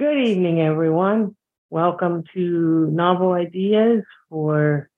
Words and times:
Good 0.00 0.16
evening, 0.16 0.62
everyone. 0.62 1.36
Welcome 1.68 2.24
to 2.32 2.86
Novel 2.90 3.32
Ideas 3.32 4.02
for 4.30 4.88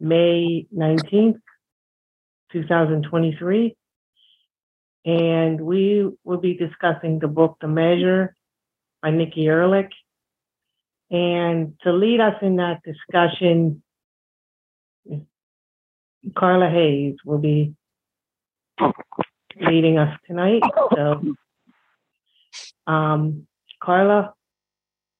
May 0.00 0.66
19th, 0.76 1.38
2023. 2.50 3.76
And 5.04 5.60
we 5.60 6.10
will 6.24 6.38
be 6.38 6.54
discussing 6.54 7.20
the 7.20 7.28
book 7.28 7.58
The 7.60 7.68
Measure 7.68 8.34
by 9.00 9.12
Nikki 9.12 9.44
Erlick. 9.44 9.90
And 11.12 11.74
to 11.82 11.92
lead 11.92 12.18
us 12.18 12.34
in 12.42 12.56
that 12.56 12.80
discussion, 12.82 13.80
Carla 16.36 16.68
Hayes 16.68 17.14
will 17.24 17.38
be 17.38 17.76
leading 19.60 19.98
us 19.98 20.18
tonight. 20.26 20.62
So, 20.96 21.22
um, 22.88 23.46
Carla, 23.80 24.34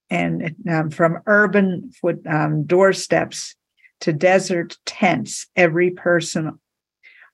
And 0.09 0.55
um, 0.69 0.89
from 0.89 1.19
urban 1.25 1.91
foot, 1.91 2.25
um, 2.25 2.63
doorsteps 2.63 3.55
to 4.01 4.13
desert 4.13 4.77
tents, 4.85 5.47
every 5.55 5.91
person 5.91 6.59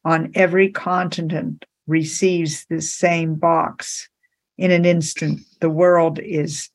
on 0.06 0.31
every 0.36 0.69
continent 0.69 1.66
receives 1.88 2.66
this 2.66 2.94
same 2.94 3.35
box. 3.35 4.09
In 4.57 4.72
an 4.72 4.85
instant, 4.85 5.41
the 5.59 5.69
world 5.69 6.19
is 6.19 6.69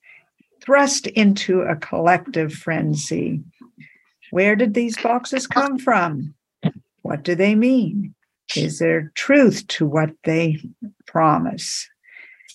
thrust 0.62 1.06
into 1.06 1.62
a 1.62 1.76
collective 1.76 2.52
frenzy. 2.52 3.42
Where 4.30 4.56
did 4.56 4.74
these 4.74 5.00
boxes 5.00 5.46
come 5.46 5.78
from? 5.78 6.34
What 7.02 7.22
do 7.22 7.34
they 7.34 7.54
mean? 7.54 8.14
Is 8.56 8.78
there 8.78 9.12
truth 9.14 9.66
to 9.68 9.86
what 9.86 10.10
they 10.24 10.58
promise? 11.06 11.88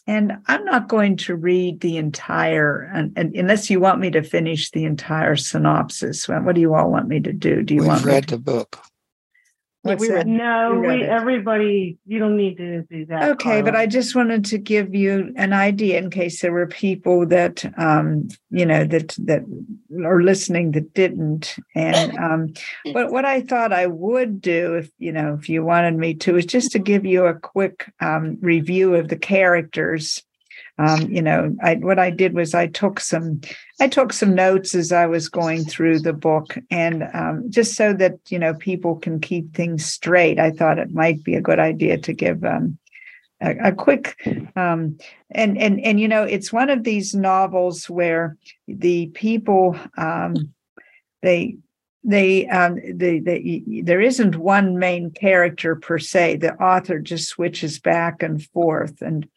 And 0.05 0.33
I'm 0.47 0.65
not 0.65 0.89
going 0.89 1.15
to 1.17 1.35
read 1.35 1.79
the 1.79 1.97
entire, 1.97 2.81
and, 2.93 3.13
and 3.15 3.33
unless 3.35 3.69
you 3.69 3.79
want 3.79 4.01
me 4.01 4.09
to 4.11 4.21
finish 4.21 4.69
the 4.71 4.83
entire 4.83 5.37
synopsis. 5.37 6.27
What 6.27 6.55
do 6.55 6.61
you 6.61 6.73
all 6.73 6.91
want 6.91 7.07
me 7.07 7.21
to 7.21 7.31
do? 7.31 7.63
Do 7.63 7.73
you 7.73 7.81
We've 7.81 7.87
want 7.87 8.05
me 8.05 8.11
read 8.11 8.27
to, 8.27 8.35
the 8.35 8.41
book. 8.41 8.79
What's 9.83 10.01
we 10.01 10.07
that? 10.07 10.25
No, 10.25 10.79
we, 10.79 11.03
everybody, 11.03 11.97
you 12.05 12.19
don't 12.19 12.37
need 12.37 12.57
to 12.57 12.83
do 12.83 13.05
that. 13.07 13.31
Okay, 13.31 13.61
but 13.61 13.75
I 13.75 13.85
just 13.85 14.15
wanted 14.15 14.45
to 14.45 14.57
give 14.57 14.95
you 14.95 15.33
an 15.35 15.53
idea 15.53 15.99
in 15.99 16.09
case 16.09 16.41
there 16.41 16.51
were 16.51 16.67
people 16.67 17.25
that 17.27 17.63
um, 17.77 18.29
you 18.49 18.65
know 18.65 18.85
that 18.85 19.15
that 19.19 19.43
are 20.03 20.21
listening 20.21 20.71
that 20.71 20.93
didn't. 20.93 21.55
And 21.75 22.17
um, 22.17 22.53
but 22.93 23.11
what 23.11 23.25
I 23.25 23.41
thought 23.41 23.73
I 23.73 23.87
would 23.87 24.41
do, 24.41 24.75
if 24.75 24.89
you 24.97 25.11
know, 25.11 25.37
if 25.39 25.49
you 25.49 25.63
wanted 25.63 25.95
me 25.95 26.15
to, 26.15 26.37
is 26.37 26.45
just 26.45 26.71
to 26.71 26.79
give 26.79 27.05
you 27.05 27.25
a 27.25 27.37
quick 27.37 27.91
um, 27.99 28.37
review 28.41 28.95
of 28.95 29.09
the 29.09 29.17
characters. 29.17 30.23
Um, 30.79 31.11
you 31.11 31.21
know, 31.21 31.55
I 31.61 31.75
what 31.75 31.99
I 31.99 32.09
did 32.09 32.33
was 32.33 32.55
I 32.55 32.67
took 32.67 32.99
some 32.99 33.41
I 33.79 33.87
took 33.87 34.11
some 34.11 34.33
notes 34.33 34.73
as 34.73 34.91
I 34.91 35.05
was 35.05 35.29
going 35.29 35.65
through 35.65 35.99
the 35.99 36.13
book, 36.13 36.57
and 36.71 37.07
um, 37.13 37.45
just 37.49 37.75
so 37.75 37.93
that 37.93 38.17
you 38.29 38.39
know 38.39 38.55
people 38.55 38.95
can 38.95 39.19
keep 39.19 39.53
things 39.53 39.85
straight, 39.85 40.39
I 40.39 40.49
thought 40.49 40.79
it 40.79 40.91
might 40.91 41.23
be 41.23 41.35
a 41.35 41.41
good 41.41 41.59
idea 41.59 41.99
to 41.99 42.13
give 42.13 42.43
um, 42.43 42.79
a, 43.39 43.69
a 43.69 43.71
quick 43.71 44.17
um, 44.55 44.97
and 45.29 45.57
and 45.59 45.79
and 45.81 45.99
you 45.99 46.07
know 46.07 46.23
it's 46.23 46.51
one 46.51 46.71
of 46.71 46.83
these 46.83 47.13
novels 47.13 47.87
where 47.87 48.35
the 48.67 49.07
people 49.07 49.77
um, 49.97 50.35
they 51.21 51.57
they 52.03 52.47
um 52.47 52.79
they, 52.93 53.19
they 53.19 53.63
there 53.83 54.01
isn't 54.01 54.35
one 54.35 54.77
main 54.77 55.11
character 55.11 55.75
per 55.75 55.99
se. 55.99 56.37
The 56.37 56.55
author 56.55 56.99
just 56.99 57.29
switches 57.29 57.79
back 57.79 58.21
and 58.21 58.43
forth 58.43 59.01
and 59.01 59.27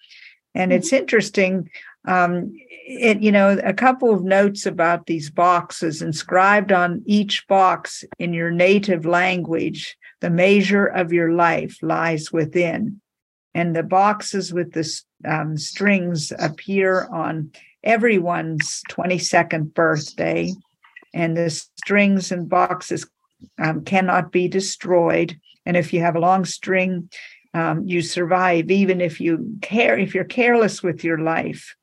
and 0.57 0.73
it's 0.73 0.93
interesting 0.93 1.71
um 2.09 2.53
it 2.89 3.21
you 3.21 3.31
know 3.31 3.59
a 3.65 3.73
couple 3.73 4.13
of 4.13 4.25
notes 4.25 4.67
about 4.67 5.07
these 5.07 5.31
boxes 5.31 6.03
inscribed 6.03 6.73
on 6.73 7.03
each 7.07 7.47
box 7.47 8.05
in 8.19 8.33
your 8.33 8.51
native 8.51 9.05
language 9.07 9.97
the 10.21 10.31
measure 10.31 10.87
of 10.87 11.13
your 11.13 11.33
life 11.33 11.79
lies 11.83 12.33
within. 12.33 13.01
And 13.55 13.75
the 13.75 13.83
boxes 13.83 14.53
with 14.53 14.73
the 14.73 15.01
um, 15.27 15.57
strings 15.57 16.33
appear 16.39 17.07
on 17.07 17.53
everyone's 17.85 18.83
22nd 18.91 19.73
birthday. 19.73 20.53
And 21.15 21.37
the 21.37 21.51
strings 21.51 22.33
and 22.33 22.49
boxes 22.49 23.09
um, 23.59 23.85
cannot 23.85 24.33
be 24.33 24.49
destroyed. 24.49 25.39
And 25.65 25.77
if 25.77 25.93
you 25.93 26.01
have 26.01 26.17
a 26.17 26.21
long 26.21 26.45
string 26.45 27.09
um, 27.57 27.85
you 27.87 28.03
survive 28.03 28.71
even 28.71 29.01
if 29.01 29.21
you 29.21 29.59
care 29.63 29.99
if 29.99 30.15
you're 30.15 30.25
careless 30.25 30.83
with 30.83 31.03
your 31.03 31.19
life. 31.19 31.75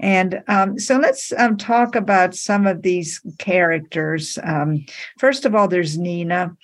And 0.00 0.42
um, 0.48 0.78
so 0.78 0.98
let's 0.98 1.32
um, 1.38 1.56
talk 1.56 1.94
about 1.94 2.34
some 2.34 2.66
of 2.66 2.82
these 2.82 3.20
characters. 3.38 4.38
Um, 4.42 4.84
first 5.18 5.44
of 5.44 5.54
all 5.54 5.68
there's 5.68 5.98
nina. 5.98 6.56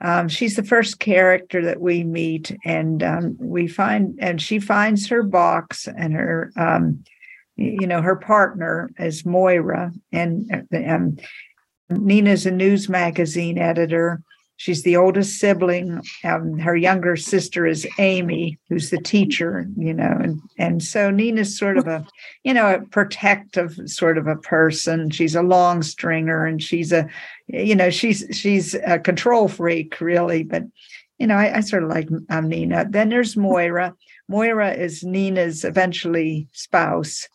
Um, 0.00 0.28
she's 0.28 0.54
the 0.54 0.62
first 0.62 1.00
character 1.00 1.64
that 1.64 1.80
we 1.80 2.04
meet, 2.04 2.56
and 2.64 3.02
um, 3.02 3.36
we 3.40 3.66
find, 3.66 4.16
and 4.20 4.40
she 4.40 4.60
finds 4.60 5.08
her 5.08 5.24
box 5.24 5.88
and 5.88 6.14
her, 6.14 6.52
you 7.56 7.88
know, 7.88 8.00
her 8.00 8.14
partner 8.14 8.90
is 8.98 9.26
Moira, 9.26 9.92
and 10.12 10.68
um, 10.72 11.16
Nina's 11.90 12.46
a 12.46 12.52
news 12.52 12.88
magazine 12.88 13.58
editor. 13.58 14.22
She's 14.58 14.82
the 14.82 14.96
oldest 14.96 15.38
sibling. 15.38 16.02
Um, 16.24 16.58
her 16.58 16.76
younger 16.76 17.16
sister 17.16 17.66
is 17.66 17.86
Amy, 17.98 18.58
who's 18.68 18.90
the 18.90 19.00
teacher, 19.00 19.66
you 19.76 19.94
know, 19.94 20.18
and 20.20 20.40
and 20.58 20.82
so 20.82 21.10
Nina's 21.10 21.56
sort 21.56 21.78
of 21.78 21.86
a, 21.86 22.06
you 22.44 22.52
know, 22.52 22.74
a 22.74 22.80
protective 22.82 23.78
sort 23.86 24.18
of 24.18 24.26
a 24.26 24.36
person. 24.36 25.10
She's 25.10 25.34
a 25.34 25.42
long 25.42 25.82
stringer, 25.82 26.44
and 26.44 26.62
she's 26.62 26.92
a 26.92 27.08
you 27.48 27.74
know 27.74 27.90
she's 27.90 28.24
she's 28.30 28.74
a 28.74 28.98
control 28.98 29.48
freak 29.48 30.00
really 30.00 30.42
but 30.42 30.62
you 31.18 31.26
know 31.26 31.34
i, 31.34 31.56
I 31.56 31.60
sort 31.60 31.82
of 31.82 31.90
like 31.90 32.08
um, 32.30 32.48
nina 32.48 32.86
then 32.88 33.08
there's 33.08 33.36
moira 33.36 33.94
moira 34.28 34.72
is 34.72 35.02
nina's 35.02 35.64
eventually 35.64 36.46
spouse 36.52 37.28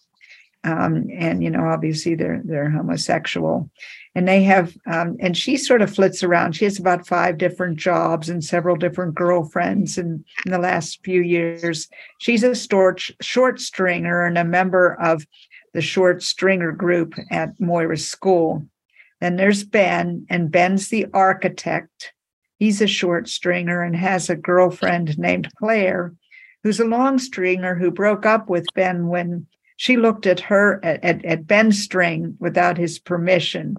um, 0.64 1.08
and 1.12 1.44
you 1.44 1.50
know 1.50 1.66
obviously 1.66 2.16
they're 2.16 2.42
they're 2.44 2.70
homosexual. 2.70 3.70
And 4.16 4.28
they 4.28 4.44
have 4.44 4.78
um, 4.86 5.18
and 5.20 5.36
she 5.36 5.58
sort 5.58 5.82
of 5.82 5.94
flits 5.94 6.24
around. 6.24 6.56
She 6.56 6.66
has 6.66 6.80
about 6.80 7.08
five 7.08 7.40
different 7.40 7.78
jobs 7.78 8.30
and 8.30 8.44
several 8.44 8.76
different 8.76 9.16
girlfriends 9.16 9.98
and 9.98 10.24
in 10.46 10.52
the 10.52 10.60
last 10.60 11.04
few 11.04 11.22
years. 11.22 11.88
She's 12.20 12.44
a 12.44 12.54
short 12.54 13.10
short 13.22 13.60
stringer 13.60 14.24
and 14.24 14.38
a 14.38 14.44
member 14.44 14.94
of 15.02 15.26
the 15.74 15.82
short 15.82 16.22
stringer 16.22 16.72
group 16.72 17.16
at 17.32 17.60
moira's 17.60 18.08
school. 18.08 18.64
Then 19.20 19.38
there's 19.38 19.64
Ben, 19.64 20.28
and 20.30 20.52
Ben's 20.52 20.90
the 20.90 21.08
architect. 21.14 22.14
he's 22.60 22.82
a 22.82 22.88
short 22.88 23.28
stringer 23.28 23.82
and 23.82 23.96
has 23.96 24.30
a 24.30 24.36
girlfriend 24.36 25.18
named 25.18 25.50
Claire, 25.58 26.14
who's 26.62 26.80
a 26.80 26.86
long 26.86 27.18
stringer 27.18 27.74
who 27.76 27.90
broke 27.90 28.26
up 28.26 28.48
with 28.48 28.66
Ben 28.76 29.08
when 29.08 29.48
she 29.84 29.98
looked 29.98 30.26
at 30.26 30.40
her 30.40 30.80
at, 30.82 31.26
at, 31.26 31.46
Ben's 31.46 31.78
string 31.78 32.38
without 32.40 32.78
his 32.78 33.00
permission. 33.00 33.76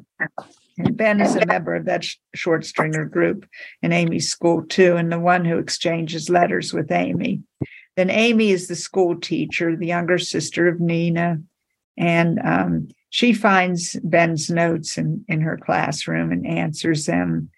And 0.77 0.95
Ben 0.99 1.19
is 1.19 1.35
a 1.35 1.47
member 1.47 1.75
of 1.75 1.87
that 1.87 2.05
sh- 2.05 2.17
short 2.35 2.67
stringer 2.67 3.07
group 3.07 3.49
in 3.81 3.91
Amy's 3.91 4.29
school 4.29 4.67
too, 4.67 4.97
and 4.97 5.11
the 5.11 5.19
one 5.19 5.47
who 5.47 5.57
exchanges 5.57 6.29
letters 6.29 6.75
with 6.75 6.93
Amy. 6.93 7.41
Then 7.97 8.11
Amy 8.11 8.51
is 8.51 8.69
the 8.69 8.77
school 8.77 9.19
teacher, 9.19 9.75
the 9.75 9.87
younger 9.87 10.19
sister 10.19 10.69
of 10.69 10.79
Nina, 10.79 11.39
and 11.97 12.39
um, 12.45 12.89
she 13.09 13.33
finds 13.33 13.99
Ben's 14.05 14.51
notes 14.51 14.99
in, 14.99 15.25
in 15.27 15.41
her 15.41 15.57
classroom 15.57 16.33
and 16.33 16.47
answers 16.47 17.07
them. 17.07 17.49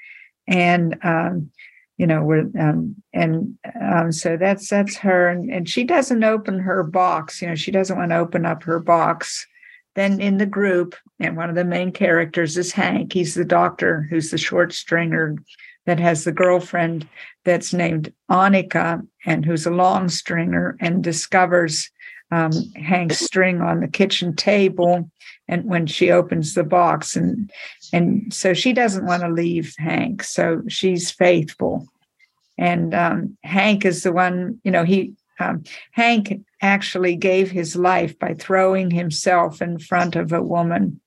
And 0.46 0.96
um, 1.02 1.50
you 1.98 2.06
know, 2.06 2.22
we're 2.22 2.50
um, 2.58 2.94
and 3.14 3.56
um, 3.80 4.12
so 4.12 4.36
that's 4.36 4.68
that's 4.68 4.96
her, 4.96 5.28
and, 5.28 5.50
and 5.50 5.68
she 5.68 5.84
doesn't 5.84 6.24
open 6.24 6.58
her 6.58 6.82
box. 6.82 7.40
You 7.40 7.48
know, 7.48 7.54
she 7.54 7.70
doesn't 7.70 7.96
want 7.96 8.10
to 8.10 8.18
open 8.18 8.44
up 8.44 8.62
her 8.64 8.78
box. 8.78 9.46
Then 9.94 10.20
in 10.20 10.36
the 10.36 10.46
group, 10.46 10.94
and 11.18 11.38
one 11.38 11.48
of 11.48 11.56
the 11.56 11.64
main 11.64 11.90
characters 11.90 12.58
is 12.58 12.72
Hank. 12.72 13.14
He's 13.14 13.34
the 13.34 13.46
doctor 13.46 14.06
who's 14.10 14.30
the 14.30 14.38
short 14.38 14.74
stringer 14.74 15.36
that 15.86 15.98
has 15.98 16.24
the 16.24 16.32
girlfriend 16.32 17.08
that's 17.44 17.72
named 17.72 18.12
Annika 18.30 19.06
and 19.24 19.46
who's 19.46 19.64
a 19.64 19.70
long 19.70 20.08
stringer 20.08 20.76
and 20.80 21.02
discovers 21.02 21.90
um, 22.30 22.52
Hank's 22.74 23.18
string 23.18 23.60
on 23.60 23.80
the 23.80 23.88
kitchen 23.88 24.34
table 24.34 25.10
and 25.48 25.64
when 25.64 25.86
she 25.86 26.10
opens 26.10 26.54
the 26.54 26.64
box 26.64 27.16
and 27.16 27.50
and 27.92 28.32
so 28.34 28.52
she 28.52 28.72
doesn't 28.72 29.06
want 29.06 29.22
to 29.22 29.28
leave 29.28 29.74
Hank 29.78 30.22
so 30.22 30.62
she's 30.68 31.10
faithful 31.10 31.86
and 32.58 32.94
um, 32.94 33.36
Hank 33.44 33.84
is 33.84 34.02
the 34.02 34.12
one 34.12 34.60
you 34.64 34.70
know 34.70 34.84
he 34.84 35.14
um, 35.38 35.64
Hank 35.92 36.40
actually 36.62 37.14
gave 37.14 37.50
his 37.50 37.76
life 37.76 38.18
by 38.18 38.34
throwing 38.34 38.90
himself 38.90 39.60
in 39.60 39.78
front 39.78 40.16
of 40.16 40.32
a 40.32 40.42
woman 40.42 41.00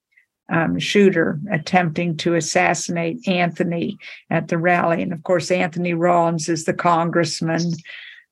um, 0.50 0.80
shooter 0.80 1.40
attempting 1.52 2.18
to 2.18 2.36
assassinate 2.36 3.28
Anthony 3.28 3.98
at 4.30 4.48
the 4.48 4.58
rally. 4.58 5.02
And 5.02 5.14
of 5.14 5.24
course, 5.24 5.52
Anthony 5.52 5.94
Rollins 5.94 6.50
is 6.50 6.66
the 6.66 6.74
congressman, 6.74 7.72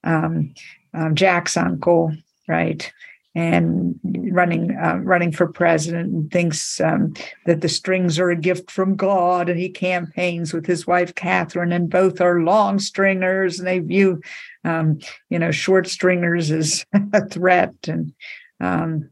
um, 0.03 0.53
um, 0.93 1.15
Jack's 1.15 1.57
uncle, 1.57 2.13
right? 2.47 2.91
And 3.35 3.99
running 4.03 4.75
uh, 4.75 4.99
running 5.03 5.31
for 5.31 5.45
president 5.45 6.11
and 6.11 6.31
thinks 6.31 6.81
um, 6.81 7.13
that 7.45 7.61
the 7.61 7.69
strings 7.69 8.17
are 8.17 8.31
a 8.31 8.35
gift 8.35 8.71
from 8.71 8.95
God, 8.95 9.47
and 9.47 9.59
he 9.59 9.69
campaigns 9.69 10.53
with 10.53 10.65
his 10.65 10.87
wife 10.87 11.13
Catherine, 11.13 11.71
and 11.71 11.87
both 11.87 12.19
are 12.19 12.41
long 12.41 12.79
stringers, 12.79 13.59
and 13.59 13.67
they 13.67 13.77
view, 13.77 14.21
um, 14.63 14.97
you 15.29 15.37
know, 15.37 15.51
short 15.51 15.87
stringers 15.87 16.49
as 16.49 16.83
a 17.13 17.27
threat, 17.27 17.75
and 17.87 18.11
um, 18.59 19.11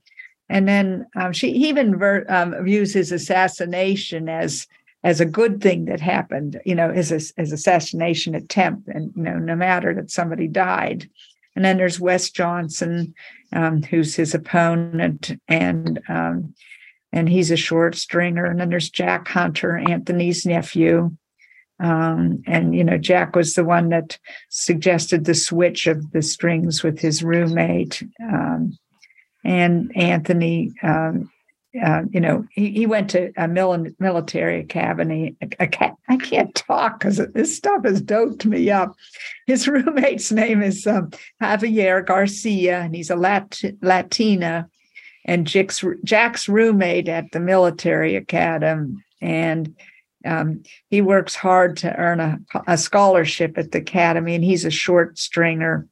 and 0.49 0.67
then 0.67 1.05
um, 1.15 1.31
she 1.31 1.49
even 1.49 1.99
ver- 1.99 2.25
um, 2.27 2.55
views 2.63 2.93
his 2.93 3.11
assassination 3.11 4.27
as 4.27 4.65
as 5.05 5.21
a 5.21 5.25
good 5.25 5.61
thing 5.61 5.85
that 5.85 6.01
happened, 6.01 6.59
you 6.65 6.73
know, 6.73 6.89
as 6.89 7.11
a, 7.11 7.39
as 7.39 7.51
assassination 7.51 8.33
attempt, 8.33 8.87
and 8.87 9.13
you 9.15 9.21
know, 9.21 9.37
no 9.37 9.55
matter 9.55 9.93
that 9.93 10.09
somebody 10.09 10.47
died. 10.47 11.07
And 11.55 11.63
then 11.63 11.77
there's 11.77 11.99
Wes 11.99 12.29
Johnson, 12.29 13.13
um, 13.53 13.81
who's 13.83 14.15
his 14.15 14.33
opponent, 14.33 15.31
and 15.47 16.01
um, 16.09 16.53
and 17.13 17.29
he's 17.29 17.51
a 17.51 17.57
short 17.57 17.95
stringer. 17.95 18.45
And 18.45 18.59
then 18.59 18.69
there's 18.69 18.89
Jack 18.89 19.27
Hunter, 19.29 19.77
Anthony's 19.77 20.45
nephew, 20.45 21.15
um, 21.79 22.43
and 22.47 22.75
you 22.75 22.83
know, 22.83 22.97
Jack 22.97 23.35
was 23.35 23.55
the 23.55 23.63
one 23.63 23.89
that 23.89 24.17
suggested 24.49 25.25
the 25.25 25.35
switch 25.35 25.87
of 25.87 26.11
the 26.11 26.21
strings 26.21 26.83
with 26.83 26.99
his 26.99 27.23
roommate. 27.23 28.03
Um, 28.21 28.77
and 29.43 29.95
Anthony, 29.95 30.73
um, 30.81 31.29
uh, 31.83 32.03
you 32.09 32.19
know, 32.19 32.45
he, 32.51 32.71
he 32.71 32.85
went 32.85 33.09
to 33.11 33.31
a 33.37 33.47
mil- 33.47 33.87
military 33.99 34.59
academy. 34.59 35.35
I 35.59 36.17
can't 36.17 36.55
talk 36.55 36.99
because 36.99 37.17
this 37.33 37.55
stuff 37.55 37.83
has 37.83 38.01
doped 38.01 38.45
me 38.45 38.69
up. 38.69 38.95
His 39.47 39.67
roommate's 39.67 40.31
name 40.31 40.61
is 40.61 40.85
um, 40.87 41.11
Javier 41.41 42.05
Garcia, 42.05 42.81
and 42.81 42.95
he's 42.95 43.09
a 43.09 43.15
Lat- 43.15 43.61
Latina. 43.81 44.69
And 45.25 45.47
Jack's, 45.47 45.83
Jack's 46.03 46.47
roommate 46.47 47.09
at 47.09 47.31
the 47.31 47.39
military 47.39 48.15
academy, 48.15 48.97
and 49.21 49.75
um, 50.23 50.63
he 50.89 51.01
works 51.01 51.35
hard 51.35 51.77
to 51.77 51.95
earn 51.95 52.19
a, 52.19 52.39
a 52.67 52.77
scholarship 52.77 53.57
at 53.57 53.71
the 53.71 53.79
academy, 53.79 54.35
and 54.35 54.43
he's 54.43 54.65
a 54.65 54.71
short 54.71 55.17
stringer 55.17 55.87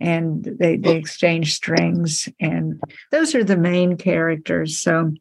and 0.00 0.44
they 0.44 0.76
they 0.76 0.96
exchange 0.96 1.54
strings 1.54 2.28
and 2.40 2.80
those 3.10 3.34
are 3.34 3.44
the 3.44 3.56
main 3.56 3.96
characters 3.96 4.78
so 4.78 5.12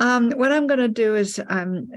um, 0.00 0.30
what 0.32 0.52
i'm 0.52 0.66
going 0.66 0.80
to 0.80 0.88
do 0.88 1.14
is 1.14 1.40
um, 1.48 1.88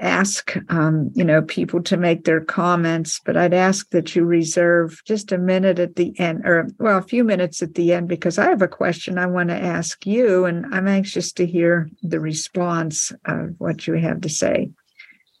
ask 0.00 0.56
um, 0.70 1.10
you 1.14 1.24
know 1.24 1.42
people 1.42 1.82
to 1.82 1.96
make 1.96 2.24
their 2.24 2.40
comments 2.40 3.20
but 3.24 3.36
i'd 3.36 3.54
ask 3.54 3.90
that 3.90 4.14
you 4.14 4.24
reserve 4.24 5.02
just 5.04 5.32
a 5.32 5.38
minute 5.38 5.78
at 5.78 5.96
the 5.96 6.18
end 6.18 6.42
or 6.44 6.68
well 6.78 6.98
a 6.98 7.02
few 7.02 7.24
minutes 7.24 7.62
at 7.62 7.74
the 7.74 7.92
end 7.92 8.08
because 8.08 8.38
i 8.38 8.48
have 8.48 8.62
a 8.62 8.68
question 8.68 9.18
i 9.18 9.26
want 9.26 9.48
to 9.48 9.56
ask 9.56 10.06
you 10.06 10.44
and 10.44 10.66
i'm 10.74 10.88
anxious 10.88 11.32
to 11.32 11.46
hear 11.46 11.90
the 12.02 12.20
response 12.20 13.12
of 13.24 13.54
what 13.58 13.86
you 13.86 13.94
have 13.94 14.20
to 14.20 14.28
say. 14.28 14.70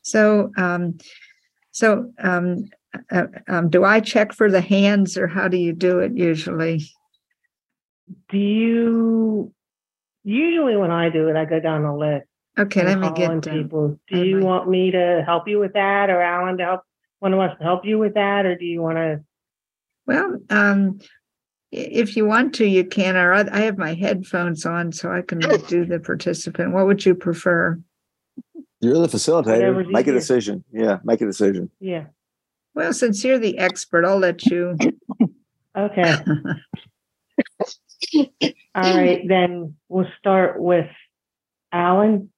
So 0.02 0.52
um, 0.56 0.98
so 1.72 2.12
um, 2.22 2.66
uh, 3.10 3.26
um, 3.48 3.70
do 3.70 3.84
I 3.84 4.00
check 4.00 4.32
for 4.32 4.50
the 4.50 4.60
hands 4.60 5.16
or 5.16 5.26
how 5.26 5.48
do 5.48 5.56
you 5.56 5.72
do 5.72 6.00
it 6.00 6.16
usually? 6.16 6.84
Do 8.30 8.38
you 8.38 9.52
usually 10.24 10.76
when 10.76 10.90
I 10.90 11.08
do 11.08 11.28
it, 11.28 11.36
I 11.36 11.44
go 11.44 11.60
down 11.60 11.82
the 11.82 11.92
list. 11.92 12.26
Okay, 12.58 12.84
let 12.84 12.98
me 12.98 13.10
get 13.14 13.42
people. 13.42 13.98
Do 14.08 14.24
you 14.24 14.40
want 14.40 14.68
me 14.68 14.90
to 14.90 15.22
help 15.26 15.46
you 15.46 15.58
with 15.58 15.74
that, 15.74 16.08
or 16.08 16.22
Alan 16.22 16.56
to 16.56 16.64
help 16.64 16.80
one 17.18 17.34
of 17.34 17.40
us 17.40 17.56
to 17.58 17.64
help 17.64 17.84
you 17.84 17.98
with 17.98 18.14
that, 18.14 18.46
or 18.46 18.56
do 18.56 18.64
you 18.64 18.80
want 18.80 18.96
to? 18.96 19.20
Well, 20.06 20.38
um, 20.48 21.00
if 21.70 22.16
you 22.16 22.24
want 22.24 22.54
to, 22.54 22.66
you 22.66 22.84
can. 22.84 23.16
Or 23.16 23.34
I 23.34 23.60
have 23.60 23.76
my 23.76 23.92
headphones 23.92 24.64
on, 24.64 24.92
so 24.92 25.12
I 25.12 25.20
can 25.20 25.38
do 25.68 25.84
the 25.84 26.00
participant. 26.00 26.72
What 26.72 26.86
would 26.86 27.04
you 27.04 27.14
prefer? 27.14 27.78
You're 28.80 29.00
the 29.00 29.08
facilitator. 29.08 29.86
Make 29.90 30.06
a 30.06 30.12
decision. 30.12 30.64
Yeah, 30.72 30.98
make 31.04 31.20
a 31.20 31.26
decision. 31.26 31.70
Yeah. 31.78 32.06
Well, 32.76 32.92
since 32.92 33.24
you're 33.24 33.38
the 33.38 33.56
expert, 33.56 34.04
I'll 34.04 34.18
let 34.18 34.44
you. 34.44 34.76
Okay. 35.74 36.14
All 38.74 38.96
right, 38.96 39.26
then 39.26 39.74
we'll 39.88 40.06
start 40.18 40.60
with 40.60 40.90
Alan. 41.72 42.30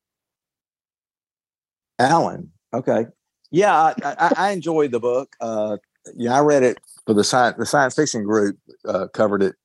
Alan. 1.99 2.53
Okay. 2.73 3.07
Yeah, 3.51 3.75
I, 3.75 3.95
I, 4.05 4.33
I 4.37 4.51
enjoyed 4.53 4.93
the 4.93 5.01
book. 5.01 5.35
Uh, 5.41 5.79
yeah, 6.15 6.37
I 6.37 6.41
read 6.41 6.63
it 6.63 6.79
for 7.05 7.15
the 7.15 7.25
science 7.25 7.57
the 7.59 7.67
science 7.67 7.97
fiction 7.97 8.23
group 8.23 8.57
uh, 8.87 9.09
covered 9.09 9.43
it 9.43 9.57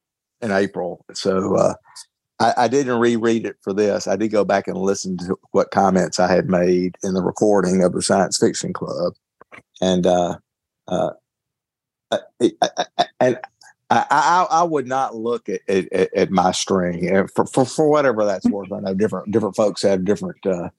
in 0.42 0.52
April, 0.52 1.06
so 1.14 1.56
uh, 1.56 1.76
I, 2.40 2.54
I, 2.58 2.68
didn't 2.68 3.00
reread 3.00 3.46
it 3.46 3.58
for 3.62 3.74
this. 3.74 4.08
I 4.08 4.16
did 4.16 4.30
go 4.30 4.44
back 4.44 4.68
and 4.68 4.78
listen 4.78 5.18
to 5.18 5.38
what 5.52 5.72
comments 5.72 6.20
I 6.20 6.34
had 6.34 6.50
made 6.50 6.96
in 7.04 7.14
the 7.14 7.22
recording 7.22 7.84
of 7.84 7.94
the 7.94 8.02
science 8.02 8.38
fiction 8.40 8.74
club, 8.74 9.14
and 9.80 10.08
uh, 10.88 11.12
uh, 12.12 12.18
and 13.20 13.40
I, 13.90 14.06
I, 14.10 14.48
I, 14.50 14.64
would 14.64 14.88
not 14.88 15.16
look 15.16 15.50
at, 15.50 15.62
at, 15.68 16.14
at 16.14 16.32
my 16.32 16.52
string 16.52 17.28
for, 17.28 17.46
for, 17.46 17.66
for 17.66 17.90
whatever 17.90 18.26
that's 18.26 18.46
worth. 18.48 18.72
I 18.72 18.80
know 18.80 18.94
different 18.94 19.32
different 19.32 19.56
folks 19.56 19.82
have 19.84 20.06
different 20.06 20.46
uh, 20.46 20.70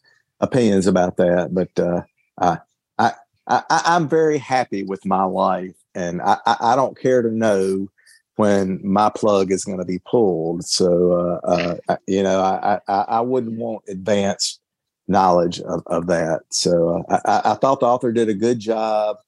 opinions 0.41 0.87
about 0.87 1.17
that, 1.19 1.51
but 1.53 1.79
uh, 1.79 2.03
I, 2.39 2.59
I, 2.99 3.13
I 3.47 3.97
am 3.97 4.09
very 4.09 4.39
happy 4.39 4.83
with 4.83 5.05
my 5.05 5.25
life, 5.25 5.77
and 5.95 6.23
I, 6.23 6.39
I 6.47 6.77
don't 6.77 6.99
care 6.99 7.23
to 7.23 7.31
know 7.31 7.89
when 8.37 8.81
my 8.83 9.11
plug 9.11 9.53
is 9.53 9.65
going 9.65 9.79
to 9.79 9.85
be 9.85 10.01
pulled. 10.01 10.65
So 10.65 11.41
uh, 11.45 11.77
uh, 11.89 11.97
you 12.07 12.23
know, 12.23 12.41
I, 12.41 12.81
I 12.89 12.95
I 13.03 13.21
wouldn't 13.21 13.59
want 13.59 13.85
advanced 13.89 14.61
knowledge 15.07 15.61
of, 15.61 15.83
of 15.87 16.07
that. 16.07 16.41
So 16.51 17.05
uh, 17.09 17.21
I, 17.25 17.53
I 17.53 17.55
thought 17.55 17.81
the 17.81 17.87
author 17.87 18.13
did 18.13 18.29
a 18.29 18.35
good 18.35 18.59
job 18.59 19.19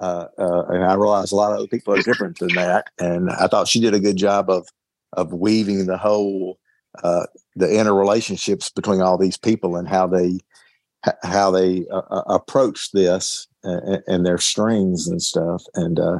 uh, 0.00 0.26
uh, 0.38 0.62
and 0.68 0.84
I 0.84 0.94
realize 0.94 1.32
a 1.32 1.36
lot 1.36 1.52
of 1.52 1.58
other 1.58 1.66
people 1.66 1.94
are 1.94 2.02
different 2.02 2.38
than 2.38 2.54
that. 2.54 2.90
And 2.98 3.30
I 3.30 3.46
thought 3.48 3.68
she 3.68 3.80
did 3.80 3.94
a 3.94 4.00
good 4.00 4.16
job 4.16 4.50
of 4.50 4.68
of 5.14 5.32
weaving 5.32 5.86
the 5.86 5.96
whole 5.96 6.58
uh, 7.02 7.26
the 7.56 7.66
interrelationships 7.66 8.74
between 8.74 9.00
all 9.00 9.18
these 9.18 9.36
people 9.36 9.76
and 9.76 9.88
how 9.88 10.06
they 10.06 10.38
how 11.22 11.50
they 11.50 11.86
uh, 11.90 12.02
uh, 12.10 12.22
approach 12.26 12.92
this 12.92 13.46
and, 13.62 14.02
and, 14.06 14.26
their 14.26 14.38
strings 14.38 15.06
and 15.06 15.22
stuff. 15.22 15.62
And 15.74 15.98
uh, 15.98 16.18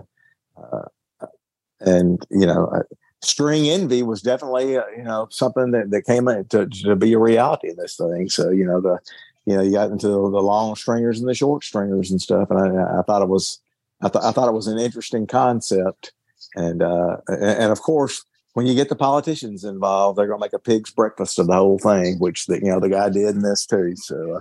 and 1.80 2.24
you 2.30 2.46
know, 2.46 2.82
string 3.22 3.68
envy 3.68 4.02
was 4.02 4.22
definitely 4.22 4.72
you 4.72 5.02
know 5.02 5.28
something 5.30 5.72
that, 5.72 5.90
that 5.90 6.06
came 6.06 6.26
to, 6.26 6.66
to 6.66 6.96
be 6.96 7.12
a 7.12 7.18
reality 7.18 7.70
in 7.70 7.76
this 7.76 7.96
thing. 7.96 8.28
So 8.28 8.50
you 8.50 8.64
know 8.64 8.80
the 8.80 8.98
you 9.48 9.56
know, 9.56 9.62
you 9.62 9.72
got 9.72 9.90
into 9.90 10.08
the 10.08 10.14
long 10.14 10.76
stringers 10.76 11.20
and 11.20 11.26
the 11.26 11.34
short 11.34 11.64
stringers 11.64 12.10
and 12.10 12.20
stuff. 12.20 12.50
And 12.50 12.60
I, 12.60 12.98
I 12.98 13.02
thought 13.02 13.22
it 13.22 13.30
was, 13.30 13.60
I, 14.02 14.08
th- 14.08 14.24
I 14.24 14.32
thought 14.32 14.48
it 14.48 14.54
was 14.54 14.66
an 14.66 14.78
interesting 14.78 15.26
concept. 15.26 16.12
And, 16.54 16.82
uh, 16.82 17.18
and, 17.26 17.42
and 17.42 17.72
of 17.72 17.82
course, 17.82 18.24
when 18.54 18.66
you 18.66 18.74
get 18.74 18.88
the 18.88 18.96
politicians 18.96 19.64
involved, 19.64 20.18
they're 20.18 20.26
going 20.26 20.38
to 20.38 20.44
make 20.44 20.52
a 20.52 20.58
pig's 20.58 20.90
breakfast 20.90 21.38
of 21.38 21.46
the 21.46 21.54
whole 21.54 21.78
thing, 21.78 22.18
which 22.18 22.46
the, 22.46 22.56
you 22.56 22.70
know, 22.70 22.80
the 22.80 22.88
guy 22.88 23.08
did 23.08 23.36
in 23.36 23.42
this 23.42 23.66
too. 23.66 23.94
So, 23.96 24.36
uh, 24.36 24.40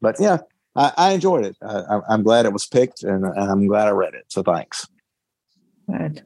but 0.00 0.16
yeah, 0.20 0.38
I, 0.76 0.92
I 0.96 1.12
enjoyed 1.12 1.44
it. 1.44 1.56
I, 1.62 2.00
am 2.08 2.22
glad 2.22 2.46
it 2.46 2.52
was 2.52 2.66
picked 2.66 3.02
and, 3.02 3.24
and, 3.24 3.50
I'm 3.50 3.66
glad 3.66 3.88
I 3.88 3.90
read 3.90 4.14
it. 4.14 4.24
So 4.28 4.42
thanks. 4.42 4.86
Good. 5.86 6.22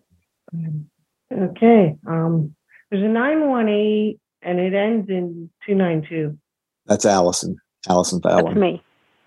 Okay. 1.33 1.97
Um, 2.07 2.55
there's 2.91 3.03
a 3.03 3.09
918 3.09 4.19
and 4.43 4.59
it 4.59 4.75
ends 4.75 5.09
in 5.09 5.51
292. 5.67 6.39
That's 6.87 7.07
Allison. 7.07 7.57
Allison 7.89 8.21
Fallon. 8.21 8.45
That's 8.45 8.57
me. 8.57 8.83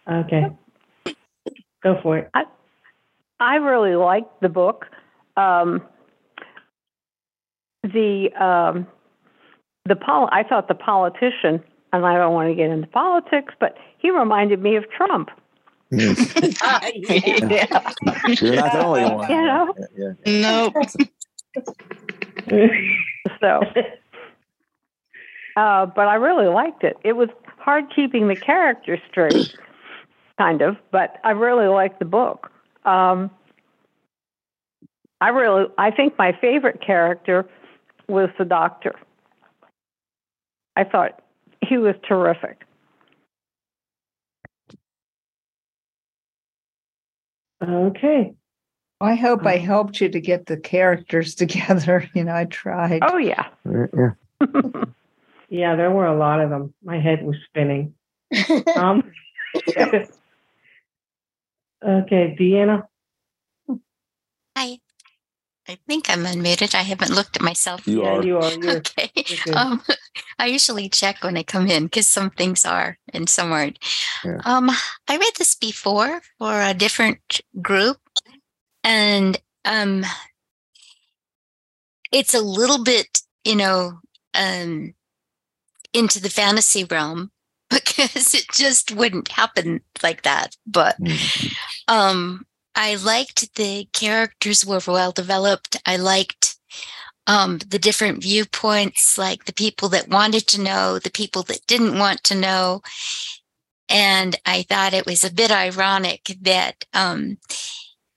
Okay. 0.07 0.45
Go 1.81 1.99
for 2.01 2.17
it. 2.17 2.29
I, 2.33 2.43
I 3.39 3.55
really 3.55 3.95
liked 3.95 4.41
the 4.41 4.49
book. 4.49 4.87
Um, 5.37 5.81
the 7.83 8.29
um, 8.39 8.87
the 9.85 9.95
pol- 9.95 10.29
I 10.31 10.43
thought 10.43 10.67
the 10.67 10.75
politician, 10.75 11.63
and 11.93 12.05
I 12.05 12.15
don't 12.15 12.33
want 12.33 12.49
to 12.49 12.55
get 12.55 12.69
into 12.69 12.87
politics, 12.87 13.53
but 13.59 13.77
he 13.97 14.09
reminded 14.09 14.61
me 14.61 14.75
of 14.75 14.85
Trump. 14.89 15.29
yeah. 15.91 16.19
You're 16.91 18.55
not 18.55 18.71
the 18.71 18.83
only 18.83 19.05
one. 19.05 19.29
You 19.29 19.41
know? 19.41 19.75
Yeah, 19.95 20.13
yeah. 20.25 20.41
Nope. 20.41 20.73
so, 23.39 23.61
uh, 25.55 25.85
but 25.85 26.07
I 26.07 26.15
really 26.15 26.47
liked 26.47 26.83
it. 26.83 26.97
It 27.03 27.13
was 27.13 27.29
hard 27.59 27.85
keeping 27.95 28.27
the 28.27 28.35
characters 28.35 28.99
straight, 29.09 29.55
kind 30.37 30.61
of, 30.61 30.77
but 30.91 31.17
I 31.23 31.31
really 31.31 31.67
liked 31.67 31.99
the 31.99 32.05
book. 32.05 32.51
Um, 32.85 33.31
I 35.21 35.29
really, 35.29 35.65
I 35.77 35.91
think 35.91 36.17
my 36.17 36.37
favorite 36.39 36.81
character 36.85 37.45
was 38.07 38.29
the 38.37 38.45
doctor. 38.45 38.93
I 40.75 40.83
thought 40.83 41.21
he 41.67 41.77
was 41.77 41.95
terrific. 42.07 42.61
Okay. 47.63 48.33
I 49.01 49.15
hope 49.15 49.45
I 49.45 49.57
helped 49.57 49.99
you 50.01 50.09
to 50.09 50.19
get 50.19 50.45
the 50.45 50.57
characters 50.57 51.35
together. 51.43 52.09
You 52.13 52.25
know, 52.25 52.35
I 52.35 52.45
tried. 52.45 53.01
Oh 53.03 53.17
yeah. 53.17 53.47
Yeah. 53.65 54.11
Yeah, 55.49 55.75
there 55.75 55.91
were 55.91 56.07
a 56.07 56.17
lot 56.17 56.41
of 56.41 56.49
them. 56.49 56.73
My 56.83 56.99
head 56.99 57.23
was 57.23 57.35
spinning. 57.47 57.93
Um, 58.75 59.11
okay, 61.85 62.35
Deanna. 62.39 62.83
Hi. 64.57 64.79
I 65.67 65.77
think 65.87 66.09
I'm 66.11 66.25
unmuted. 66.25 66.75
I 66.75 66.83
haven't 66.83 67.11
looked 67.11 67.35
at 67.35 67.41
myself. 67.41 67.87
You 67.87 68.03
yeah, 68.03 68.09
are. 68.17 68.23
you 68.23 68.37
are. 68.37 68.51
You're, 68.53 68.77
Okay. 68.77 69.09
you're. 69.15 69.57
Um, 69.57 69.81
I 70.37 70.45
usually 70.45 70.89
check 70.89 71.23
when 71.23 71.37
I 71.37 71.43
come 71.43 71.67
in 71.67 71.85
because 71.85 72.07
some 72.07 72.29
things 72.29 72.65
are 72.65 72.99
and 73.13 73.27
some 73.27 73.51
aren't. 73.51 73.79
Yeah. 74.23 74.41
Um, 74.45 74.69
I 75.07 75.17
read 75.17 75.33
this 75.39 75.55
before 75.55 76.21
for 76.37 76.61
a 76.61 76.75
different 76.75 77.41
group, 77.63 77.97
and 78.83 79.41
um, 79.65 80.05
it's 82.11 82.35
a 82.35 82.41
little 82.41 82.83
bit, 82.83 83.21
you 83.43 83.55
know, 83.55 83.99
um, 84.35 84.93
into 85.93 86.21
the 86.21 86.29
fantasy 86.29 86.83
realm 86.83 87.31
because 87.71 88.35
it 88.35 88.45
just 88.53 88.91
wouldn't 88.91 89.29
happen 89.29 89.81
like 90.03 90.21
that. 90.21 90.55
But 90.67 90.99
Mhm. 91.01 91.55
Um 91.87 92.45
i 92.75 92.95
liked 92.95 93.55
the 93.55 93.87
characters 93.93 94.65
were 94.65 94.81
well 94.87 95.11
developed. 95.11 95.77
I 95.85 95.97
liked 95.97 96.57
um 97.27 97.59
the 97.59 97.79
different 97.79 98.21
viewpoints 98.23 99.17
like 99.17 99.45
the 99.45 99.53
people 99.53 99.89
that 99.89 100.09
wanted 100.09 100.47
to 100.47 100.61
know 100.61 100.99
the 100.99 101.11
people 101.11 101.43
that 101.43 101.65
didn't 101.67 101.97
want 101.99 102.23
to 102.25 102.35
know. 102.35 102.81
And 103.89 104.35
i 104.45 104.63
thought 104.63 104.93
it 104.93 105.05
was 105.05 105.23
a 105.23 105.33
bit 105.33 105.51
ironic 105.51 106.35
that 106.41 106.85
um 106.93 107.37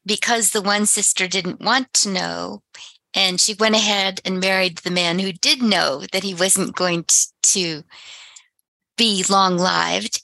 because 0.07 0.51
the 0.51 0.63
one 0.63 0.87
sister 0.87 1.29
didn't 1.29 1.61
want 1.61 1.93
to 1.95 2.09
know 2.11 2.63
and 3.15 3.41
she 3.41 3.55
went 3.55 3.75
ahead 3.75 4.21
and 4.25 4.41
married 4.41 4.79
the 4.79 4.91
man 4.91 5.19
who 5.19 5.33
did 5.33 5.63
know 5.63 6.03
that 6.13 6.23
he 6.23 6.35
wasn't 6.35 6.77
going 6.77 7.05
to, 7.05 7.27
to 7.43 7.83
be 8.97 9.25
long 9.29 9.57
lived 9.57 10.21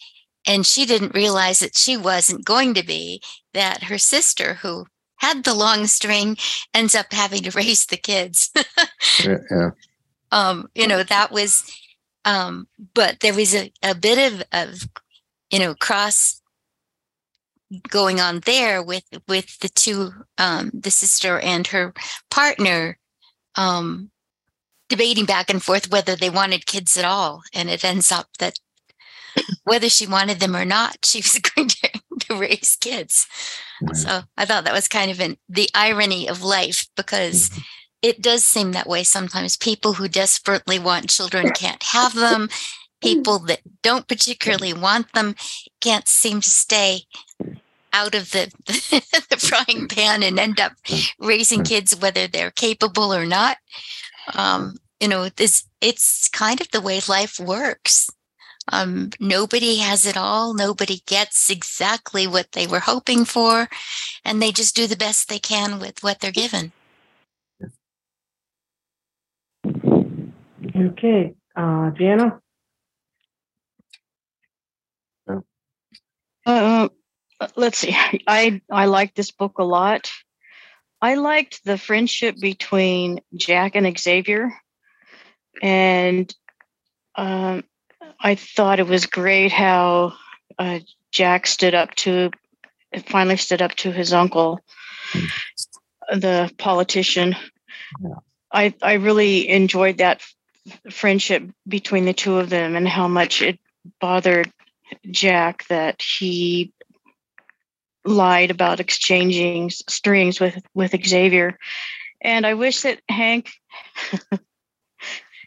and 0.47 0.67
she 0.67 0.85
didn't 0.85 1.15
realize 1.15 1.61
that 1.61 1.77
she 1.77 1.97
wasn't 1.97 2.45
going 2.45 2.75
to 2.75 2.85
be 2.85 3.23
that 3.53 3.85
her 3.85 3.99
sister 3.99 4.55
who 4.55 4.87
had 5.17 5.45
the 5.45 5.55
long 5.55 5.87
string 5.87 6.37
ends 6.73 6.95
up 6.95 7.07
having 7.13 7.43
to 7.43 7.51
raise 7.51 7.87
the 7.87 7.97
kids 7.97 8.51
Yeah, 9.25 9.39
yeah. 9.51 9.71
um 10.33 10.69
you 10.75 10.87
know 10.87 11.03
that 11.03 11.31
was 11.31 11.71
um 12.25 12.67
but 12.95 13.21
there 13.21 13.35
was 13.35 13.55
a, 13.55 13.73
a 13.83 13.95
bit 13.95 14.33
of 14.33 14.43
of 14.53 14.89
you 15.51 15.59
know 15.59 15.75
cross 15.75 16.41
going 17.89 18.21
on 18.21 18.41
there 18.41 18.83
with 18.83 19.05
with 19.29 19.59
the 19.61 19.69
two 19.69 20.13
um 20.39 20.71
the 20.75 20.91
sister 20.91 21.39
and 21.41 21.69
her 21.69 21.93
partner 22.31 22.99
um 23.57 24.11
debating 24.89 25.25
back 25.25 25.49
and 25.49 25.63
forth 25.63 25.91
whether 25.91 26.15
they 26.15 26.31
wanted 26.31 26.67
kids 26.67 26.97
at 26.97 27.05
all 27.05 27.43
and 27.55 27.71
it 27.71 27.85
ends 27.85 28.13
up 28.13 28.29
that 28.39 28.59
whether 29.65 29.89
she 29.89 30.07
wanted 30.07 30.41
them 30.41 30.57
or 30.57 30.65
not 30.65 30.99
she 31.05 31.19
was 31.19 31.39
going 31.55 31.69
to, 31.69 31.91
to 32.21 32.37
raise 32.37 32.77
kids. 32.81 33.27
Right. 33.83 33.97
so 33.97 34.21
i 34.37 34.45
thought 34.45 34.65
that 34.65 34.73
was 34.73 34.89
kind 34.89 35.11
of 35.11 35.21
an 35.21 35.37
the 35.49 35.69
irony 35.75 36.29
of 36.29 36.43
life 36.43 36.87
because 36.97 37.51
it 38.05 38.21
does 38.21 38.45
seem 38.45 38.73
that 38.73 38.87
way 38.87 39.03
sometimes. 39.03 39.57
People 39.57 39.95
who 39.95 40.09
desperately 40.09 40.79
want 40.79 41.09
children 41.09 41.49
can't 41.53 41.83
have 41.85 42.15
them. 42.15 42.51
People 43.03 43.39
that 43.39 43.61
don't 43.83 44.07
particularly 44.07 44.75
want 44.75 45.11
them 45.15 45.35
can't 45.81 46.07
seem 46.07 46.43
to 46.43 46.51
stay 46.51 47.05
out 47.95 48.15
of 48.15 48.31
the, 48.33 48.53
the 49.31 49.39
frying 49.39 49.89
pan 49.89 50.23
and 50.23 50.39
end 50.39 50.61
up 50.61 50.73
raising 51.19 51.65
kids 51.65 51.99
whether 51.99 52.27
they're 52.27 52.51
capable 52.51 53.15
or 53.15 53.25
not. 53.25 53.57
Um, 54.35 54.77
you 55.01 55.09
know 55.09 55.29
this 55.31 55.67
it's 55.81 56.29
kind 56.29 56.61
of 56.61 56.71
the 56.71 56.81
way 56.81 57.01
life 57.09 57.39
works 57.41 58.09
um, 58.73 59.11
nobody 59.21 59.77
has 59.77 60.07
it 60.07 60.17
all 60.17 60.55
nobody 60.55 61.03
gets 61.07 61.51
exactly 61.51 62.27
what 62.27 62.53
they 62.53 62.67
were 62.67 62.81
hoping 62.81 63.25
for 63.25 63.69
and 64.25 64.41
they 64.41 64.53
just 64.53 64.75
do 64.75 64.87
the 64.87 64.97
best 64.97 65.29
they 65.29 65.39
can 65.39 65.79
with 65.79 66.03
what 66.03 66.21
they're 66.21 66.33
given 66.33 66.73
Okay, 70.77 71.35
uh, 71.57 71.91
Deanna. 71.93 72.41
Uh, 76.47 76.89
let's 77.57 77.79
see. 77.79 77.97
I 78.27 78.61
I 78.71 78.87
liked 78.87 79.17
this 79.17 79.31
book 79.31 79.59
a 79.59 79.65
lot. 79.65 80.11
I 81.01 81.15
liked 81.15 81.65
the 81.65 81.79
friendship 81.79 82.37
between 82.41 83.21
Jack 83.35 83.77
and 83.77 83.99
Xavier, 83.99 84.53
and 85.63 86.35
um, 87.15 87.65
I 88.21 88.35
thought 88.35 88.81
it 88.81 88.87
was 88.87 89.07
great 89.07 89.53
how 89.53 90.15
uh, 90.59 90.81
Jack 91.11 91.47
stood 91.47 91.75
up 91.75 91.95
to, 91.97 92.31
finally 93.07 93.37
stood 93.37 93.63
up 93.63 93.75
to 93.77 93.93
his 93.93 94.13
uncle, 94.13 94.61
the 96.11 96.51
politician. 96.59 97.37
Yeah. 98.03 98.15
I 98.53 98.75
I 98.81 98.95
really 98.95 99.49
enjoyed 99.49 99.99
that 99.99 100.23
friendship 100.91 101.43
between 101.69 102.05
the 102.05 102.13
two 102.13 102.39
of 102.39 102.51
them 102.51 102.77
and 102.77 102.89
how 102.89 103.09
much 103.09 103.43
it 103.43 103.59
bothered 104.01 104.51
Jack 105.11 105.67
that 105.69 106.01
he 106.01 106.73
lied 108.05 108.51
about 108.51 108.81
exchanging 108.81 109.71
strings 109.71 110.41
with 110.41 110.63
with 110.73 110.95
Xavier, 111.05 111.59
and 112.21 112.47
I 112.47 112.55
wish 112.55 112.83
that 112.83 113.01
Hank 113.09 113.51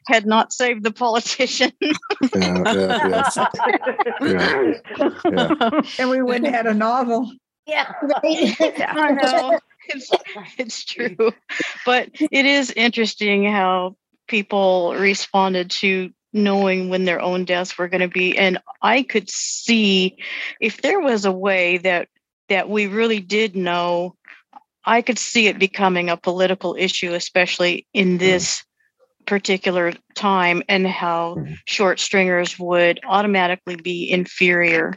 had 0.08 0.26
not 0.26 0.54
saved 0.54 0.84
the 0.84 0.92
politician. 0.92 1.72
Yeah, 2.36 2.74
yeah, 2.74 3.30
yeah. 4.22 4.74
Yeah. 5.26 5.82
And 6.00 6.10
we 6.10 6.22
wouldn't 6.22 6.46
have 6.46 6.54
had 6.54 6.66
a 6.66 6.74
novel. 6.74 7.32
Yeah, 7.66 7.92
Yeah. 8.24 8.94
I 8.96 9.12
know 9.12 9.60
it's 9.90 10.12
it's 10.58 10.86
true, 10.86 11.32
but 11.86 12.10
it 12.14 12.46
is 12.46 12.72
interesting 12.72 13.46
how 13.46 13.96
people 14.28 14.96
responded 14.96 15.72
to 15.72 16.12
knowing 16.34 16.90
when 16.90 17.06
their 17.06 17.22
own 17.22 17.46
deaths 17.46 17.78
were 17.78 17.88
going 17.88 18.02
to 18.02 18.08
be 18.08 18.38
and 18.38 18.60
i 18.82 19.02
could 19.02 19.30
see 19.30 20.18
if 20.60 20.82
there 20.82 21.00
was 21.00 21.24
a 21.24 21.32
way 21.32 21.78
that 21.78 22.10
that 22.50 22.70
we 22.70 22.86
really 22.86 23.22
did 23.22 23.56
know 23.56 24.14
i 24.86 25.02
could 25.02 25.18
see 25.18 25.48
it 25.48 25.58
becoming 25.58 26.10
a 26.10 26.18
political 26.18 26.76
issue 26.78 27.14
especially 27.14 27.88
in 27.94 28.12
hmm. 28.12 28.18
this 28.18 28.66
particular 29.28 29.94
time 30.16 30.64
and 30.68 30.88
how 30.88 31.36
Mhm. 31.36 31.58
short 31.66 32.00
stringers 32.00 32.58
would 32.58 33.00
automatically 33.06 33.76
be 33.76 34.10
inferior 34.10 34.94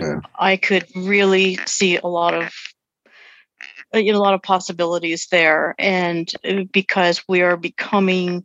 Yeah. 0.00 0.20
I 0.38 0.56
could 0.56 0.86
really 0.94 1.58
see 1.66 1.96
a 1.96 2.06
lot 2.06 2.34
of 2.34 2.52
uh, 3.94 3.98
you 3.98 4.12
know, 4.12 4.18
a 4.18 4.20
lot 4.20 4.34
of 4.34 4.42
possibilities 4.42 5.28
there, 5.30 5.74
and 5.78 6.30
uh, 6.44 6.64
because 6.72 7.22
we 7.28 7.42
are 7.42 7.56
becoming 7.56 8.44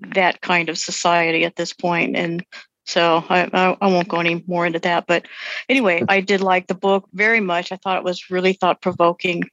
that 0.00 0.40
kind 0.40 0.68
of 0.68 0.78
society 0.78 1.44
at 1.44 1.56
this 1.56 1.72
point, 1.72 2.16
and 2.16 2.44
so 2.86 3.22
I, 3.28 3.48
I, 3.52 3.76
I 3.80 3.86
won't 3.88 4.08
go 4.08 4.18
any 4.18 4.42
more 4.46 4.66
into 4.66 4.78
that. 4.80 5.06
But 5.06 5.26
anyway, 5.68 6.02
I 6.08 6.20
did 6.20 6.40
like 6.40 6.66
the 6.66 6.74
book 6.74 7.06
very 7.12 7.40
much. 7.40 7.70
I 7.70 7.76
thought 7.76 7.98
it 7.98 8.04
was 8.04 8.30
really 8.30 8.54
thought 8.54 8.80
provoking, 8.80 9.44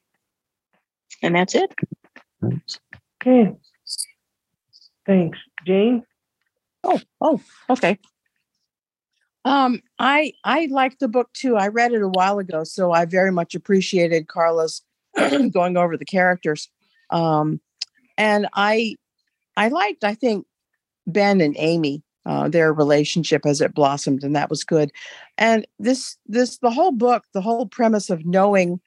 and 1.22 1.36
that's 1.36 1.54
it. 1.56 1.74
Okay. 3.22 3.54
Thanks. 5.08 5.40
Jane? 5.66 6.04
Oh, 6.84 7.00
oh, 7.22 7.42
okay. 7.70 7.98
Um, 9.46 9.82
I 9.98 10.34
I 10.44 10.68
liked 10.70 11.00
the 11.00 11.08
book 11.08 11.32
too. 11.34 11.56
I 11.56 11.70
read 11.70 11.94
it 11.94 12.02
a 12.02 12.10
while 12.10 12.38
ago, 12.38 12.66
so 12.66 12.92
I 12.92 13.06
very 13.06 13.32
much 13.32 13.56
appreciated 13.56 14.28
Carla's 14.28 14.84
going 15.52 15.78
over 15.78 15.96
the 15.96 16.06
characters. 16.06 16.70
Um, 17.10 17.62
and 18.18 18.48
I 18.54 18.96
I 19.56 19.70
liked, 19.70 20.04
I 20.04 20.16
think, 20.16 20.46
Ben 21.08 21.40
and 21.40 21.56
Amy, 21.58 22.04
uh, 22.26 22.50
their 22.50 22.74
relationship 22.74 23.46
as 23.46 23.62
it 23.62 23.74
blossomed, 23.74 24.24
and 24.24 24.36
that 24.36 24.50
was 24.50 24.66
good. 24.66 24.92
And 25.38 25.66
this 25.80 26.18
this 26.28 26.58
the 26.58 26.72
whole 26.72 26.92
book, 26.92 27.24
the 27.34 27.42
whole 27.42 27.68
premise 27.68 28.10
of 28.10 28.26
knowing 28.26 28.82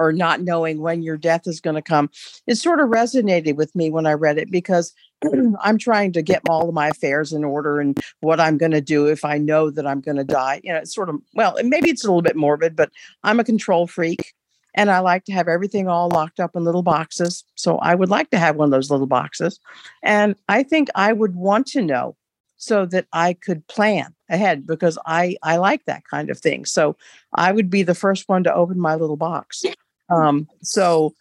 or 0.00 0.12
not 0.12 0.40
knowing 0.40 0.80
when 0.80 1.02
your 1.02 1.18
death 1.18 1.46
is 1.46 1.60
going 1.60 1.76
to 1.76 1.82
come, 1.82 2.10
it 2.46 2.56
sort 2.56 2.80
of 2.80 2.88
resonated 2.88 3.54
with 3.54 3.76
me 3.76 3.90
when 3.90 4.06
I 4.06 4.14
read 4.14 4.38
it 4.38 4.50
because 4.50 4.94
I'm 5.60 5.76
trying 5.76 6.12
to 6.14 6.22
get 6.22 6.40
all 6.48 6.68
of 6.68 6.74
my 6.74 6.88
affairs 6.88 7.32
in 7.32 7.44
order 7.44 7.80
and 7.80 8.00
what 8.20 8.40
I'm 8.40 8.56
going 8.56 8.72
to 8.72 8.80
do 8.80 9.06
if 9.06 9.24
I 9.24 9.36
know 9.36 9.70
that 9.70 9.86
I'm 9.86 10.00
going 10.00 10.16
to 10.16 10.24
die. 10.24 10.62
You 10.64 10.72
know, 10.72 10.78
it's 10.78 10.94
sort 10.94 11.10
of, 11.10 11.16
well, 11.34 11.54
maybe 11.62 11.90
it's 11.90 12.02
a 12.02 12.08
little 12.08 12.22
bit 12.22 12.34
morbid, 12.34 12.74
but 12.74 12.90
I'm 13.22 13.38
a 13.38 13.44
control 13.44 13.86
freak 13.86 14.32
and 14.74 14.90
I 14.90 15.00
like 15.00 15.24
to 15.26 15.32
have 15.32 15.48
everything 15.48 15.86
all 15.86 16.08
locked 16.08 16.40
up 16.40 16.56
in 16.56 16.64
little 16.64 16.82
boxes. 16.82 17.44
So 17.54 17.76
I 17.78 17.94
would 17.94 18.08
like 18.08 18.30
to 18.30 18.38
have 18.38 18.56
one 18.56 18.66
of 18.66 18.72
those 18.72 18.90
little 18.90 19.06
boxes. 19.06 19.60
And 20.02 20.34
I 20.48 20.62
think 20.62 20.88
I 20.94 21.12
would 21.12 21.34
want 21.36 21.66
to 21.68 21.82
know 21.82 22.16
so 22.56 22.86
that 22.86 23.06
I 23.12 23.32
could 23.32 23.66
plan 23.68 24.14
ahead 24.28 24.66
because 24.66 24.98
I 25.06 25.36
I 25.42 25.56
like 25.56 25.86
that 25.86 26.04
kind 26.08 26.30
of 26.30 26.38
thing. 26.38 26.64
So 26.66 26.96
I 27.34 27.52
would 27.52 27.70
be 27.70 27.82
the 27.82 27.94
first 27.94 28.28
one 28.28 28.44
to 28.44 28.54
open 28.54 28.78
my 28.78 28.94
little 28.94 29.16
box. 29.16 29.64
Um, 30.10 30.48
so 30.62 31.14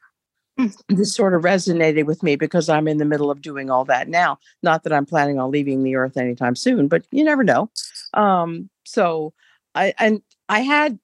this 0.89 1.15
sort 1.15 1.33
of 1.33 1.43
resonated 1.43 2.05
with 2.05 2.21
me 2.23 2.35
because 2.35 2.69
I'm 2.69 2.87
in 2.87 2.97
the 2.97 3.05
middle 3.05 3.31
of 3.31 3.41
doing 3.41 3.69
all 3.69 3.85
that 3.85 4.09
now. 4.09 4.39
Not 4.61 4.83
that 4.83 4.93
I'm 4.93 5.05
planning 5.05 5.39
on 5.39 5.51
leaving 5.51 5.83
the 5.83 5.95
earth 5.95 6.17
anytime 6.17 6.55
soon, 6.55 6.87
but 6.87 7.05
you 7.11 7.23
never 7.23 7.43
know. 7.43 7.69
Um, 8.13 8.69
so 8.85 9.33
I 9.75 9.93
and 9.99 10.21
I 10.49 10.61
had 10.61 10.99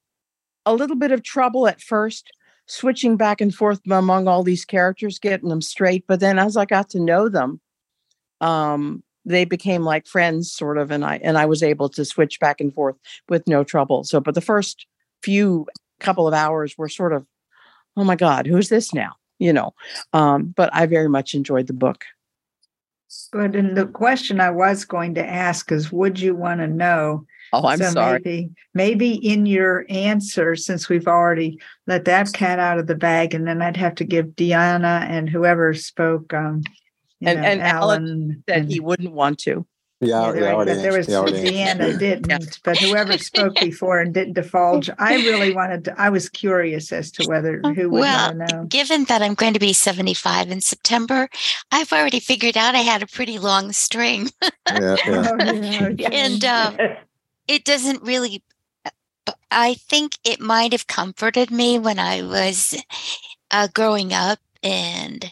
a 0.65 0.73
little 0.73 0.95
bit 0.95 1.11
of 1.11 1.23
trouble 1.23 1.67
at 1.67 1.81
first 1.81 2.31
switching 2.67 3.15
back 3.15 3.41
and 3.41 3.53
forth 3.53 3.79
among 3.89 4.27
all 4.27 4.43
these 4.43 4.65
characters, 4.65 5.19
getting 5.19 5.49
them 5.49 5.61
straight. 5.61 6.05
But 6.07 6.19
then 6.19 6.39
as 6.39 6.57
I 6.57 6.65
got 6.65 6.89
to 6.89 6.99
know 6.99 7.29
them, 7.29 7.61
um, 8.41 9.03
they 9.23 9.45
became 9.45 9.83
like 9.83 10.07
friends, 10.07 10.51
sort 10.51 10.77
of, 10.77 10.91
and 10.91 11.05
I 11.05 11.19
and 11.23 11.37
I 11.37 11.45
was 11.45 11.63
able 11.63 11.89
to 11.89 12.05
switch 12.05 12.39
back 12.39 12.59
and 12.59 12.73
forth 12.73 12.95
with 13.29 13.47
no 13.47 13.63
trouble. 13.63 14.03
So, 14.03 14.19
but 14.19 14.35
the 14.35 14.41
first 14.41 14.85
few 15.21 15.67
couple 15.99 16.27
of 16.27 16.33
hours 16.33 16.77
were 16.77 16.89
sort 16.89 17.13
of, 17.13 17.25
oh 17.97 18.03
my 18.03 18.15
God, 18.15 18.47
who's 18.47 18.69
this 18.69 18.93
now? 18.93 19.13
You 19.39 19.53
know. 19.53 19.73
Um, 20.13 20.53
but 20.55 20.69
I 20.73 20.85
very 20.85 21.09
much 21.09 21.33
enjoyed 21.33 21.67
the 21.67 21.73
book. 21.73 22.05
But 23.31 23.55
and 23.55 23.77
the 23.77 23.85
question 23.85 24.39
I 24.39 24.49
was 24.49 24.85
going 24.85 25.15
to 25.15 25.25
ask 25.25 25.71
is, 25.71 25.91
would 25.91 26.19
you 26.19 26.35
want 26.35 26.59
to 26.59 26.67
know? 26.67 27.25
Oh, 27.53 27.65
I'm 27.67 27.77
so 27.77 27.91
sorry. 27.91 28.19
Maybe, 28.23 28.49
maybe 28.73 29.11
in 29.13 29.45
your 29.45 29.85
answer, 29.89 30.55
since 30.55 30.89
we've 30.89 31.07
already 31.07 31.59
let 31.87 32.05
that 32.05 32.33
cat 32.33 32.59
out 32.59 32.79
of 32.79 32.87
the 32.87 32.95
bag, 32.95 33.33
and 33.33 33.47
then 33.47 33.61
I'd 33.61 33.77
have 33.77 33.95
to 33.95 34.03
give 34.03 34.27
Deanna 34.27 35.01
and 35.09 35.29
whoever 35.29 35.73
spoke, 35.73 36.33
um, 36.33 36.63
And- 37.21 37.39
know, 37.41 37.47
and 37.47 37.61
Alan 37.61 38.01
Alan 38.01 38.43
That 38.47 38.57
and- 38.57 38.71
he 38.71 38.79
wouldn't 38.79 39.13
want 39.13 39.39
to. 39.39 39.65
Yeah, 40.01 40.25
yeah, 40.25 40.31
there, 40.33 40.43
yeah, 40.43 40.55
but 40.55 40.65
there 40.65 40.91
was 40.91 41.07
answered- 41.07 41.11
yeah, 41.11 41.17
already 41.19 41.59
answered. 41.59 41.95
Deanna 41.95 41.99
didn't, 41.99 42.59
but 42.63 42.77
whoever 42.77 43.17
spoke 43.17 43.55
before 43.55 44.01
and 44.01 44.13
didn't 44.13 44.33
divulge, 44.33 44.89
I 44.99 45.15
really 45.15 45.53
wanted 45.55 45.85
to. 45.85 45.95
I 45.99 46.09
was 46.09 46.27
curious 46.27 46.91
as 46.91 47.11
to 47.11 47.27
whether 47.27 47.61
who 47.61 47.89
would 47.89 48.01
Well, 48.01 48.33
know. 48.35 48.65
Given 48.67 49.05
that 49.05 49.21
I'm 49.21 49.35
going 49.35 49.53
to 49.53 49.59
be 49.59 49.71
75 49.71 50.51
in 50.51 50.59
September, 50.59 51.29
I've 51.71 51.93
already 51.93 52.19
figured 52.19 52.57
out 52.57 52.75
I 52.75 52.79
had 52.79 53.03
a 53.03 53.07
pretty 53.07 53.39
long 53.39 53.71
string. 53.71 54.29
Yeah, 54.69 54.97
yeah. 55.07 55.31
Oh, 55.39 55.89
yeah. 55.97 56.09
And 56.11 56.43
um, 56.43 56.77
it 57.47 57.63
doesn't 57.63 58.03
really, 58.03 58.43
I 59.49 59.75
think 59.75 60.17
it 60.25 60.41
might 60.41 60.73
have 60.73 60.87
comforted 60.87 61.51
me 61.51 61.79
when 61.79 61.99
I 61.99 62.21
was 62.21 62.75
uh, 63.49 63.69
growing 63.73 64.11
up 64.11 64.39
and 64.61 65.31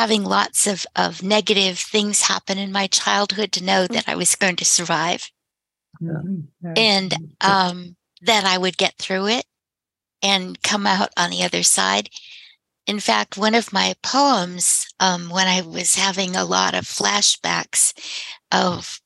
having 0.00 0.24
lots 0.24 0.66
of, 0.66 0.86
of 0.96 1.22
negative 1.22 1.78
things 1.78 2.22
happen 2.22 2.56
in 2.56 2.72
my 2.72 2.86
childhood 2.86 3.52
to 3.52 3.62
know 3.62 3.86
that 3.86 4.08
I 4.08 4.14
was 4.14 4.34
going 4.34 4.56
to 4.56 4.64
survive 4.64 5.30
Mhm. 6.00 6.48
and 6.74 7.14
um, 7.42 7.96
that 8.22 8.46
I 8.46 8.56
would 8.56 8.78
get 8.78 8.94
through 8.96 9.26
it 9.26 9.44
and 10.22 10.62
come 10.62 10.86
out 10.86 11.10
on 11.18 11.28
the 11.28 11.44
other 11.44 11.62
side. 11.62 12.08
In 12.86 12.98
fact, 12.98 13.36
one 13.36 13.54
of 13.54 13.74
my 13.74 13.94
poems, 14.02 14.86
um, 15.00 15.28
when 15.28 15.46
I 15.46 15.60
was 15.60 15.96
having 15.96 16.34
a 16.34 16.46
lot 16.46 16.72
of 16.74 16.86
flashbacks 16.86 17.92
of 18.50 19.02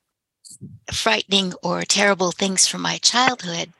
frightening 0.93 1.53
or 1.61 1.81
terrible 1.81 2.31
things 2.31 2.69
from 2.69 2.81
my 2.81 2.99
childhood, 2.99 3.73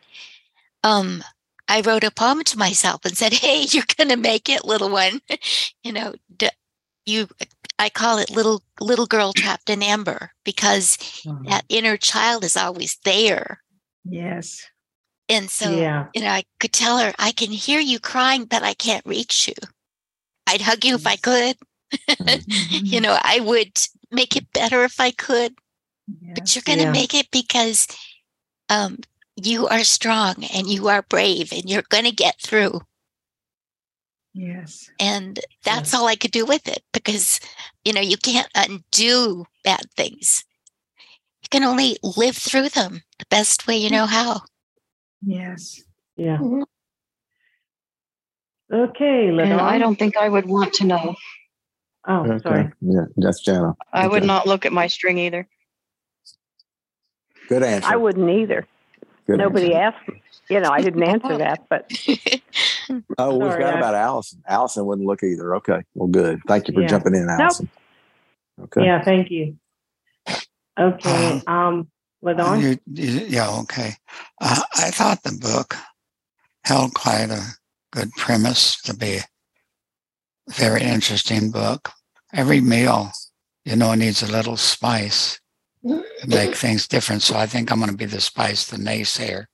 um, 0.84 1.24
I 1.70 1.80
wrote 1.80 2.04
a 2.04 2.12
poem 2.12 2.44
to 2.44 2.58
myself 2.58 3.06
and 3.06 3.18
said, 3.18 3.32
"Hey, 3.36 3.62
you're 3.70 3.96
going 3.98 4.10
to 4.10 4.18
make 4.18 4.50
it, 4.50 4.66
little 4.66 4.90
one. 4.90 5.22
you 5.82 5.94
know, 5.94 6.14
d- 6.36 6.50
you." 7.06 7.28
I 7.78 7.90
call 7.90 8.20
it 8.20 8.30
little 8.30 8.64
little 8.80 9.06
girl 9.06 9.34
trapped 9.34 9.70
in 9.70 9.84
amber 9.84 10.32
because 10.46 10.98
Mhm. 11.26 11.50
that 11.50 11.66
inner 11.68 11.98
child 11.98 12.44
is 12.46 12.56
always 12.56 12.98
there. 13.04 13.62
Yes. 14.06 14.64
And 15.28 15.50
so, 15.50 15.78
yeah. 15.80 16.08
you 16.14 16.22
know, 16.22 16.30
I 16.30 16.44
could 16.60 16.72
tell 16.72 17.00
her, 17.00 17.14
I 17.20 17.32
can 17.32 17.52
hear 17.52 17.80
you 17.80 18.00
crying, 18.00 18.46
but 18.46 18.64
I 18.64 18.74
can't 18.76 19.06
reach 19.06 19.48
you. 19.48 19.56
I'd 20.48 20.62
hug 20.62 20.86
you 20.86 20.96
if 20.96 21.06
I 21.08 21.16
could. 21.18 21.58
you 22.70 23.02
know, 23.02 23.18
I 23.22 23.40
would 23.40 23.78
make 24.12 24.36
it 24.38 24.52
better 24.54 24.84
if 24.84 25.00
I 25.00 25.12
could, 25.12 25.56
but 26.36 26.56
you're 26.56 26.64
going 26.64 26.80
to 26.80 26.86
Yeah. 26.86 26.92
make 26.92 27.14
it 27.14 27.30
because 27.32 27.88
um, 28.70 29.00
you 29.36 29.68
are 29.68 29.84
strong 29.84 30.44
and 30.54 30.68
you 30.70 30.88
are 30.88 31.02
brave 31.02 31.52
and 31.52 31.70
you're 31.70 31.84
going 31.90 32.06
to 32.06 32.12
get 32.12 32.40
through. 32.42 32.82
Yes. 34.36 34.90
And 35.00 35.40
that's 35.64 35.92
Yes. 35.92 35.94
all 35.94 36.08
I 36.08 36.16
could 36.16 36.32
do 36.32 36.46
with 36.46 36.68
it 36.68 36.84
because, 36.92 37.40
you 37.86 37.94
know, 37.94 38.02
you 38.02 38.18
can't 38.18 38.50
undo 38.54 39.46
bad 39.64 39.90
things. 39.96 40.44
You 41.42 41.48
can 41.50 41.64
only 41.64 41.98
live 42.04 42.36
through 42.36 42.70
them 42.70 43.04
the 43.18 43.26
best 43.30 43.66
way 43.66 43.78
you 43.78 43.90
know 43.90 44.06
how. 44.06 44.42
Yes. 45.26 45.82
Yeah. 46.18 46.38
Mhm. 46.38 46.66
Okay, 48.74 49.30
And 49.30 49.62
I 49.62 49.78
don't 49.78 49.98
think 49.98 50.18
I 50.18 50.28
would 50.28 50.48
want 50.48 50.74
to 50.76 50.86
know. 50.86 51.16
Oh, 52.08 52.24
Okay. 52.24 52.40
sorry. 52.44 52.72
Yeah, 52.82 53.06
that's 53.16 53.42
Jana. 53.42 53.76
I 53.94 54.08
would 54.08 54.24
not 54.24 54.48
look 54.48 54.66
at 54.66 54.74
my 54.74 54.88
string 54.88 55.18
either. 55.18 55.48
Good 57.48 57.64
answer. 57.64 57.88
I 57.88 57.96
wouldn't 57.96 58.30
either. 58.30 58.68
Good 59.28 59.38
Nobody 59.38 59.76
answer. 59.76 59.98
asked. 59.98 60.24
You 60.50 60.60
know, 60.60 60.72
I 60.72 60.82
didn't 60.82 61.04
answer 61.04 61.38
that, 61.38 61.68
but 61.70 61.90
Oh, 63.18 63.34
we 63.38 63.46
Sorry, 63.46 63.52
forgot 63.54 63.76
I- 63.76 63.78
about 63.80 63.96
Allison. 63.96 64.42
Allison 64.48 64.86
wouldn't 64.86 65.08
look 65.08 65.24
either. 65.24 65.56
Okay. 65.58 65.82
Well, 65.94 66.08
good. 66.08 66.40
Thank 66.48 66.68
you 66.68 66.74
for 66.74 66.82
Yeah. 66.82 66.88
jumping 66.88 67.16
in, 67.16 67.28
Allison. 67.30 67.70
Okay. 68.62 68.86
Yeah, 68.86 69.04
thank 69.04 69.30
you. 69.32 69.58
Okay, 70.80 71.42
um, 71.48 71.88
Ladon. 72.24 72.62
You, 72.62 72.78
you, 72.94 73.26
yeah, 73.28 73.50
okay. 73.62 73.94
Uh, 74.42 74.62
I 74.76 74.92
thought 74.92 75.24
the 75.24 75.38
book 75.40 75.76
held 76.66 76.94
quite 76.94 77.30
a 77.30 77.42
good 77.92 78.12
premise 78.18 78.82
to 78.82 78.94
be 78.94 79.18
a 79.18 79.24
very 80.52 80.82
interesting 80.84 81.50
book. 81.52 81.92
Every 82.34 82.60
meal, 82.60 83.12
you 83.64 83.76
know, 83.78 83.94
needs 83.96 84.22
a 84.22 84.32
little 84.32 84.58
spice 84.58 85.40
to 85.86 86.04
make 86.28 86.56
things 86.56 86.88
different. 86.88 87.22
So 87.22 87.38
I 87.38 87.46
think 87.46 87.72
I'm 87.72 87.80
going 87.80 87.92
to 87.92 87.98
be 87.98 88.06
the 88.06 88.20
spice, 88.22 88.66
the 88.68 88.78
naysayer 88.78 89.46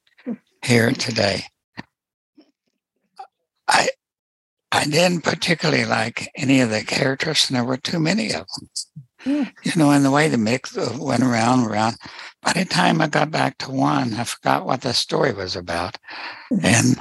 here 0.64 0.92
today. 0.92 1.44
I 3.68 3.90
I 4.72 4.86
didn't 4.86 5.22
particularly 5.22 5.86
like 5.86 6.30
any 6.36 6.62
of 6.62 6.70
the 6.70 6.84
characters, 6.84 7.50
and 7.50 7.58
there 7.58 7.66
were 7.66 7.78
too 7.78 8.00
many 8.00 8.34
of 8.34 8.46
them. 9.26 9.48
You 9.64 9.72
know, 9.76 9.92
and 9.92 10.04
the 10.04 10.12
way 10.12 10.30
the 10.30 10.38
mix 10.38 10.76
uh, 10.76 10.98
went 11.00 11.22
around, 11.22 11.68
around. 11.68 11.98
By 12.42 12.54
the 12.54 12.66
time 12.66 13.02
I 13.02 13.08
got 13.08 13.30
back 13.30 13.60
to 13.60 13.72
one, 13.72 14.16
I 14.16 14.24
forgot 14.24 14.66
what 14.66 14.82
the 14.82 14.94
story 14.94 15.32
was 15.32 15.56
about, 15.56 15.98
and 16.50 17.00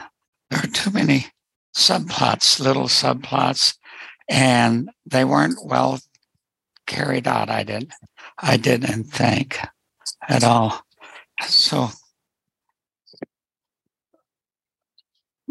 there 0.50 0.60
were 0.60 0.68
too 0.68 0.90
many 0.90 1.28
subplots, 1.74 2.60
little 2.60 2.88
subplots, 2.88 3.76
and 4.28 4.90
they 5.06 5.24
weren't 5.24 5.64
well 5.64 6.00
carried 6.86 7.26
out. 7.26 7.48
I 7.48 7.62
didn't, 7.62 7.92
I 8.38 8.56
didn't 8.56 9.04
think 9.04 9.58
at 10.28 10.44
all. 10.44 10.82
So 11.46 11.88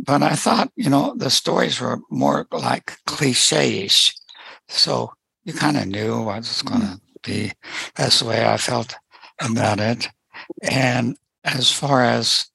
but 0.06 0.24
I 0.24 0.36
thought, 0.36 0.72
you 0.76 0.90
know, 0.90 1.14
the 1.16 1.30
stories 1.30 1.80
were 1.80 2.00
more 2.10 2.48
like 2.52 2.98
cliche-ish. 3.06 4.14
So 4.68 5.14
you 5.44 5.54
kind 5.54 5.78
of 5.78 5.88
knew 5.88 6.22
what 6.24 6.38
was 6.38 6.62
going 6.62 6.82
to 6.82 7.02
be. 7.24 7.52
That's 7.96 8.20
the 8.20 8.26
way 8.26 8.46
I 8.46 8.58
felt 8.58 8.96
about 9.40 9.80
it. 9.80 10.08
And 10.62 11.18
as 11.44 11.72
far 11.72 12.04
as, 12.04 12.50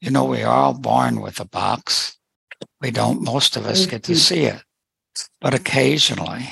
you 0.00 0.10
know, 0.10 0.24
we 0.24 0.42
are 0.42 0.54
all 0.54 0.74
born 0.74 1.20
with 1.20 1.40
a 1.40 1.44
box. 1.44 2.16
We 2.80 2.90
don't, 2.90 3.22
most 3.22 3.56
of 3.56 3.66
us 3.66 3.86
get 3.86 4.02
to 4.04 4.16
see 4.16 4.44
it, 4.44 4.62
but 5.40 5.54
occasionally 5.54 6.48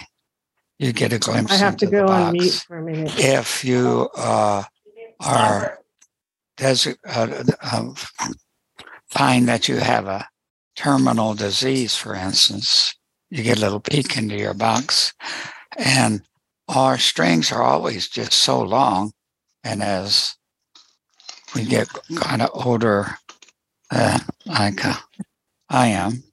you 0.79 0.93
get 0.93 1.13
a 1.13 1.19
glimpse. 1.19 1.53
I 1.53 1.57
have 1.57 1.77
to 1.79 1.87
go 1.87 2.07
on 2.07 2.33
mute 2.33 2.65
for 2.67 2.79
a 2.79 2.83
minute. 2.83 3.13
If 3.19 3.65
you 3.65 4.09
uh, 4.17 4.65
are 5.21 5.79
desi- 6.59 6.97
uh, 7.07 7.45
uh, 7.63 7.95
find 9.15 9.47
that 9.49 9.69
you 9.69 9.77
have 9.77 10.07
a 10.07 10.27
terminal 10.75 11.35
disease, 11.35 11.95
for 11.95 12.17
instance, 12.17 12.95
you 13.31 13.45
get 13.45 13.59
a 13.59 13.61
little 13.61 13.81
peek 13.81 14.17
into 14.19 14.37
your 14.37 14.55
box, 14.55 15.13
and 15.79 16.23
our 16.67 16.99
strings 16.99 17.53
are 17.53 17.63
always 17.63 18.09
just 18.09 18.33
so 18.33 18.61
long. 18.61 19.13
And 19.63 19.83
as 19.83 20.37
we 21.55 21.65
get 21.65 21.89
kind 22.17 22.43
of 22.43 22.51
older, 22.53 23.17
uh, 23.93 24.19
like 24.47 24.85
uh, 24.85 24.97
I 25.69 25.87
am, 25.89 26.25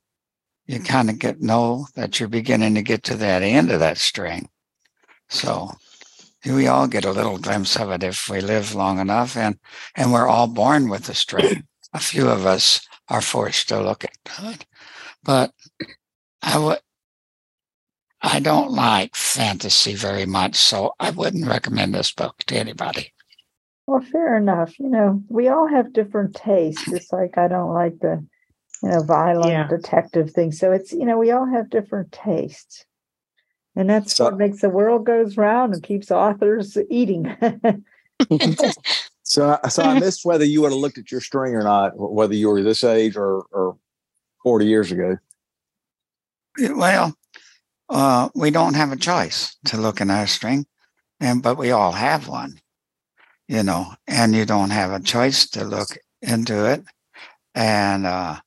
you 0.66 0.80
kind 0.80 1.10
of 1.10 1.20
get 1.20 1.40
know 1.40 1.88
that 1.96 2.20
you're 2.20 2.30
beginning 2.30 2.74
to 2.76 2.82
get 2.82 3.04
to 3.04 3.16
that 3.18 3.44
end 3.44 3.72
of 3.72 3.80
that 3.80 4.00
string. 4.00 4.50
So 5.30 5.72
we 6.46 6.66
all 6.68 6.88
get 6.88 7.06
a 7.06 7.12
little 7.12 7.38
glimpse 7.38 7.78
of 7.78 7.92
it 7.92 8.02
if 8.02 8.28
we 8.28 8.42
live 8.42 8.74
long 8.74 8.98
enough, 8.98 9.38
and 9.38 9.60
and 9.96 10.12
we're 10.12 10.28
all 10.28 10.48
born 10.48 10.90
with 10.90 11.08
a 11.10 11.14
string. 11.14 11.68
A 11.94 12.00
few 12.00 12.30
of 12.30 12.46
us 12.46 12.88
are 13.10 13.22
forced 13.22 13.70
to 13.70 13.82
look 13.82 14.04
at 14.06 14.12
it, 14.44 14.66
but 15.24 15.52
I 16.42 16.58
would. 16.58 16.80
I 18.22 18.40
don't 18.40 18.72
like 18.72 19.16
fantasy 19.16 19.96
very 19.96 20.26
much, 20.28 20.56
so 20.56 20.94
I 21.00 21.10
wouldn't 21.10 21.48
recommend 21.48 21.96
this 21.96 22.12
book 22.14 22.38
to 22.48 22.56
anybody. 22.56 23.14
Well, 23.88 24.02
fair 24.02 24.38
enough. 24.38 24.78
You 24.80 24.90
know, 24.90 25.24
we 25.28 25.48
all 25.48 25.68
have 25.68 25.92
different 25.92 26.36
tastes. 26.36 26.88
It's 26.88 27.12
like 27.12 27.38
I 27.40 27.48
don't 27.48 27.74
like 27.74 28.00
the, 28.00 28.24
you 28.84 28.90
know, 28.90 29.02
violent 29.04 29.50
Yeah. 29.52 29.68
detective 29.68 30.32
thing. 30.32 30.52
So 30.52 30.72
it's 30.72 30.94
you 30.94 31.06
know 31.06 31.18
we 31.18 31.32
all 31.32 31.46
have 31.48 31.70
different 31.72 32.12
tastes, 32.12 32.86
and 33.76 33.90
that's 33.90 34.16
So- 34.16 34.26
what 34.26 34.38
makes 34.38 34.62
the 34.62 34.70
world 34.70 35.06
goes 35.06 35.36
round 35.36 35.74
and 35.74 35.84
keeps 35.84 36.12
authors 36.12 36.78
eating. 36.90 37.26
So, 39.32 39.58
I- 39.64 39.70
so 39.70 39.84
I 39.84 39.98
missed 40.00 40.26
whether 40.26 40.44
you 40.44 40.62
would 40.62 40.72
have 40.74 40.80
looked 40.82 40.98
at 40.98 41.10
your 41.12 41.22
string 41.22 41.56
or 41.56 41.64
not, 41.64 41.94
whether 41.96 42.36
you 42.36 42.50
were 42.50 42.62
this 42.62 42.84
age 42.84 43.16
or, 43.16 43.44
or 43.52 43.78
40 44.44 44.66
years 44.66 44.92
ago. 44.92 45.18
Well, 46.60 47.16
uh, 47.90 48.30
we 48.36 48.52
don't 48.52 48.74
have 48.74 48.92
a 48.92 48.98
choice 48.98 49.56
to 49.66 49.78
look 49.78 50.02
in 50.02 50.10
our 50.12 50.28
string, 50.28 50.66
and 51.22 51.42
but 51.42 51.58
we 51.58 51.72
all 51.72 51.94
have 51.94 52.28
one, 52.28 52.60
you 53.48 53.64
know, 53.64 53.94
and 54.06 54.36
you 54.36 54.46
don't 54.46 54.72
have 54.72 54.92
a 54.92 55.00
choice 55.00 55.50
to 55.52 55.64
look 55.64 55.98
into 56.22 56.70
it. 56.70 56.84
And 57.56 58.06
uh, 58.06 58.38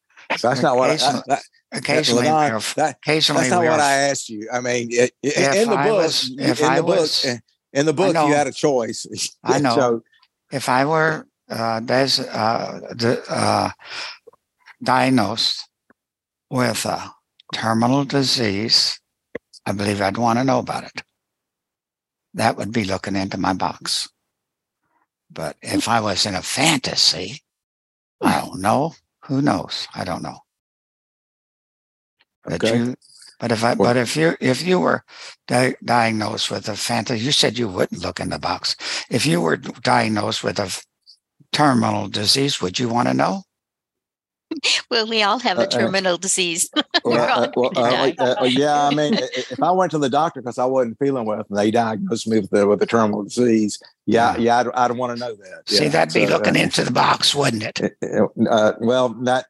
That's 0.42 0.60
not 0.62 0.76
what 0.76 0.90
I, 0.90 0.94
Occasionally- 0.94 1.22
that, 1.28 1.42
occasionally, 1.72 2.26
we're, 2.26 2.60
that- 2.76 2.96
occasionally 3.02 3.40
that's 3.42 3.50
not 3.52 3.64
what 3.64 3.80
are- 3.80 3.82
I 3.82 3.92
asked 4.10 4.28
you. 4.28 4.48
I 4.52 4.60
mean, 4.60 4.88
it, 4.90 5.12
it- 5.22 5.56
in 5.62 5.70
the 5.70 5.76
I 5.78 5.88
book, 5.88 6.02
was- 6.02 6.28
in 6.30 6.36
the 6.36 6.64
I 6.66 6.80
book, 6.82 6.88
was- 6.88 7.24
in 7.72 7.86
the 7.86 7.92
book, 7.94 8.14
you 8.14 8.34
had 8.34 8.46
a 8.46 8.52
choice. 8.52 9.06
I 9.42 9.58
know. 9.64 9.74
So, 9.74 10.02
if 10.54 10.68
I 10.68 10.84
were 10.84 11.26
uh, 11.50 11.80
des- 11.80 12.28
uh, 12.30 12.80
uh, 13.28 13.70
diagnosed 14.82 15.68
with 16.48 16.84
a 16.86 17.10
terminal 17.52 18.04
disease, 18.04 19.00
I 19.66 19.72
believe 19.72 20.00
I'd 20.00 20.16
want 20.16 20.38
to 20.38 20.44
know 20.44 20.60
about 20.60 20.84
it. 20.84 21.02
That 22.34 22.56
would 22.56 22.72
be 22.72 22.84
looking 22.84 23.16
into 23.16 23.36
my 23.36 23.52
box. 23.52 24.08
But 25.28 25.56
if 25.60 25.88
I 25.88 26.00
was 26.00 26.24
in 26.24 26.36
a 26.36 26.42
fantasy, 26.42 27.42
I 28.22 28.40
don't 28.40 28.60
know. 28.60 28.94
Who 29.24 29.42
knows? 29.42 29.88
I 29.94 30.04
don't 30.04 30.22
know. 30.22 30.38
But 32.44 32.62
Okay. 32.62 32.76
you, 32.76 32.94
but 33.44 33.52
if 33.52 33.62
I, 33.62 33.74
but 33.74 33.98
if 33.98 34.16
you, 34.16 34.34
if 34.40 34.66
you 34.66 34.80
were 34.80 35.04
di- 35.48 35.74
diagnosed 35.84 36.50
with 36.50 36.66
a 36.66 36.76
fantasy, 36.76 37.22
you 37.22 37.30
said 37.30 37.58
you 37.58 37.68
wouldn't 37.68 38.00
look 38.00 38.18
in 38.18 38.30
the 38.30 38.38
box. 38.38 38.74
If 39.10 39.26
you 39.26 39.42
were 39.42 39.58
diagnosed 39.58 40.42
with 40.42 40.58
a 40.58 40.62
f- 40.62 40.82
terminal 41.52 42.08
disease, 42.08 42.62
would 42.62 42.78
you 42.78 42.88
want 42.88 43.08
to 43.08 43.12
know? 43.14 43.42
Well, 44.90 45.06
we 45.06 45.22
all 45.22 45.38
have 45.40 45.58
Uh, 45.58 45.62
a 45.62 45.64
uh, 45.64 45.68
terminal 45.68 46.16
disease. 46.16 46.70
well, 47.04 47.42
uh, 47.44 47.50
well, 47.54 47.70
uh, 47.76 47.90
die. 47.90 48.14
uh, 48.18 48.34
uh, 48.40 48.44
yeah, 48.44 48.86
I 48.86 48.94
mean, 48.94 49.14
i- 49.14 49.20
i- 49.22 49.44
if 49.50 49.62
I 49.62 49.70
went 49.72 49.90
to 49.90 49.98
the 49.98 50.08
doctor 50.08 50.40
because 50.40 50.58
I 50.58 50.64
wasn't 50.64 50.98
feeling 50.98 51.26
well, 51.26 51.44
and 51.46 51.58
they 51.58 51.70
diagnosed 51.70 52.26
me 52.26 52.40
with 52.40 52.48
the, 52.50 52.66
with 52.66 52.80
a 52.82 52.86
terminal 52.86 53.24
disease, 53.24 53.78
yeah, 54.06 54.38
yeah, 54.38 54.60
I'd, 54.60 54.68
I'd 54.74 54.92
want 54.92 55.12
to 55.14 55.20
know 55.20 55.34
that. 55.34 55.68
See, 55.68 55.84
Yeah, 55.84 55.90
that'd 55.90 56.14
be 56.14 56.26
so, 56.26 56.32
uh, 56.34 56.38
looking 56.38 56.56
into 56.56 56.82
the 56.82 56.92
box, 56.92 57.34
wouldn't 57.34 57.64
it? 57.64 57.92
uh, 58.50 58.72
well, 58.80 59.12
not 59.14 59.44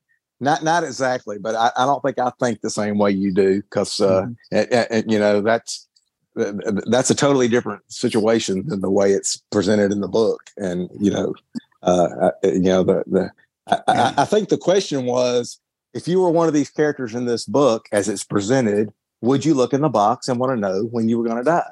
not 0.45 0.63
not 0.63 0.85
exactly, 0.85 1.39
but 1.39 1.55
I, 1.55 1.71
I 1.77 1.87
don't 1.87 2.03
think 2.03 2.19
I 2.19 2.31
think 2.39 2.61
the 2.61 2.71
same 2.71 2.99
way 2.99 3.11
you 3.11 3.33
do 3.33 3.63
because 3.63 4.01
uh, 4.01 4.27
and- 4.53 4.73
and- 4.73 4.87
and, 4.91 5.13
you 5.13 5.19
know 5.19 5.41
that's 5.41 5.89
that's 6.37 7.11
a 7.11 7.15
totally 7.15 7.49
different 7.49 7.83
situation 7.89 8.67
than 8.69 8.81
the 8.81 8.91
way 8.91 9.13
it's 9.13 9.37
presented 9.51 9.93
in 9.93 10.01
the 10.01 10.09
book, 10.09 10.43
and 10.57 10.89
you 11.01 11.11
know, 11.11 11.35
uh, 11.83 12.09
uh, 12.27 12.31
you 12.45 12.61
know 12.61 12.83
the 12.85 13.05
the 13.07 13.31
I, 13.67 13.81
I, 13.89 14.15
I 14.19 14.25
think 14.25 14.49
the 14.49 14.59
question 14.59 15.07
was 15.07 15.59
if 15.95 16.07
you 16.09 16.21
were 16.21 16.31
one 16.31 16.49
of 16.49 16.55
these 16.55 16.71
characters 16.71 17.15
in 17.15 17.25
this 17.27 17.45
book 17.47 17.87
as 17.93 18.09
it's 18.09 18.25
presented, 18.25 18.93
would 19.21 19.45
you 19.45 19.55
look 19.55 19.73
in 19.73 19.81
the 19.81 19.89
box 19.89 20.29
and 20.29 20.41
want 20.41 20.51
to 20.53 20.57
know 20.61 20.83
when 20.91 21.09
you 21.09 21.19
were 21.19 21.25
going 21.25 21.39
to 21.39 21.45
die? 21.45 21.71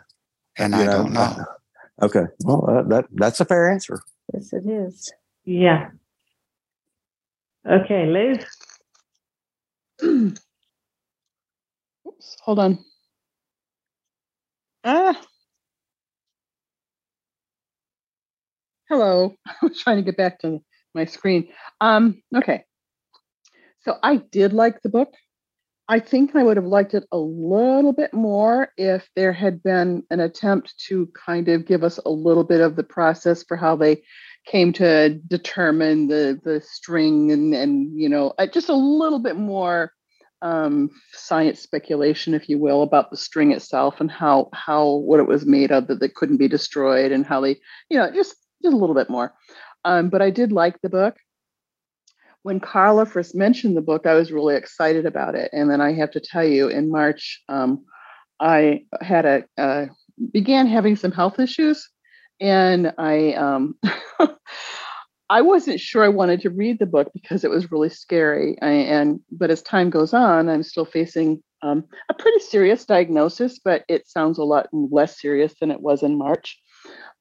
And 0.59 0.73
You 0.75 0.83
I 0.83 0.85
don't 0.87 1.13
know. 1.13 1.45
Okay, 2.03 2.25
well 2.45 2.65
uh, 2.71 2.83
that 2.83 3.07
that's 3.13 3.41
a 3.41 3.45
fair 3.45 3.71
answer. 3.71 4.01
yes, 4.33 4.53
it 4.53 4.67
is. 4.67 5.13
Yeah. 5.45 5.91
Okay, 7.69 8.07
Liz. 8.07 8.45
Oops, 10.05 10.41
hold 12.43 12.59
on. 12.59 12.79
Ah. 14.85 15.21
Hello. 18.89 19.35
I 19.47 19.55
was 19.63 19.81
trying 19.81 19.99
to 19.99 20.03
get 20.03 20.17
back 20.17 20.41
to 20.41 20.61
my 20.95 21.05
screen. 21.05 21.49
Um, 21.81 22.21
okay. 22.35 22.65
So 23.83 23.97
I 24.03 24.17
did 24.17 24.53
like 24.53 24.83
the 24.83 24.89
book. 24.89 25.15
I 25.89 26.01
think 26.01 26.35
I 26.35 26.43
would 26.43 26.57
have 26.57 26.67
liked 26.67 26.95
it 26.95 27.05
a 27.13 27.19
little 27.19 27.93
bit 27.93 28.13
more 28.13 28.71
if 28.77 29.09
there 29.15 29.33
had 29.33 29.63
been 29.63 30.03
an 30.11 30.21
attempt 30.21 30.75
to 30.89 31.09
kind 31.15 31.49
of 31.49 31.67
give 31.67 31.85
us 31.85 31.99
a 32.05 32.11
little 32.11 32.45
bit 32.45 32.61
of 32.61 32.77
the 32.77 32.85
process 32.85 33.45
for 33.45 33.57
how 33.57 33.77
they 33.77 34.03
came 34.47 34.73
to 34.73 35.11
determine 35.29 36.09
the 36.09 36.41
the 36.45 36.61
string 36.61 37.31
and 37.31 37.55
and 37.55 37.99
you 37.99 38.09
know 38.09 38.35
uh, 38.39 38.47
just 38.47 38.69
a 38.69 38.75
little 38.75 39.21
bit 39.21 39.37
more 39.37 39.93
um, 40.43 40.91
science 41.13 41.61
speculation, 41.61 42.35
if 42.35 42.49
you 42.49 42.59
will, 42.59 42.83
about 42.83 43.11
the 43.11 43.17
string 43.17 43.53
itself 43.53 44.01
and 44.01 44.11
how 44.11 44.49
how 44.53 44.97
what 44.97 45.21
it 45.21 45.29
was 45.29 45.47
made 45.47 45.71
of 45.71 45.87
that 45.87 46.01
that 46.01 46.15
couldn't 46.15 46.39
be 46.39 46.49
destroyed 46.49 47.13
and 47.13 47.25
how 47.25 47.41
they 47.41 47.61
you 47.89 47.97
know 47.97 48.11
just 48.11 48.37
just 48.63 48.75
a 48.75 48.77
little 48.77 48.95
bit 48.95 49.09
more. 49.09 49.33
Um, 49.85 50.09
but 50.09 50.23
I 50.23 50.31
did 50.31 50.53
like 50.53 50.81
the 50.81 50.89
book. 50.89 51.17
When 52.43 52.59
Carla 52.59 53.07
first 53.07 53.37
mentioned 53.37 53.77
the 53.77 53.83
book, 53.83 54.05
I 54.05 54.15
was 54.15 54.33
really 54.33 54.57
excited 54.57 55.07
about 55.07 55.37
it, 55.37 55.51
and 55.53 55.71
then 55.71 55.81
I 55.81 55.93
have 55.93 56.11
to 56.13 56.21
tell 56.21 56.45
you, 56.45 56.69
in 56.69 56.91
March, 56.91 57.41
um, 57.49 57.85
I 58.41 58.85
had 59.01 59.25
a 59.25 59.45
uh, 59.57 59.87
began 60.33 60.67
having 60.67 60.97
some 60.97 61.13
health 61.13 61.39
issues, 61.39 61.89
and 62.43 62.93
I 62.99 63.33
um, 63.35 63.77
I 65.31 65.41
wasn't 65.41 65.81
sure 65.81 66.05
I 66.05 66.09
wanted 66.09 66.41
to 66.43 66.51
read 66.51 66.79
the 66.79 66.87
book 66.87 67.11
because 67.15 67.45
it 67.45 67.51
was 67.51 67.71
really 67.71 67.89
scary. 67.89 68.59
I, 68.61 68.71
and 68.71 69.21
but 69.31 69.51
as 69.51 69.63
time 69.63 69.89
goes 69.89 70.13
on, 70.13 70.49
I'm 70.49 70.65
still 70.65 70.85
facing 70.85 71.43
um, 71.63 71.85
a 72.11 72.15
pretty 72.15 72.41
serious 72.41 72.85
diagnosis, 72.85 73.61
but 73.65 73.85
it 73.89 74.09
sounds 74.09 74.39
a 74.39 74.45
lot 74.45 74.67
less 74.73 75.21
serious 75.21 75.55
than 75.61 75.71
it 75.71 75.81
was 75.81 76.03
in 76.03 76.19
March. 76.19 76.61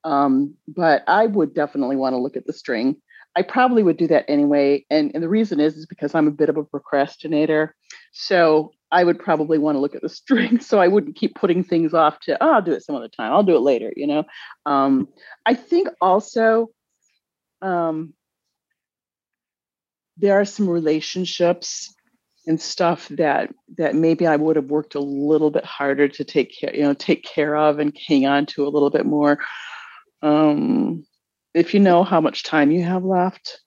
Um, 0.03 0.55
but 0.67 1.03
I 1.07 1.27
would 1.27 1.53
definitely 1.53 1.95
want 1.95 2.13
to 2.13 2.17
look 2.17 2.35
at 2.35 2.47
the 2.47 2.53
string. 2.53 2.97
I 3.35 3.43
probably 3.43 3.83
would 3.83 3.97
do 3.97 4.07
that 4.07 4.25
anyway, 4.27 4.85
and, 4.89 5.11
and 5.13 5.23
the 5.23 5.29
reason 5.29 5.59
is 5.59 5.77
is 5.77 5.85
because 5.85 6.15
I'm 6.15 6.27
a 6.27 6.31
bit 6.31 6.49
of 6.49 6.57
a 6.57 6.63
procrastinator. 6.63 7.75
So 8.11 8.71
I 8.91 9.03
would 9.03 9.19
probably 9.19 9.57
want 9.57 9.75
to 9.75 9.79
look 9.79 9.95
at 9.95 10.01
the 10.01 10.09
string, 10.21 10.59
so 10.59 10.79
I 10.79 10.87
wouldn't 10.87 11.15
keep 11.15 11.35
putting 11.35 11.63
things 11.63 11.93
off 11.93 12.19
to 12.21 12.43
oh, 12.43 12.53
I'll 12.53 12.61
do 12.61 12.73
it 12.73 12.83
some 12.83 12.95
other 12.95 13.09
time. 13.09 13.31
I'll 13.31 13.43
do 13.43 13.55
it 13.55 13.61
later. 13.61 13.91
You 13.95 14.07
know, 14.07 14.23
um, 14.65 15.07
I 15.45 15.53
think 15.53 15.89
also 15.99 16.69
um, 17.61 18.13
there 20.17 20.39
are 20.39 20.45
some 20.45 20.69
relationships 20.69 21.93
and 22.47 22.59
stuff 22.59 23.07
that 23.09 23.51
that 23.77 23.95
maybe 23.95 24.25
I 24.25 24.35
would 24.35 24.55
have 24.55 24.65
worked 24.65 24.95
a 24.95 24.99
little 24.99 25.51
bit 25.51 25.65
harder 25.65 26.07
to 26.07 26.23
take 26.23 26.55
care, 26.57 26.75
you 26.75 26.81
know, 26.81 26.93
take 26.93 27.23
care 27.23 27.55
of 27.55 27.79
and 27.79 27.97
hang 28.07 28.25
on 28.25 28.45
to 28.47 28.65
a 28.65 28.69
little 28.69 28.89
bit 28.89 29.05
more. 29.05 29.39
Um, 30.21 31.05
if 31.53 31.73
you 31.73 31.79
know 31.79 32.03
how 32.03 32.21
much 32.21 32.43
time 32.43 32.71
you 32.71 32.83
have 32.83 33.03
left, 33.03 33.61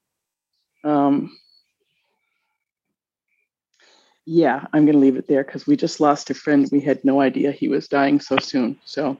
um, 0.84 1.36
yeah, 4.26 4.66
I'm 4.72 4.86
going 4.86 4.94
to 4.94 5.00
leave 5.00 5.16
it 5.16 5.28
there 5.28 5.44
because 5.44 5.66
we 5.66 5.76
just 5.76 6.00
lost 6.00 6.30
a 6.30 6.34
friend. 6.34 6.68
We 6.72 6.80
had 6.80 7.04
no 7.04 7.20
idea 7.20 7.52
he 7.52 7.68
was 7.68 7.88
dying 7.88 8.20
so 8.20 8.38
soon. 8.38 8.78
So 8.84 9.18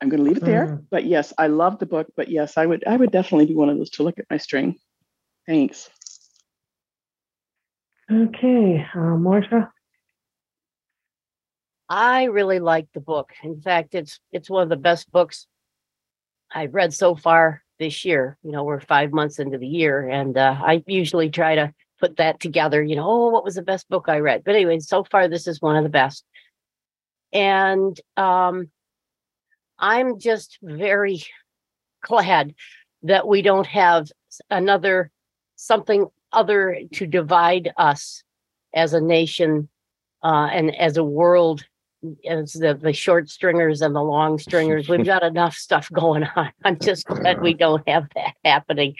I'm 0.00 0.08
going 0.08 0.22
to 0.22 0.28
leave 0.28 0.36
it 0.36 0.44
there. 0.44 0.66
Mm. 0.66 0.84
But 0.90 1.06
yes, 1.06 1.32
I 1.38 1.48
love 1.48 1.78
the 1.78 1.86
book. 1.86 2.06
But 2.16 2.28
yes, 2.28 2.56
I 2.56 2.64
would 2.64 2.84
I 2.86 2.96
would 2.96 3.10
definitely 3.10 3.46
be 3.46 3.54
one 3.54 3.68
of 3.68 3.76
those 3.76 3.90
to 3.90 4.04
look 4.04 4.18
at 4.18 4.26
my 4.30 4.36
string. 4.36 4.76
Thanks. 5.46 5.90
Okay, 8.10 8.86
uh, 8.94 9.16
Marsha. 9.16 9.70
I 11.88 12.24
really 12.24 12.60
like 12.60 12.86
the 12.94 13.00
book. 13.00 13.32
In 13.42 13.60
fact, 13.60 13.94
it's 13.94 14.20
it's 14.30 14.48
one 14.48 14.62
of 14.62 14.68
the 14.68 14.76
best 14.76 15.10
books 15.10 15.46
I've 16.52 16.74
read 16.74 16.94
so 16.94 17.16
far 17.16 17.62
this 17.80 18.04
year. 18.04 18.38
You 18.44 18.52
know, 18.52 18.62
we're 18.62 18.80
five 18.80 19.12
months 19.12 19.40
into 19.40 19.58
the 19.58 19.66
year, 19.66 20.08
and 20.08 20.38
uh, 20.38 20.56
I 20.62 20.84
usually 20.86 21.30
try 21.30 21.56
to 21.56 21.74
put 22.04 22.16
that 22.18 22.38
together. 22.38 22.82
You 22.82 22.96
know, 22.96 23.08
oh, 23.08 23.28
what 23.28 23.44
was 23.44 23.54
the 23.54 23.62
best 23.62 23.88
book 23.88 24.06
I 24.08 24.18
read? 24.18 24.42
But 24.44 24.54
anyway, 24.54 24.78
so 24.80 25.04
far 25.04 25.26
this 25.26 25.46
is 25.46 25.62
one 25.62 25.76
of 25.76 25.84
the 25.84 25.90
best, 25.90 26.24
and 27.32 27.98
um, 28.16 28.70
I'm 29.78 30.18
just 30.18 30.58
very 30.62 31.24
glad 32.02 32.54
that 33.04 33.26
we 33.26 33.40
don't 33.40 33.66
have 33.66 34.08
another 34.50 35.10
something 35.56 36.06
other 36.32 36.78
to 36.92 37.06
divide 37.06 37.72
us 37.78 38.22
as 38.74 38.92
a 38.92 39.00
nation 39.00 39.68
uh, 40.22 40.48
and 40.52 40.74
as 40.76 40.96
a 40.96 41.04
world 41.04 41.64
as 42.28 42.52
the, 42.52 42.74
the 42.74 42.92
short 42.92 43.30
stringers 43.30 43.80
and 43.80 43.94
the 43.94 44.02
long 44.02 44.38
stringers. 44.38 44.88
We've 44.90 45.06
got 45.06 45.22
enough 45.22 45.54
stuff 45.54 45.90
going 45.90 46.24
on. 46.36 46.52
I'm 46.64 46.78
just 46.78 47.06
glad 47.06 47.40
we 47.40 47.54
don't 47.54 47.88
have 47.88 48.08
that 48.14 48.34
happening. 48.44 48.96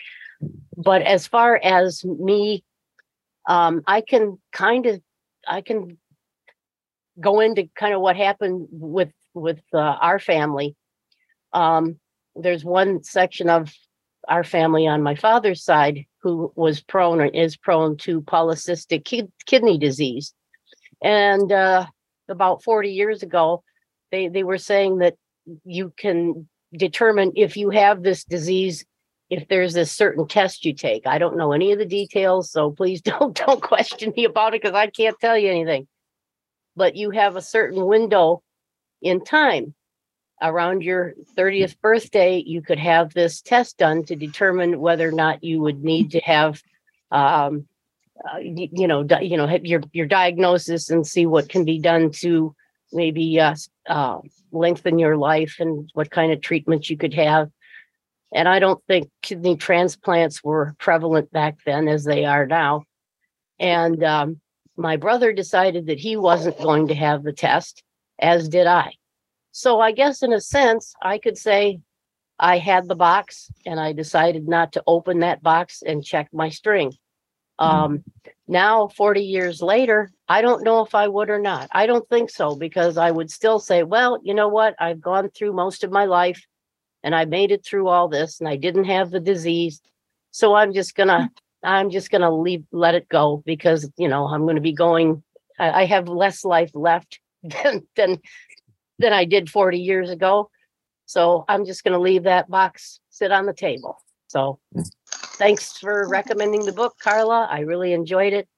But 0.77 1.03
as 1.03 1.27
far 1.27 1.61
as 1.62 2.05
me, 2.05 2.64
um, 3.47 3.83
I 3.87 4.01
can 4.01 4.39
kind 4.53 4.87
of, 4.87 5.01
I 5.47 5.61
can 5.61 5.99
go 7.21 7.41
into 7.41 7.69
kind 7.77 7.95
of 7.95 8.01
what 8.01 8.17
happened 8.17 8.69
with 8.71 9.13
with 9.35 9.61
uh, 9.73 9.79
our 9.79 10.19
family. 10.19 10.77
Um, 11.53 11.97
there's 12.37 12.65
one 12.65 13.03
section 13.03 13.49
of 13.49 13.73
our 14.29 14.45
family 14.45 14.87
on 14.87 15.03
my 15.03 15.15
father's 15.15 15.63
side 15.63 16.07
who 16.23 16.53
was 16.57 16.81
prone 16.81 17.21
or 17.21 17.27
is 17.27 17.57
prone 17.57 17.97
to 17.99 18.23
polycystic 18.23 19.05
kid- 19.05 19.33
kidney 19.47 19.79
disease. 19.79 20.33
And 21.03 21.53
uh, 21.53 21.87
about 22.29 22.63
40 22.63 22.91
years 22.91 23.23
ago, 23.23 23.63
they, 24.11 24.29
they 24.29 24.43
were 24.43 24.59
saying 24.59 24.99
that 24.99 25.17
you 25.65 25.93
can 25.97 26.49
determine 26.73 27.33
if 27.37 27.57
you 27.57 27.71
have 27.71 28.03
this 28.03 28.25
disease 28.25 28.85
if 29.31 29.49
there's 29.49 29.77
a 29.77 29.87
certain 29.87 30.29
test 30.29 30.65
you 30.65 30.75
take. 30.75 31.07
I 31.07 31.19
don't 31.19 31.37
know 31.37 31.53
any 31.53 31.73
of 31.73 31.79
the 31.79 31.87
details, 31.87 32.51
so 32.51 32.71
please 32.71 33.01
don't 33.03 33.37
don't 33.37 33.63
question 33.63 34.13
me 34.17 34.25
about 34.25 34.55
it 34.55 34.63
because 34.63 34.75
I 34.75 34.89
can't 34.89 35.19
tell 35.21 35.37
you 35.39 35.51
anything. 35.51 35.87
But 36.77 36.97
you 36.97 37.11
have 37.11 37.37
a 37.37 37.43
certain 37.43 37.87
window 37.87 38.43
in 39.01 39.25
time 39.25 39.75
around 40.43 40.83
your 40.83 41.15
30th 41.37 41.81
birthday, 41.81 42.43
you 42.45 42.61
could 42.61 42.79
have 42.79 43.15
this 43.15 43.41
test 43.41 43.79
done 43.79 44.05
to 44.05 44.17
determine 44.17 44.81
whether 44.81 45.09
or 45.09 45.13
not 45.13 45.43
you 45.45 45.61
would 45.61 45.83
need 45.83 46.11
to 46.11 46.21
have, 46.21 46.63
um, 47.11 47.67
uh, 48.25 48.39
y- 48.39 48.69
you 48.73 48.87
know, 48.87 49.03
di- 49.03 49.23
you 49.23 49.37
know, 49.37 49.49
your 49.63 49.83
your 49.93 50.07
diagnosis 50.07 50.91
and 50.91 51.07
see 51.07 51.27
what 51.27 51.49
can 51.49 51.65
be 51.65 51.79
done 51.79 52.11
to 52.11 52.55
maybe 52.93 53.41
uh, 53.41 53.55
uh, 53.89 54.19
lengthen 54.53 54.99
your 54.99 55.17
life 55.17 55.57
and 55.59 55.91
what 55.95 56.11
kind 56.11 56.33
of 56.33 56.41
treatments 56.41 56.91
you 56.91 56.97
could 56.97 57.15
have. 57.15 57.51
And 58.35 58.49
I 58.49 58.59
don't 58.59 58.85
think 58.87 59.09
kidney 59.23 59.57
transplants 59.57 60.42
were 60.42 60.75
prevalent 60.79 61.31
back 61.31 61.59
then 61.64 61.87
as 61.87 62.05
they 62.05 62.25
are 62.25 62.47
now. 62.47 62.83
And 63.61 64.03
um, 64.03 64.40
my 64.77 64.97
brother 64.97 65.33
decided 65.33 65.87
that 65.87 66.01
he 66.01 66.16
wasn't 66.16 66.59
going 66.59 66.88
to 66.88 66.94
have 66.94 67.23
the 67.23 67.33
test, 67.33 67.85
as 68.18 68.49
did 68.49 68.66
I. 68.66 68.94
So 69.53 69.81
I 69.81 69.92
guess 69.92 70.25
in 70.25 70.33
a 70.33 70.40
sense, 70.40 70.94
I 71.01 71.18
could 71.18 71.38
say 71.38 71.79
I 72.40 72.59
had 72.59 72.88
the 72.88 72.97
box 72.97 73.53
and 73.64 73.79
I 73.79 73.92
decided 73.92 74.49
not 74.49 74.73
to 74.73 74.83
open 74.85 75.20
that 75.20 75.40
box 75.40 75.83
and 75.87 76.05
check 76.05 76.29
my 76.33 76.49
string. 76.49 76.92
Um, 77.61 78.03
now, 78.49 78.88
40 78.88 79.23
years 79.23 79.62
later, 79.62 80.11
I 80.29 80.42
don't 80.42 80.64
know 80.64 80.85
if 80.85 80.92
I 80.97 81.07
would 81.07 81.31
or 81.31 81.38
not. 81.38 81.68
I 81.70 81.87
don't 81.87 82.09
think 82.09 82.31
so 82.31 82.57
because 82.57 82.99
I 82.99 83.12
would 83.12 83.31
still 83.31 83.61
say, 83.61 83.85
well, 83.85 84.18
you 84.25 84.35
know 84.35 84.49
what? 84.49 84.75
I've 84.81 85.01
gone 85.01 85.31
through 85.31 85.53
most 85.53 85.85
of 85.85 85.92
my 85.92 86.07
life 86.07 86.44
and 87.05 87.14
I 87.14 87.27
made 87.27 87.53
it 87.53 87.64
through 87.64 87.87
all 87.87 88.09
this 88.09 88.40
and 88.40 88.49
I 88.49 88.57
didn't 88.57 88.85
have 88.85 89.11
the 89.11 89.21
disease. 89.21 89.81
So 90.33 90.55
I'm 90.55 90.73
just 90.73 90.97
gonna, 90.97 91.31
I'm 91.62 91.90
just 91.90 92.11
gonna 92.11 92.35
leave, 92.35 92.64
let 92.73 92.95
it 92.97 93.09
go 93.09 93.43
because, 93.47 93.88
you 93.97 94.09
know, 94.09 94.27
I'm 94.27 94.47
gonna 94.47 94.62
be 94.62 94.73
going, 94.73 95.23
I, 95.59 95.83
I 95.83 95.85
have 95.85 96.09
less 96.09 96.45
life 96.45 96.71
left 96.75 97.21
than, 97.43 97.87
than, 97.95 98.19
than 98.99 99.12
I 99.12 99.27
did 99.27 99.51
40 99.51 99.79
years 99.79 100.11
ago. 100.11 100.51
So 101.05 101.45
I'm 101.47 101.67
just 101.67 101.85
gonna 101.85 102.01
leave 102.01 102.25
that 102.25 102.49
box 102.51 102.99
sit 103.11 103.31
on 103.31 103.45
the 103.45 103.53
table. 103.53 103.99
So 104.29 104.59
thanks 105.35 105.77
for 105.77 106.09
recommending 106.09 106.64
the 106.64 106.73
book, 106.73 106.95
Carla. 106.99 107.47
I 107.49 107.61
really 107.61 107.93
enjoyed 107.93 108.33
it. 108.33 108.49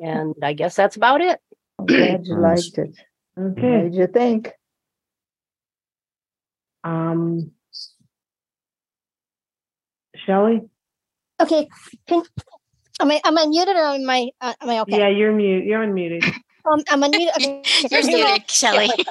And 0.00 0.34
I 0.42 0.54
guess 0.54 0.74
that's 0.74 0.96
about 0.96 1.20
it. 1.20 1.38
I'm 1.78 1.86
glad 1.86 2.26
you 2.26 2.34
liked 2.36 2.78
it. 2.78 2.88
Okay. 2.88 2.98
What 3.36 3.58
Okay. 3.58 3.82
did 3.82 3.94
you 3.94 4.06
think? 4.06 4.52
Um, 6.82 7.52
Shelley? 10.26 10.62
Okay. 11.40 11.68
Can, 12.06 12.22
am 13.00 13.10
I 13.10 13.20
am 13.24 13.38
I 13.38 13.46
muted 13.46 13.76
or 13.76 13.84
am 13.84 14.08
I 14.08 14.30
uh, 14.40 14.54
am 14.60 14.70
I 14.70 14.80
okay? 14.80 14.98
Yeah, 14.98 15.08
you're 15.08 15.32
mute. 15.32 15.64
You're 15.64 15.84
unmuted. 15.84 16.24
Um, 16.66 16.82
I'm 16.90 17.02
unmuted. 17.02 17.30
Okay. 17.36 17.62
You're 17.80 17.88
First 17.90 18.08
of 18.08 18.14
all- 18.14 18.26
muted, 18.26 18.50
Shelley. 18.50 18.90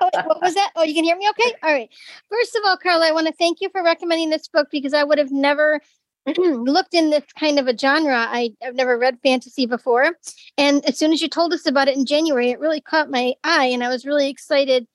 Oh, 0.00 0.10
what 0.24 0.40
was 0.42 0.54
that? 0.54 0.70
Oh, 0.76 0.82
you 0.82 0.94
can 0.94 1.04
hear 1.04 1.16
me 1.16 1.28
okay? 1.30 1.54
All 1.62 1.72
right. 1.72 1.88
First 2.30 2.56
of 2.56 2.62
all, 2.66 2.76
Carla, 2.76 3.06
I 3.08 3.12
want 3.12 3.26
to 3.26 3.32
thank 3.34 3.60
you 3.60 3.68
for 3.70 3.82
recommending 3.84 4.30
this 4.30 4.48
book 4.48 4.68
because 4.70 4.94
I 4.94 5.04
would 5.04 5.18
have 5.18 5.30
never 5.30 5.80
looked 6.38 6.94
in 6.94 7.10
this 7.10 7.24
kind 7.38 7.58
of 7.58 7.68
a 7.68 7.76
genre. 7.76 8.16
I, 8.16 8.50
I've 8.64 8.74
never 8.74 8.96
read 8.98 9.18
fantasy 9.22 9.66
before. 9.66 10.12
And 10.56 10.84
as 10.86 10.98
soon 10.98 11.12
as 11.12 11.20
you 11.20 11.28
told 11.28 11.52
us 11.52 11.66
about 11.66 11.88
it 11.88 11.96
in 11.96 12.06
January, 12.06 12.50
it 12.50 12.60
really 12.60 12.80
caught 12.80 13.10
my 13.10 13.34
eye 13.44 13.66
and 13.66 13.84
I 13.84 13.88
was 13.88 14.06
really 14.06 14.30
excited 14.30 14.86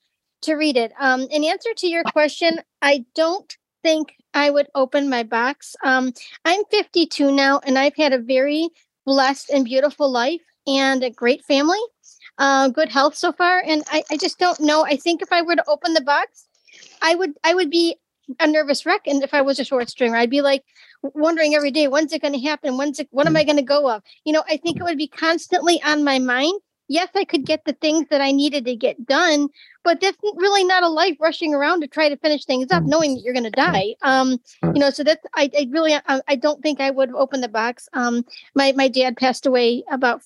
to 0.42 0.54
read 0.54 0.76
it. 0.76 0.92
Um, 0.98 1.22
in 1.30 1.44
answer 1.44 1.70
to 1.76 1.86
your 1.86 2.02
question, 2.04 2.60
I 2.82 3.04
don't 3.14 3.56
think 3.88 4.14
I 4.34 4.50
would 4.50 4.68
open 4.74 5.08
my 5.08 5.22
box. 5.22 5.74
Um, 5.82 6.12
I'm 6.44 6.62
52 6.70 7.32
now 7.32 7.60
and 7.64 7.78
I've 7.78 7.96
had 7.96 8.12
a 8.12 8.18
very 8.18 8.68
blessed 9.06 9.48
and 9.50 9.64
beautiful 9.64 10.10
life 10.10 10.42
and 10.66 11.02
a 11.02 11.10
great 11.10 11.42
family 11.44 11.78
uh, 12.38 12.68
good 12.68 12.90
health 12.90 13.16
so 13.16 13.32
far. 13.32 13.62
And 13.66 13.82
I, 13.90 14.04
I 14.10 14.16
just 14.16 14.38
don't 14.38 14.60
know. 14.60 14.84
I 14.84 14.96
think 14.96 15.22
if 15.22 15.32
I 15.32 15.42
were 15.42 15.56
to 15.56 15.68
open 15.68 15.94
the 15.94 16.00
box, 16.00 16.46
I 17.02 17.14
would 17.14 17.32
I 17.44 17.54
would 17.54 17.70
be 17.70 17.96
a 18.40 18.46
nervous 18.46 18.84
wreck. 18.86 19.06
And 19.06 19.22
if 19.22 19.34
I 19.34 19.42
was 19.42 19.58
a 19.58 19.64
short 19.64 19.88
stringer, 19.88 20.16
I'd 20.16 20.30
be 20.30 20.42
like 20.42 20.64
wondering 21.02 21.54
every 21.54 21.70
day, 21.70 21.88
when's 21.88 22.12
it 22.12 22.22
going 22.22 22.34
to 22.34 22.40
happen? 22.40 22.76
When's 22.76 23.00
it? 23.00 23.08
What 23.10 23.26
am 23.26 23.36
I 23.36 23.44
going 23.44 23.56
to 23.56 23.62
go 23.62 23.90
of? 23.90 24.02
You 24.24 24.32
know, 24.32 24.44
I 24.48 24.58
think 24.58 24.78
it 24.78 24.82
would 24.82 24.98
be 24.98 25.08
constantly 25.08 25.80
on 25.82 26.04
my 26.04 26.18
mind. 26.18 26.60
Yes, 26.88 27.08
I 27.14 27.24
could 27.24 27.44
get 27.44 27.64
the 27.64 27.74
things 27.74 28.06
that 28.10 28.20
I 28.20 28.32
needed 28.32 28.64
to 28.64 28.74
get 28.74 29.06
done, 29.06 29.48
but 29.84 30.00
that's 30.00 30.16
really 30.36 30.64
not 30.64 30.82
a 30.82 30.88
life 30.88 31.16
rushing 31.20 31.54
around 31.54 31.82
to 31.82 31.86
try 31.86 32.08
to 32.08 32.16
finish 32.16 32.44
things 32.44 32.72
up, 32.72 32.82
knowing 32.84 33.14
that 33.14 33.20
you're 33.20 33.34
going 33.34 33.44
to 33.44 33.50
die. 33.50 33.94
Um, 34.02 34.38
you 34.62 34.80
know, 34.80 34.90
so 34.90 35.04
that's 35.04 35.24
I, 35.34 35.50
I 35.56 35.68
really 35.70 35.94
I, 35.94 36.20
I 36.26 36.36
don't 36.36 36.62
think 36.62 36.80
I 36.80 36.90
would 36.90 37.12
open 37.12 37.42
the 37.42 37.48
box. 37.48 37.88
Um, 37.92 38.24
my 38.54 38.72
my 38.72 38.88
dad 38.88 39.16
passed 39.16 39.46
away 39.46 39.84
about 39.90 40.22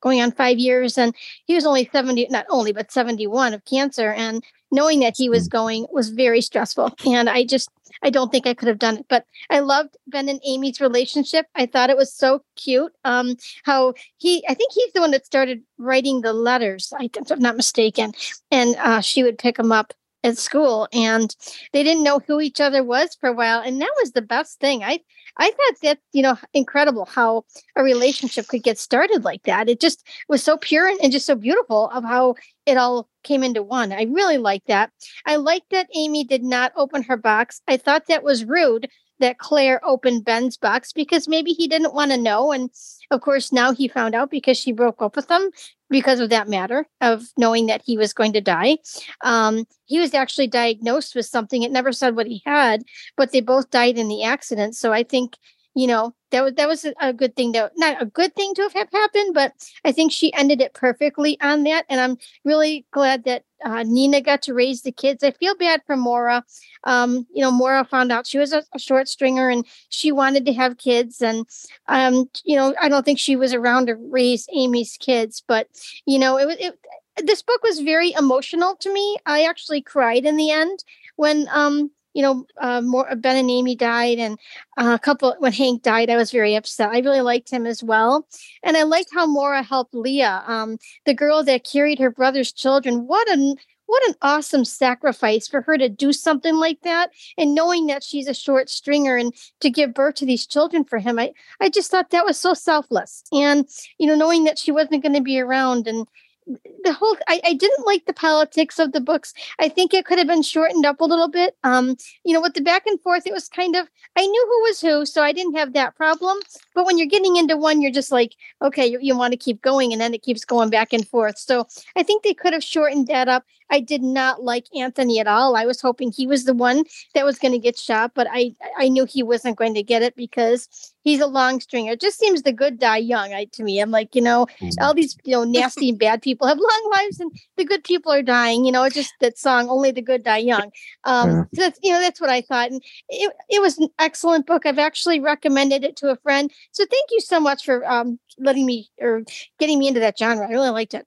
going 0.00 0.20
on 0.20 0.30
five 0.32 0.58
years 0.58 0.96
and 0.96 1.14
he 1.46 1.54
was 1.54 1.66
only 1.66 1.88
70 1.92 2.28
not 2.30 2.46
only 2.48 2.72
but 2.72 2.92
71 2.92 3.54
of 3.54 3.64
cancer 3.64 4.12
and 4.12 4.44
knowing 4.70 5.00
that 5.00 5.14
he 5.16 5.28
was 5.28 5.48
going 5.48 5.86
was 5.92 6.10
very 6.10 6.40
stressful 6.40 6.92
and 7.06 7.28
i 7.28 7.44
just 7.44 7.68
i 8.02 8.10
don't 8.10 8.30
think 8.30 8.46
i 8.46 8.54
could 8.54 8.68
have 8.68 8.78
done 8.78 8.98
it 8.98 9.06
but 9.08 9.24
i 9.50 9.60
loved 9.60 9.96
ben 10.06 10.28
and 10.28 10.40
amy's 10.46 10.80
relationship. 10.80 11.46
I 11.54 11.66
thought 11.66 11.90
it 11.90 11.96
was 11.96 12.12
so 12.12 12.42
cute 12.56 12.92
um 13.04 13.36
how 13.64 13.94
he 14.18 14.44
i 14.48 14.54
think 14.54 14.72
he's 14.72 14.92
the 14.92 15.00
one 15.00 15.12
that 15.12 15.26
started 15.26 15.62
writing 15.78 16.20
the 16.20 16.32
letters 16.32 16.92
I, 16.98 17.10
if 17.14 17.30
i'm 17.30 17.40
not 17.40 17.56
mistaken 17.56 18.12
and 18.50 18.76
uh, 18.76 19.00
she 19.00 19.22
would 19.22 19.38
pick 19.38 19.58
him 19.58 19.72
up 19.72 19.92
at 20.24 20.38
school 20.38 20.88
and 20.92 21.36
they 21.72 21.82
didn't 21.82 22.02
know 22.02 22.18
who 22.26 22.40
each 22.40 22.60
other 22.60 22.82
was 22.82 23.14
for 23.20 23.28
a 23.28 23.34
while 23.34 23.60
and 23.60 23.80
that 23.80 23.92
was 24.00 24.12
the 24.12 24.22
best 24.22 24.58
thing. 24.58 24.82
I 24.82 25.00
i 25.38 25.50
thought 25.50 25.80
that 25.82 25.98
you 26.12 26.22
know 26.22 26.36
incredible 26.52 27.04
how 27.04 27.44
a 27.76 27.82
relationship 27.82 28.46
could 28.46 28.62
get 28.62 28.78
started 28.78 29.24
like 29.24 29.42
that. 29.44 29.68
It 29.68 29.80
just 29.80 30.06
was 30.28 30.42
so 30.42 30.56
pure 30.56 30.86
and, 30.86 31.12
just 31.12 31.26
so 31.26 31.34
beautiful 31.34 31.90
of 31.90 32.04
how 32.04 32.34
it 32.66 32.76
all 32.76 33.08
came 33.22 33.42
into 33.42 33.62
one. 33.62 33.92
I 33.92 34.04
really 34.04 34.38
like 34.38 34.64
that. 34.66 34.90
I 35.26 35.36
liked 35.36 35.70
that 35.70 35.88
amy 35.94 36.24
did 36.24 36.42
not 36.42 36.72
open 36.76 37.02
her 37.04 37.16
box. 37.16 37.60
I 37.68 37.76
thought 37.76 38.06
that 38.08 38.22
was 38.22 38.44
rude 38.44 38.88
that 39.20 39.38
claire 39.38 39.80
opened 39.84 40.24
ben's 40.24 40.56
box 40.56 40.92
because 40.92 41.28
maybe 41.28 41.52
he 41.52 41.68
didn't 41.68 41.94
want 41.94 42.10
to 42.10 42.16
know 42.16 42.52
and 42.52 42.70
of 43.10 43.20
course 43.20 43.52
now 43.52 43.72
he 43.72 43.88
found 43.88 44.14
out 44.14 44.30
because 44.30 44.58
she 44.58 44.72
broke 44.72 45.00
up 45.00 45.16
with 45.16 45.30
him 45.30 45.50
because 45.90 46.20
of 46.20 46.30
that 46.30 46.48
matter 46.48 46.86
of 47.00 47.24
knowing 47.36 47.66
that 47.66 47.82
he 47.84 47.96
was 47.96 48.12
going 48.12 48.32
to 48.32 48.40
die. 48.40 48.78
Um, 49.20 49.66
he 49.86 50.00
was 50.00 50.14
actually 50.14 50.48
diagnosed 50.48 51.14
with 51.14 51.26
something 51.26 51.62
it 51.62 51.70
never 51.70 51.92
said 51.92 52.16
what 52.16 52.26
he 52.26 52.42
had 52.44 52.82
but 53.16 53.32
they 53.32 53.40
both 53.40 53.70
died 53.70 53.98
in 53.98 54.08
the 54.08 54.24
accident 54.24 54.74
so 54.74 54.92
i 54.92 55.02
think 55.02 55.36
you 55.74 55.86
know 55.86 56.14
that 56.30 56.42
was 56.42 56.54
that 56.54 56.68
was 56.68 56.86
a 57.00 57.12
good 57.12 57.36
thing 57.36 57.52
to 57.52 57.70
not 57.76 58.00
a 58.00 58.06
good 58.06 58.34
thing 58.34 58.54
to 58.54 58.68
have 58.74 58.90
happened 58.92 59.34
but 59.34 59.52
i 59.84 59.92
think 59.92 60.12
she 60.12 60.32
ended 60.34 60.60
it 60.60 60.74
perfectly 60.74 61.38
on 61.40 61.64
that 61.64 61.84
and 61.88 62.00
i'm 62.00 62.16
really 62.44 62.86
glad 62.92 63.24
that 63.24 63.44
uh, 63.64 63.82
nina 63.82 64.20
got 64.20 64.42
to 64.42 64.54
raise 64.54 64.82
the 64.82 64.92
kids 64.92 65.24
i 65.24 65.30
feel 65.30 65.54
bad 65.56 65.80
for 65.86 65.96
Maura. 65.96 66.44
um, 66.84 67.26
you 67.32 67.42
know 67.42 67.50
Maura 67.50 67.84
found 67.84 68.12
out 68.12 68.26
she 68.26 68.38
was 68.38 68.52
a, 68.52 68.62
a, 68.74 68.78
short 68.78 69.08
stringer 69.08 69.48
and 69.48 69.66
she 69.88 70.12
wanted 70.12 70.46
to 70.46 70.52
have 70.52 70.78
kids 70.78 71.22
and 71.22 71.46
um, 71.88 72.28
you 72.44 72.56
know 72.56 72.74
i 72.80 72.88
don't 72.88 73.04
think 73.04 73.18
she 73.18 73.36
was 73.36 73.54
around 73.54 73.86
to 73.86 73.94
raise 73.94 74.46
Amie's 74.54 74.96
kids 74.98 75.42
but 75.46 75.68
you 76.06 76.18
know 76.18 76.38
it 76.38 76.46
was 76.46 76.56
it, 76.58 76.78
this 77.24 77.42
book 77.42 77.62
was 77.62 77.80
very 77.80 78.12
emotional 78.12 78.76
to 78.76 78.92
me 78.92 79.16
i 79.26 79.44
actually 79.44 79.80
cried 79.80 80.24
in 80.24 80.36
the 80.36 80.50
end 80.50 80.84
when 81.16 81.48
um 81.52 81.90
you 82.14 82.22
know, 82.22 82.46
uh, 82.60 82.80
more 82.80 83.14
Ben 83.16 83.36
and 83.36 83.50
Amie 83.50 83.76
died, 83.76 84.18
and 84.18 84.38
uh, 84.78 84.92
a 84.94 84.98
couple 84.98 85.34
when 85.38 85.52
Hank 85.52 85.82
died, 85.82 86.10
I 86.10 86.16
was 86.16 86.30
very 86.30 86.54
upset. 86.54 86.90
I 86.90 87.00
really 87.00 87.20
liked 87.20 87.50
him 87.50 87.66
as 87.66 87.82
well, 87.82 88.26
and 88.62 88.76
I 88.76 88.84
liked 88.84 89.10
how 89.12 89.26
Maura 89.26 89.62
helped 89.62 89.94
Leah, 89.94 90.42
um, 90.46 90.78
the 91.04 91.14
girl 91.14 91.42
that 91.44 91.64
carried 91.64 91.98
her 91.98 92.10
brother's 92.10 92.52
children. 92.52 93.06
What 93.06 93.28
an 93.28 93.56
what 93.86 94.08
an 94.08 94.14
awesome 94.22 94.64
sacrifice 94.64 95.46
for 95.46 95.60
her 95.62 95.76
to 95.76 95.88
do 95.88 96.12
something 96.12 96.56
like 96.56 96.80
that, 96.82 97.10
and 97.36 97.54
knowing 97.54 97.86
that 97.86 98.02
she's 98.02 98.28
a 98.28 98.34
short 98.34 98.70
stringer 98.70 99.16
and 99.16 99.34
to 99.60 99.70
give 99.70 99.92
birth 99.92 100.14
to 100.16 100.26
these 100.26 100.46
children 100.46 100.84
for 100.84 100.98
him. 100.98 101.18
I 101.18 101.32
I 101.60 101.68
just 101.68 101.90
thought 101.90 102.10
that 102.10 102.24
was 102.24 102.38
so 102.38 102.54
selfless, 102.54 103.24
and 103.32 103.68
you 103.98 104.06
know, 104.06 104.16
knowing 104.16 104.44
that 104.44 104.58
she 104.58 104.72
wasn't 104.72 105.02
going 105.02 105.14
to 105.14 105.20
be 105.20 105.40
around 105.40 105.86
and 105.86 106.06
the 106.46 106.92
whole 106.92 107.16
I, 107.26 107.40
I 107.44 107.54
didn't 107.54 107.86
like 107.86 108.04
the 108.06 108.12
politics 108.12 108.78
of 108.78 108.92
the 108.92 109.00
books. 109.00 109.32
I 109.58 109.68
think 109.68 109.94
it 109.94 110.04
could 110.04 110.18
have 110.18 110.26
been 110.26 110.42
shortened 110.42 110.84
up 110.84 111.00
a 111.00 111.04
little 111.04 111.28
bit. 111.28 111.56
Um 111.64 111.96
you 112.24 112.34
know 112.34 112.40
with 112.40 112.54
the 112.54 112.60
back 112.60 112.86
and 112.86 113.00
forth 113.00 113.26
it 113.26 113.32
was 113.32 113.48
kind 113.48 113.76
of 113.76 113.88
i 114.16 114.26
knew 114.26 114.46
who 114.46 114.62
was 114.62 114.80
who 114.80 115.06
so 115.06 115.22
i 115.22 115.32
didn't 115.32 115.56
have 115.56 115.72
that 115.72 115.96
problem. 115.96 116.38
But 116.74 116.84
when 116.86 116.98
you're 116.98 117.06
getting 117.06 117.36
into 117.36 117.56
one 117.56 117.80
you're 117.80 117.90
just 117.90 118.12
like 118.12 118.34
okay 118.62 118.86
you, 118.86 118.98
you 119.00 119.16
want 119.16 119.32
to 119.32 119.38
keep 119.38 119.62
going 119.62 119.92
and 119.92 120.00
then 120.00 120.14
it 120.14 120.22
keeps 120.22 120.44
going 120.44 120.70
back 120.70 120.92
and 120.92 121.06
forth. 121.08 121.38
So 121.38 121.66
i 121.96 122.02
think 122.02 122.22
they 122.22 122.34
could 122.34 122.52
have 122.52 122.64
shortened 122.64 123.06
that 123.08 123.28
up. 123.28 123.44
I 123.70 123.80
did 123.80 124.02
not 124.02 124.42
like 124.42 124.66
Anthony 124.76 125.20
at 125.20 125.26
all. 125.26 125.56
I 125.56 125.64
was 125.64 125.80
hoping 125.80 126.12
he 126.12 126.26
was 126.26 126.44
the 126.44 126.54
one 126.54 126.84
that 127.14 127.24
was 127.24 127.38
going 127.38 127.52
to 127.52 127.58
get 127.58 127.78
shot, 127.78 128.12
but 128.14 128.26
I 128.30 128.54
I 128.76 128.88
knew 128.88 129.06
he 129.06 129.22
wasn't 129.22 129.56
going 129.56 129.74
to 129.74 129.82
get 129.82 130.02
it 130.02 130.14
because 130.16 130.93
he's 131.04 131.20
a 131.20 131.26
long 131.26 131.60
stringer. 131.60 131.92
It 131.92 132.00
just 132.00 132.18
seems 132.18 132.42
the 132.42 132.52
good 132.52 132.78
die 132.78 132.96
young. 132.96 133.32
I, 133.32 133.44
to 133.52 133.62
me, 133.62 133.80
I'm 133.80 133.90
like, 133.90 134.14
you 134.14 134.22
know, 134.22 134.46
mm-hmm. 134.60 134.82
all 134.82 134.94
these 134.94 135.16
you 135.24 135.32
know 135.32 135.44
nasty 135.44 135.90
and 135.90 135.98
bad 135.98 136.22
people 136.22 136.48
have 136.48 136.58
long 136.58 136.90
lives, 136.92 137.20
and 137.20 137.30
the 137.56 137.64
good 137.64 137.84
people 137.84 138.10
are 138.10 138.22
dying. 138.22 138.64
You 138.64 138.72
know, 138.72 138.82
it's 138.82 138.96
just 138.96 139.14
that 139.20 139.38
song, 139.38 139.68
"Only 139.68 139.92
the 139.92 140.02
Good 140.02 140.24
Die 140.24 140.38
Young." 140.38 140.72
Um, 141.04 141.30
yeah. 141.30 141.42
so 141.54 141.60
that's 141.60 141.78
you 141.82 141.92
know 141.92 142.00
that's 142.00 142.20
what 142.20 142.30
I 142.30 142.40
thought, 142.40 142.70
and 142.70 142.82
it 143.08 143.32
it 143.48 143.60
was 143.60 143.78
an 143.78 143.88
excellent 143.98 144.46
book. 144.46 144.66
I've 144.66 144.78
actually 144.78 145.20
recommended 145.20 145.84
it 145.84 145.96
to 145.96 146.10
a 146.10 146.16
friend. 146.16 146.50
So 146.72 146.84
thank 146.90 147.10
you 147.10 147.20
so 147.20 147.38
much 147.38 147.64
for 147.64 147.88
um 147.88 148.18
letting 148.38 148.66
me 148.66 148.88
or 149.00 149.22
getting 149.60 149.78
me 149.78 149.88
into 149.88 150.00
that 150.00 150.18
genre. 150.18 150.48
I 150.48 150.50
really 150.50 150.70
liked 150.70 150.94
it. 150.94 151.06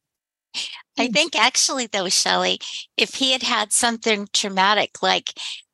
I 0.97 1.09
think 1.09 1.35
actually, 1.35 1.87
though, 1.87 2.09
Shelley, 2.09 2.59
if 2.95 3.15
he 3.15 3.31
had 3.31 3.43
had 3.43 3.71
something 3.71 4.27
traumatic 4.33 5.03
like 5.03 5.33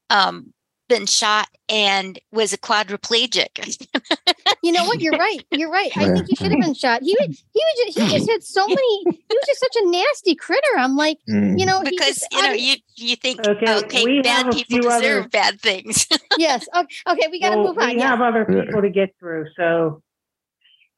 um, 0.09 0.53
been 0.87 1.05
shot 1.05 1.47
and 1.69 2.19
was 2.31 2.53
a 2.53 2.57
quadriplegic. 2.57 3.87
you 4.63 4.71
know 4.71 4.85
what? 4.85 5.01
You're 5.01 5.17
right. 5.17 5.39
You're 5.51 5.71
right. 5.71 5.91
I 5.95 6.13
think 6.13 6.27
he 6.27 6.35
should 6.35 6.51
have 6.51 6.61
been 6.61 6.73
shot. 6.73 7.01
He 7.01 7.15
was, 7.19 7.43
he 7.53 7.61
was 7.61 7.85
just, 7.85 7.99
he 7.99 8.17
just 8.17 8.29
had 8.29 8.43
so 8.43 8.67
many. 8.67 9.03
He 9.03 9.27
was 9.29 9.45
just 9.47 9.59
such 9.59 9.75
a 9.81 9.89
nasty 9.89 10.35
critter. 10.35 10.77
I'm 10.77 10.95
like, 10.95 11.19
mm. 11.29 11.57
you 11.57 11.65
know, 11.65 11.81
because 11.83 12.19
just, 12.19 12.27
you 12.31 12.41
know, 12.41 12.51
you 12.51 12.75
you 12.95 13.15
think 13.15 13.45
okay, 13.45 13.77
okay 13.77 14.21
bad 14.21 14.51
people 14.51 14.81
deserve 14.81 15.25
other, 15.25 15.29
bad 15.29 15.61
things. 15.61 16.07
yes. 16.37 16.67
Okay, 16.75 16.95
okay 17.07 17.27
we 17.31 17.39
got 17.39 17.51
to 17.51 17.57
well, 17.57 17.67
move 17.67 17.77
on. 17.77 17.95
We 17.95 18.01
have 18.01 18.21
other 18.21 18.45
people 18.45 18.81
to 18.81 18.89
get 18.89 19.15
through. 19.19 19.47
So, 19.57 20.01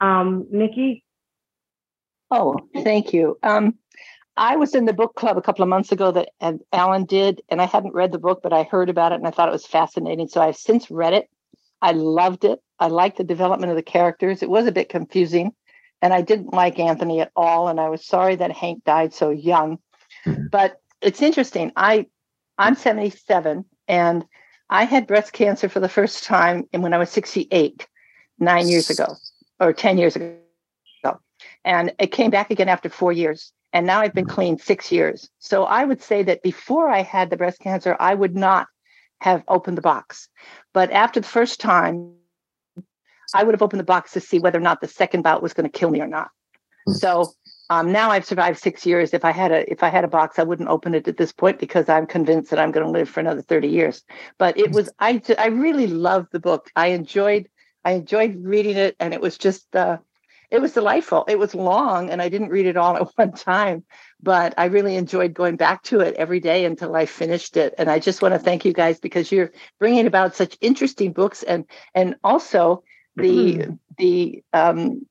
um, 0.02 0.48
Nikki. 0.52 1.04
Oh, 2.32 2.58
thank 2.84 3.14
you. 3.14 3.38
Um, 3.44 3.76
I 4.38 4.56
was 4.58 4.76
in 4.76 4.86
the 4.86 4.94
book 4.94 5.16
club 5.16 5.38
a 5.38 5.42
couple 5.42 5.64
of 5.64 5.70
months 5.70 5.92
ago 5.92 6.12
that 6.12 6.30
and 6.42 6.62
Alan 6.74 7.06
did, 7.06 7.42
and 7.50 7.62
I 7.62 7.66
hadn't 7.66 7.94
read 7.94 8.12
the 8.12 8.20
book, 8.20 8.42
but 8.44 8.54
I 8.54 8.64
heard 8.64 8.90
about 8.90 9.12
it 9.12 9.16
and 9.16 9.28
I 9.28 9.32
thought 9.32 9.48
it 9.48 9.54
was 9.54 9.66
fascinating. 9.66 10.28
So 10.28 10.42
I've 10.42 10.58
since 10.58 10.92
read 10.92 11.14
it. 11.14 11.30
I 11.82 11.92
loved 11.92 12.44
it. 12.44 12.62
I 12.80 12.88
liked 12.88 13.18
the 13.18 13.24
development 13.24 13.72
of 13.72 13.78
the 13.78 13.84
characters. 13.84 14.44
It 14.44 14.50
was 14.50 14.68
a 14.68 14.72
bit 14.72 14.90
confusing, 14.90 15.54
and 16.02 16.14
I 16.14 16.22
didn't 16.22 16.54
like 16.54 16.80
Anthony 16.80 17.22
at 17.22 17.32
all. 17.36 17.70
And 17.70 17.80
I 17.80 17.90
was 17.90 18.06
sorry 18.06 18.36
that 18.36 18.52
Hank 18.52 18.84
died 18.84 19.14
so 19.14 19.30
young. 19.30 19.80
Mm-hmm. 20.26 20.48
But 20.52 20.82
it's 21.02 21.22
interesting. 21.22 21.72
I 21.76 22.08
I'm 22.58 22.76
77 22.76 23.66
and 23.88 24.26
I 24.70 24.86
had 24.86 25.08
breast 25.08 25.34
cancer 25.34 25.70
for 25.70 25.80
the 25.80 25.90
first 25.90 26.24
time 26.24 26.68
when 26.72 26.94
I 26.94 26.98
was 26.98 27.10
68, 27.12 27.88
nine 28.40 28.68
years 28.68 28.90
ago, 28.90 29.16
or 29.60 29.74
10 29.74 29.98
years 29.98 30.16
ago. 30.16 30.36
And 31.64 31.94
it 32.00 32.12
came 32.12 32.32
back 32.32 32.50
again 32.52 32.70
after 32.70 32.90
four 32.90 33.12
years 33.12 33.52
and 33.76 33.86
now 33.86 34.00
I've 34.00 34.14
been 34.14 34.26
clean 34.26 34.58
six 34.58 34.90
years. 34.90 35.30
So 35.38 35.66
I 35.66 35.84
would 35.84 36.02
say 36.02 36.24
that 36.24 36.42
before 36.42 36.90
I 36.90 37.02
had 37.02 37.30
the 37.30 37.36
breast 37.36 37.60
cancer, 37.60 37.98
I 38.00 38.16
would 38.16 38.34
not 38.34 38.68
have 39.20 39.44
opened 39.50 39.78
the 39.78 39.82
box. 39.82 40.30
But 40.74 40.92
after 40.92 41.20
the 41.20 41.28
first 41.28 41.60
time, 41.60 42.14
I 43.34 43.44
would 43.44 43.54
have 43.54 43.62
opened 43.62 43.82
the 43.82 43.86
box 43.86 44.14
to 44.14 44.22
see 44.22 44.40
whether 44.40 44.58
or 44.58 44.62
not 44.62 44.80
the 44.80 44.88
second 44.88 45.24
bout 45.24 45.44
was 45.44 45.52
going 45.52 45.70
to 45.70 45.78
kill 45.78 45.90
me 45.90 46.00
or 46.00 46.08
not. 46.08 46.30
Hmm. 46.88 46.94
So 46.94 47.34
um, 47.70 47.92
now 47.92 48.12
I've 48.12 48.26
survived 48.26 48.60
six 48.60 48.86
years. 48.86 49.14
If 49.14 49.26
I 49.26 49.32
had 49.32 49.52
a 49.52 49.70
if 49.70 49.84
I 49.84 49.90
had 49.90 50.06
a 50.06 50.08
box, 50.08 50.40
I 50.40 50.44
wouldn't 50.44 50.70
open 50.70 50.96
it 50.96 51.10
at 51.10 51.18
this 51.18 51.34
point 51.34 51.60
because 51.60 51.90
I'm 51.90 52.08
convinced 52.08 52.52
that 52.52 52.60
I'm 52.60 52.72
going 52.72 52.86
to 52.86 52.92
live 52.92 53.10
for 53.10 53.20
another 53.20 53.42
30 53.42 53.68
years. 53.68 54.06
But 54.38 54.58
it 54.58 54.72
was 54.72 54.90
I 55.00 55.22
I 55.38 55.48
really 55.48 55.88
loved 55.88 56.32
the 56.32 56.40
book. 56.40 56.72
I 56.78 56.88
enjoyed 56.88 57.50
I 57.84 57.92
enjoyed 57.92 58.38
reading 58.42 58.78
it, 58.78 58.96
and 59.02 59.14
it 59.14 59.20
was 59.20 59.38
just 59.38 59.76
uh, 59.76 59.98
it 60.52 60.60
was 60.60 60.74
delightful. 60.74 61.26
It 61.28 61.40
was 61.40 61.56
long 61.56 62.10
and 62.10 62.22
I 62.22 62.30
didn't 62.30 62.50
read 62.50 62.66
it 62.66 62.78
all 62.78 62.96
at 62.96 63.10
one 63.16 63.34
time, 63.34 63.84
but 64.22 64.54
I 64.58 64.66
really 64.66 64.96
enjoyed 64.96 65.34
going 65.34 65.56
back 65.56 65.84
to 65.84 66.00
it 66.00 66.16
every 66.16 66.40
day 66.40 66.66
until 66.66 66.96
I 66.96 67.06
finished 67.06 67.58
it. 67.58 67.74
And 67.78 67.90
I 67.90 68.00
just 68.00 68.22
want 68.22 68.34
to 68.34 68.40
thank 68.40 68.66
you 68.66 68.74
guys 68.74 69.00
because 69.00 69.32
you're 69.32 69.52
bringing 69.80 70.08
about 70.08 70.36
such 70.36 70.58
interesting 70.62 71.14
books 71.14 71.44
and 71.44 71.66
and 71.94 72.16
also 72.24 72.84
the 73.16 73.56
mm-hmm. 73.56 73.74
the 73.98 74.44
um 74.54 75.06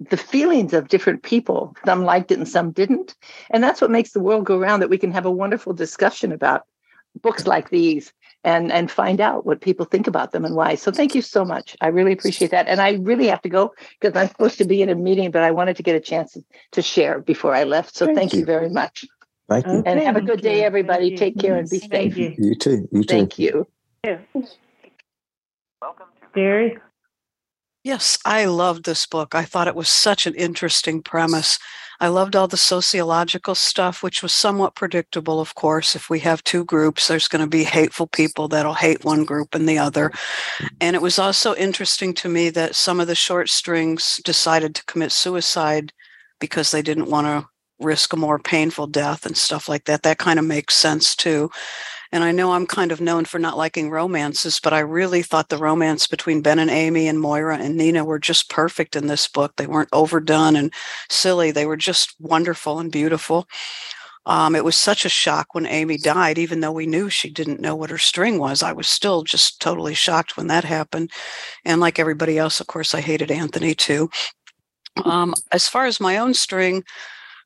the 0.00 0.16
feelings 0.16 0.72
of 0.72 0.88
different 0.88 1.22
people. 1.22 1.74
Some 1.84 2.04
liked 2.04 2.30
it 2.30 2.38
and 2.38 2.48
some 2.48 2.70
didn't. 2.70 3.16
And 3.50 3.62
that's 3.62 3.80
what 3.80 3.90
makes 3.90 4.12
the 4.12 4.20
world 4.20 4.44
go 4.44 4.56
around 4.56 4.80
that 4.80 4.90
we 4.90 4.98
can 4.98 5.10
have 5.12 5.26
a 5.26 5.30
wonderful 5.30 5.72
discussion 5.72 6.30
about 6.30 6.62
books 7.20 7.46
like 7.46 7.70
these 7.70 8.12
and 8.44 8.72
and 8.72 8.90
find 8.90 9.20
out 9.20 9.44
what 9.44 9.60
people 9.60 9.84
think 9.84 10.06
about 10.06 10.32
them 10.32 10.44
and 10.44 10.54
why. 10.54 10.74
So 10.74 10.92
thank 10.92 11.14
you 11.14 11.22
so 11.22 11.44
much. 11.44 11.76
I 11.80 11.88
really 11.88 12.12
appreciate 12.12 12.50
that. 12.52 12.68
And 12.68 12.80
I 12.80 12.92
really 12.92 13.26
have 13.26 13.42
to 13.42 13.48
go 13.48 13.74
because 14.00 14.16
I'm 14.16 14.28
supposed 14.28 14.58
to 14.58 14.64
be 14.64 14.82
in 14.82 14.88
a 14.88 14.94
meeting, 14.94 15.30
but 15.30 15.42
I 15.42 15.50
wanted 15.50 15.76
to 15.76 15.82
get 15.82 15.96
a 15.96 16.00
chance 16.00 16.36
to 16.72 16.82
share 16.82 17.20
before 17.20 17.54
I 17.54 17.64
left. 17.64 17.96
So 17.96 18.06
thank, 18.06 18.18
thank 18.18 18.32
you. 18.32 18.40
you. 18.40 18.46
very 18.46 18.70
much. 18.70 19.04
Thank 19.48 19.66
you. 19.66 19.82
And 19.86 20.00
have 20.00 20.16
a 20.16 20.20
good 20.20 20.42
day, 20.42 20.62
everybody. 20.62 21.16
Take 21.16 21.38
care 21.38 21.56
and 21.56 21.68
be 21.68 21.78
safe. 21.78 22.16
You. 22.16 22.34
you 22.38 22.54
too. 22.54 22.88
You 22.92 23.02
too. 23.02 23.08
Thank 23.08 23.38
you. 23.38 23.66
Welcome 24.04 26.06
to 26.20 26.26
Gary. 26.34 26.78
Yes, 27.84 28.18
I 28.24 28.44
loved 28.44 28.84
this 28.84 29.06
book. 29.06 29.34
I 29.34 29.44
thought 29.44 29.68
it 29.68 29.74
was 29.74 29.88
such 29.88 30.26
an 30.26 30.34
interesting 30.34 31.02
premise. 31.02 31.58
I 32.00 32.08
loved 32.08 32.36
all 32.36 32.46
the 32.46 32.56
sociological 32.56 33.54
stuff, 33.56 34.02
which 34.02 34.22
was 34.22 34.32
somewhat 34.32 34.76
predictable, 34.76 35.40
of 35.40 35.54
course. 35.56 35.96
If 35.96 36.08
we 36.08 36.20
have 36.20 36.44
two 36.44 36.64
groups, 36.64 37.08
there's 37.08 37.26
going 37.26 37.44
to 37.44 37.48
be 37.48 37.64
hateful 37.64 38.06
people 38.06 38.46
that'll 38.46 38.74
hate 38.74 39.04
one 39.04 39.24
group 39.24 39.54
and 39.54 39.68
the 39.68 39.78
other. 39.78 40.12
And 40.80 40.94
it 40.94 41.02
was 41.02 41.18
also 41.18 41.56
interesting 41.56 42.14
to 42.14 42.28
me 42.28 42.50
that 42.50 42.76
some 42.76 43.00
of 43.00 43.08
the 43.08 43.16
short 43.16 43.48
strings 43.48 44.20
decided 44.24 44.76
to 44.76 44.84
commit 44.84 45.10
suicide 45.10 45.92
because 46.38 46.70
they 46.70 46.82
didn't 46.82 47.10
want 47.10 47.26
to 47.26 47.48
risk 47.80 48.12
a 48.12 48.16
more 48.16 48.38
painful 48.38 48.86
death 48.86 49.26
and 49.26 49.36
stuff 49.36 49.68
like 49.68 49.84
that. 49.84 50.02
That 50.02 50.18
kind 50.18 50.38
of 50.38 50.44
makes 50.44 50.76
sense 50.76 51.16
too. 51.16 51.50
And 52.12 52.24
I 52.24 52.32
know 52.32 52.52
I'm 52.52 52.66
kind 52.66 52.90
of 52.90 53.00
known 53.00 53.24
for 53.24 53.38
not 53.38 53.56
liking 53.56 53.90
romances, 53.90 54.60
but 54.60 54.72
I 54.72 54.80
really 54.80 55.22
thought 55.22 55.48
the 55.48 55.58
romance 55.58 56.06
between 56.06 56.42
Ben 56.42 56.58
and 56.58 56.70
Amie 56.70 57.08
and 57.08 57.20
Moira 57.20 57.58
and 57.58 57.76
Nina 57.76 58.04
were 58.04 58.18
just 58.18 58.50
perfect 58.50 58.96
in 58.96 59.06
this 59.06 59.28
book. 59.28 59.56
They 59.56 59.66
weren't 59.66 59.90
overdone 59.92 60.56
and 60.56 60.72
silly, 61.10 61.50
they 61.50 61.66
were 61.66 61.76
just 61.76 62.14
wonderful 62.18 62.78
and 62.78 62.90
beautiful. 62.90 63.46
Um, 64.26 64.54
it 64.54 64.64
was 64.64 64.76
such 64.76 65.06
a 65.06 65.08
shock 65.08 65.54
when 65.54 65.66
Amie 65.66 65.96
died, 65.96 66.36
even 66.36 66.60
though 66.60 66.72
we 66.72 66.86
knew 66.86 67.08
she 67.08 67.30
didn't 67.30 67.60
know 67.60 67.74
what 67.74 67.88
her 67.88 67.98
string 67.98 68.38
was. 68.38 68.62
I 68.62 68.72
was 68.72 68.86
still 68.86 69.22
just 69.22 69.58
totally 69.58 69.94
shocked 69.94 70.36
when 70.36 70.48
that 70.48 70.64
happened. 70.64 71.10
And 71.64 71.80
like 71.80 71.98
everybody 71.98 72.36
else, 72.36 72.60
of 72.60 72.66
course, 72.66 72.94
I 72.94 73.00
hated 73.00 73.30
Anthony 73.30 73.74
too. 73.74 74.10
Um, 75.04 75.34
as 75.50 75.66
far 75.66 75.86
as 75.86 75.98
my 75.98 76.18
own 76.18 76.34
string, 76.34 76.84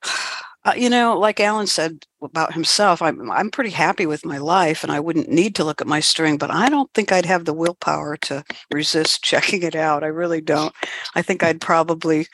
uh, 0.65 0.75
you 0.77 0.89
know, 0.89 1.19
like 1.19 1.41
Alan 1.41 1.67
said 1.67 2.07
about 2.23 2.55
himself, 2.55 3.03
I'm 3.03 3.31
I'm 3.31 3.51
pretty 3.51 3.71
happy 3.71 4.07
with 4.07 4.25
my 4.25 4.39
life, 4.39 4.83
and 4.85 4.93
I 4.93 5.01
wouldn't 5.01 5.29
need 5.29 5.57
to 5.57 5.65
look 5.65 5.81
at 5.81 5.89
my 5.89 5.99
string. 6.01 6.39
But 6.39 6.53
I 6.53 6.69
don't 6.69 6.93
think 6.95 7.11
I'd 7.11 7.27
have 7.27 7.45
the 7.45 7.53
willpower 7.53 8.17
to 8.19 8.45
resist 8.73 9.25
checking 9.25 9.63
it 9.63 9.75
out. 9.75 10.05
I 10.05 10.09
really 10.09 10.41
don't. 10.41 10.75
I 11.15 11.23
think 11.23 11.43
I'd 11.43 11.61
probably 11.61 12.27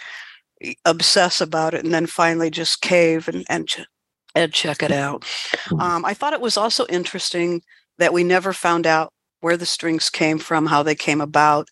obsess 0.85 1.41
about 1.41 1.72
it 1.72 1.85
and 1.85 1.95
then 1.95 2.07
finally 2.07 2.51
just 2.51 2.81
cave 2.83 3.29
and 3.29 3.47
and, 3.49 3.68
ch- 3.68 3.87
and 4.35 4.53
check 4.53 4.83
it 4.83 4.93
out. 4.93 5.24
Hmm. 5.66 5.81
Um, 5.81 6.05
I 6.05 6.14
thought 6.14 6.33
it 6.35 6.41
was 6.41 6.57
also 6.57 6.87
interesting 6.89 7.62
that 7.99 8.12
we 8.12 8.24
never 8.24 8.53
found 8.53 8.87
out 8.87 9.12
where 9.41 9.57
the 9.57 9.66
strings 9.66 10.11
came 10.11 10.39
from, 10.39 10.66
how 10.66 10.83
they 10.83 10.95
came 10.95 11.20
about 11.20 11.68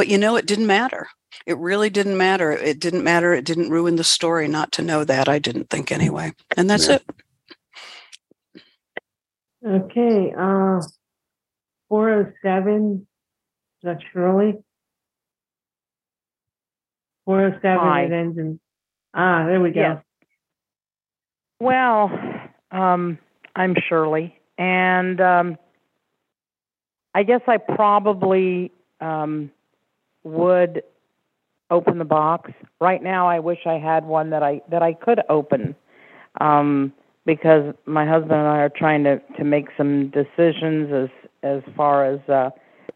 But 0.00 0.08
you 0.08 0.16
know, 0.16 0.36
it 0.36 0.46
didn't 0.46 0.66
matter. 0.66 1.08
It 1.44 1.58
really 1.58 1.90
didn't 1.90 2.16
matter. 2.16 2.52
It 2.52 2.80
didn't 2.80 3.04
matter. 3.04 3.34
It 3.34 3.44
didn't 3.44 3.68
ruin 3.68 3.96
the 3.96 4.02
story 4.02 4.48
not 4.48 4.72
to 4.72 4.82
know 4.82 5.04
that. 5.04 5.28
I 5.28 5.38
didn't 5.38 5.68
think 5.68 5.92
anyway. 5.92 6.32
And 6.56 6.70
that's 6.70 6.88
Yeah. 6.88 6.94
it. 6.94 7.04
Okay, 9.62 10.32
uh, 10.32 10.80
four 11.90 12.08
oh 12.14 12.32
seven, 12.40 13.06
is 13.82 13.82
that 13.82 13.98
Shirley? 14.10 14.54
Four 17.26 17.44
oh 17.44 17.52
seven, 17.60 17.86
Hi. 17.86 18.04
it 18.04 18.12
ends 18.12 18.38
in, 18.38 18.58
ah, 19.12 19.44
there 19.44 19.60
we 19.60 19.70
go. 19.70 19.80
Yes. 19.82 20.02
Well, 21.60 22.10
um, 22.70 23.18
I'm 23.54 23.76
Shirley, 23.86 24.34
and 24.56 25.20
um, 25.20 25.58
I 27.14 27.22
guess 27.22 27.42
I 27.46 27.58
probably 27.58 28.72
um, 29.02 29.50
would 30.24 30.82
open 31.70 31.98
the 31.98 32.04
box. 32.04 32.50
Right 32.80 33.02
now, 33.02 33.28
I 33.28 33.38
wish 33.38 33.60
I 33.66 33.74
had 33.74 34.04
one 34.04 34.30
that 34.30 34.42
I 34.42 34.62
that 34.70 34.82
I 34.82 34.94
could 34.94 35.20
open, 35.28 35.74
um, 36.40 36.92
because 37.26 37.74
my 37.86 38.06
husband 38.06 38.32
and 38.32 38.48
I 38.48 38.58
are 38.58 38.68
trying 38.68 39.04
to 39.04 39.18
to 39.38 39.44
make 39.44 39.68
some 39.76 40.10
decisions 40.10 40.92
as 40.92 41.08
as 41.42 41.62
far 41.76 42.04
as 42.04 42.20
uh, 42.28 42.50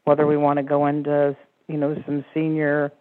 whether 0.04 0.26
we 0.26 0.36
want 0.36 0.58
to 0.58 0.62
go 0.62 0.86
into 0.86 1.36
you 1.68 1.76
know 1.76 1.94
some 2.06 2.24
senior 2.34 2.92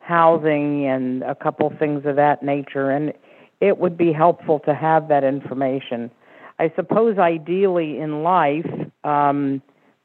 housing 0.00 0.86
and 0.86 1.22
a 1.22 1.34
couple 1.34 1.70
things 1.78 2.06
of 2.06 2.16
that 2.16 2.42
nature 2.42 2.90
and 2.90 3.12
it 3.60 3.78
would 3.78 3.96
be 3.96 4.12
helpful 4.12 4.60
to 4.60 4.74
have 4.74 5.08
that 5.08 5.24
information. 5.24 6.10
I 6.58 6.72
suppose 6.76 7.18
ideally 7.18 7.98
in 7.98 8.22
life, 8.22 8.66
um, 9.04 9.62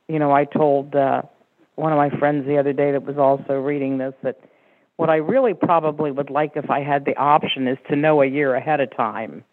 you 0.07 0.19
know, 0.19 0.31
I 0.31 0.45
told 0.45 0.95
uh, 0.95 1.23
one 1.75 1.91
of 1.91 1.97
my 1.97 2.09
friends 2.19 2.45
the 2.45 2.57
other 2.57 2.73
day 2.73 2.91
that 2.91 3.03
was 3.03 3.17
also 3.17 3.53
reading 3.53 3.97
this 3.97 4.13
that 4.23 4.39
what 4.95 5.09
I 5.09 5.15
really 5.15 5.53
probably 5.53 6.11
would 6.11 6.29
like 6.29 6.51
if 6.55 6.69
I 6.69 6.81
had 6.81 7.05
the 7.05 7.17
option 7.17 7.67
is 7.67 7.77
to 7.89 7.95
know 7.95 8.21
a 8.21 8.25
year 8.25 8.55
ahead 8.55 8.79
of 8.79 8.95
time. 8.95 9.43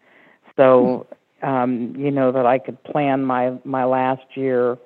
So, 0.55 1.07
um, 1.41 1.95
you 1.97 2.11
know, 2.11 2.31
that 2.31 2.45
I 2.45 2.59
could 2.59 2.83
plan 2.83 3.23
my 3.23 3.57
my 3.63 3.85
last 3.85 4.23
year 4.35 4.77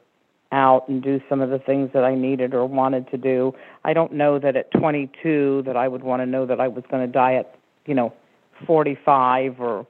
out 0.51 0.87
and 0.87 1.03
do 1.03 1.19
some 1.27 1.41
of 1.41 1.49
the 1.49 1.59
things 1.59 1.89
that 1.93 2.03
I 2.03 2.15
needed 2.15 2.53
or 2.53 2.65
wanted 2.65 3.09
to 3.11 3.17
do. 3.17 3.53
I 3.83 3.93
don't 3.93 4.13
know 4.13 4.39
that 4.39 4.55
at 4.55 4.71
22 4.71 5.63
that 5.65 5.75
I 5.75 5.87
would 5.87 6.03
want 6.03 6.21
to 6.21 6.25
know 6.25 6.45
that 6.45 6.61
I 6.61 6.67
was 6.67 6.83
going 6.89 7.05
to 7.05 7.11
die 7.11 7.35
at, 7.35 7.55
you 7.85 7.93
know, 7.93 8.13
45 8.65 9.59
or 9.59 9.85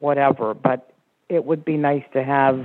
whatever, 0.00 0.52
but 0.52 0.91
it 1.32 1.44
would 1.44 1.64
be 1.64 1.76
nice 1.76 2.04
to 2.12 2.22
have 2.22 2.60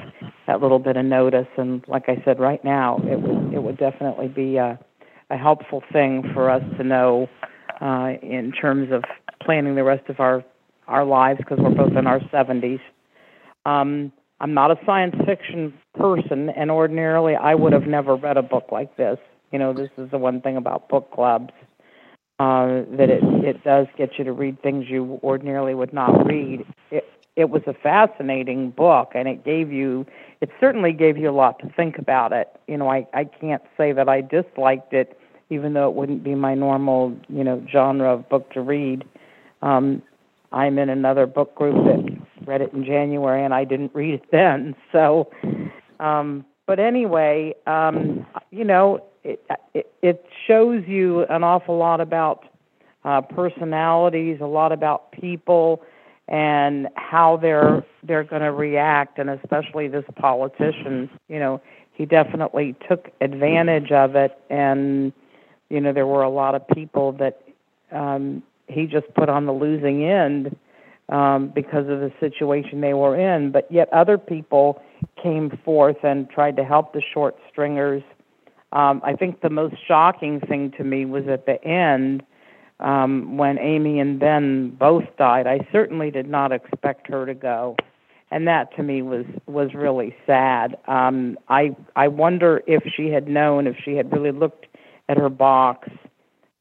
that 0.46 0.62
little 0.62 0.80
bit 0.80 0.98
of 0.98 1.06
notice 1.06 1.48
and 1.58 1.84
like 1.88 2.04
I 2.08 2.22
said 2.26 2.40
right 2.40 2.64
now, 2.64 2.98
it 3.04 3.20
would 3.22 3.54
it 3.54 3.64
would 3.64 3.78
definitely 3.78 4.28
be 4.28 4.58
a 4.58 4.80
a 5.30 5.38
helpful 5.38 5.84
thing 5.92 6.24
for 6.34 6.50
us 6.50 6.64
to 6.78 6.84
know 6.84 7.28
uh 7.82 8.14
in 8.22 8.52
terms 8.52 8.92
of 8.92 9.04
planning 9.44 9.76
the 9.76 9.84
rest 9.84 10.10
of 10.10 10.20
our 10.20 10.44
our 10.88 11.06
lives 11.06 11.40
because 11.40 11.60
we're 11.60 11.76
both 11.76 11.98
in 11.98 12.08
our 12.08 12.20
70s. 12.34 12.80
Um 13.66 14.12
I'm 14.40 14.54
not 14.54 14.72
a 14.72 14.78
science 14.86 15.16
fiction 15.26 15.74
person 15.98 16.50
and 16.50 16.70
ordinarily 16.70 17.36
I 17.36 17.56
would 17.56 17.74
have 17.74 17.88
never 17.88 18.16
read 18.16 18.38
a 18.38 18.44
book 18.44 18.68
like 18.72 18.96
this. 18.98 19.18
You 19.52 19.60
know, 19.60 19.74
this 19.74 19.90
is 19.98 20.12
the 20.12 20.18
one 20.18 20.42
thing 20.42 20.58
about 20.58 20.90
book 20.90 21.12
clubs 21.12 21.52
uh, 22.40 22.84
that 22.98 23.10
it 23.10 23.24
it 23.44 23.64
does 23.64 23.88
get 23.98 24.12
you 24.18 24.24
to 24.26 24.32
read 24.32 24.62
things 24.62 24.86
you 24.88 25.20
ordinarily 25.24 25.74
would 25.74 25.94
not 25.94 26.26
read. 26.28 26.66
It 26.92 27.04
it 27.38 27.52
was 27.52 27.62
a 27.68 27.74
fascinating 27.74 28.72
book, 28.72 29.12
and 29.14 29.28
it 29.28 29.46
gave 29.46 29.72
you 29.72 30.06
it 30.42 30.50
certainly 30.60 30.92
gave 30.92 31.18
you 31.18 31.30
a 31.30 31.32
lot 31.32 31.60
to 31.60 31.70
think 31.70 31.98
about 31.98 32.34
it. 32.34 32.50
You 32.68 32.78
know, 32.78 32.90
I 32.90 33.08
I 33.14 33.24
can't 33.26 33.62
say 33.78 33.94
that 33.94 34.10
I 34.10 34.22
disliked 34.22 34.92
it, 34.92 35.18
even 35.50 35.74
though 35.74 35.88
it 35.88 35.96
wouldn't 35.96 36.24
be 36.24 36.36
my 36.36 36.56
normal 36.56 37.16
you 37.30 37.44
know 37.44 37.64
genre 37.72 38.12
of 38.12 38.28
book 38.28 38.52
to 38.54 38.62
read. 38.62 39.06
Um, 39.62 40.02
I'm 40.52 40.80
in 40.80 40.90
another 40.90 41.28
book 41.28 41.54
group 41.56 41.76
that 41.86 42.48
read 42.48 42.62
it 42.62 42.74
in 42.74 42.84
January, 42.84 43.44
and 43.46 43.54
I 43.54 43.64
didn't 43.66 43.94
read 43.94 44.16
it 44.16 44.32
then. 44.32 44.76
So, 44.92 45.30
um, 46.00 46.44
but 46.66 46.80
anyway, 46.80 47.54
um, 47.68 48.26
you 48.50 48.64
know, 48.64 49.04
it, 49.24 49.46
it 49.76 49.92
it 50.02 50.26
shows 50.48 50.84
you 50.88 51.22
an 51.26 51.44
awful 51.44 51.78
lot 51.78 52.02
about 52.02 52.46
uh, 53.06 53.22
personalities, 53.22 54.40
a 54.42 54.46
lot 54.48 54.72
about 54.72 55.12
people, 55.12 55.84
and 56.28 56.88
how 56.96 57.38
they're 57.38 57.86
they're 58.04 58.24
going 58.24 58.42
to 58.42 58.52
react, 58.52 59.18
and 59.20 59.30
especially 59.30 59.88
this 59.88 60.06
politician. 60.16 61.10
You 61.28 61.40
know, 61.40 61.62
he 61.94 62.06
definitely 62.06 62.76
took 62.88 63.10
advantage 63.22 63.92
of 63.92 64.16
it, 64.16 64.38
and 64.50 65.14
you 65.70 65.82
know, 65.82 65.94
there 65.94 66.08
were 66.08 66.24
a 66.24 66.30
lot 66.30 66.56
of 66.56 66.68
people 66.70 67.14
that 67.14 67.42
um, 67.92 68.44
he 68.68 68.86
just 68.86 69.14
put 69.16 69.30
on 69.30 69.46
the 69.46 69.54
losing 69.54 70.04
end 70.04 70.56
um, 71.10 71.50
because 71.54 71.88
of 71.88 72.00
the 72.00 72.12
situation 72.20 72.82
they 72.82 72.94
were 72.94 73.16
in. 73.16 73.52
But 73.52 73.72
yet, 73.72 73.92
other 73.94 74.18
people 74.18 74.82
came 75.22 75.58
forth 75.64 75.98
and 76.04 76.30
tried 76.30 76.58
to 76.58 76.64
help 76.64 76.94
the 76.94 77.02
short 77.14 77.38
stringers. 77.50 78.04
Um, 78.74 79.02
I 79.04 79.14
think 79.14 79.42
the 79.42 79.50
most 79.50 79.76
shocking 79.88 80.42
thing 80.42 80.74
to 80.78 80.84
me 80.84 81.06
was 81.06 81.28
at 81.30 81.46
the 81.46 81.64
end 81.64 82.24
um, 82.80 83.38
when 83.38 83.58
Amie 83.58 84.00
and 84.00 84.20
Ben 84.20 84.70
both 84.70 85.06
died. 85.18 85.48
I 85.48 85.68
certainly 85.72 86.12
did 86.12 86.28
not 86.30 86.52
expect 86.52 87.08
her 87.08 87.26
to 87.26 87.34
go, 87.34 87.76
and 88.32 88.48
that 88.48 88.76
to 88.76 88.84
me 88.84 89.02
was 89.02 89.26
was 89.48 89.74
really 89.74 90.16
sad. 90.26 90.78
Um, 90.88 91.38
I 91.50 91.76
I 91.96 92.08
wonder 92.08 92.62
if 92.68 92.84
she 92.96 93.10
had 93.10 93.28
known, 93.28 93.68
if 93.68 93.76
she 93.84 93.96
had 93.96 94.12
really 94.12 94.32
looked 94.32 94.68
at 95.10 95.18
her 95.18 95.30
box, 95.30 95.90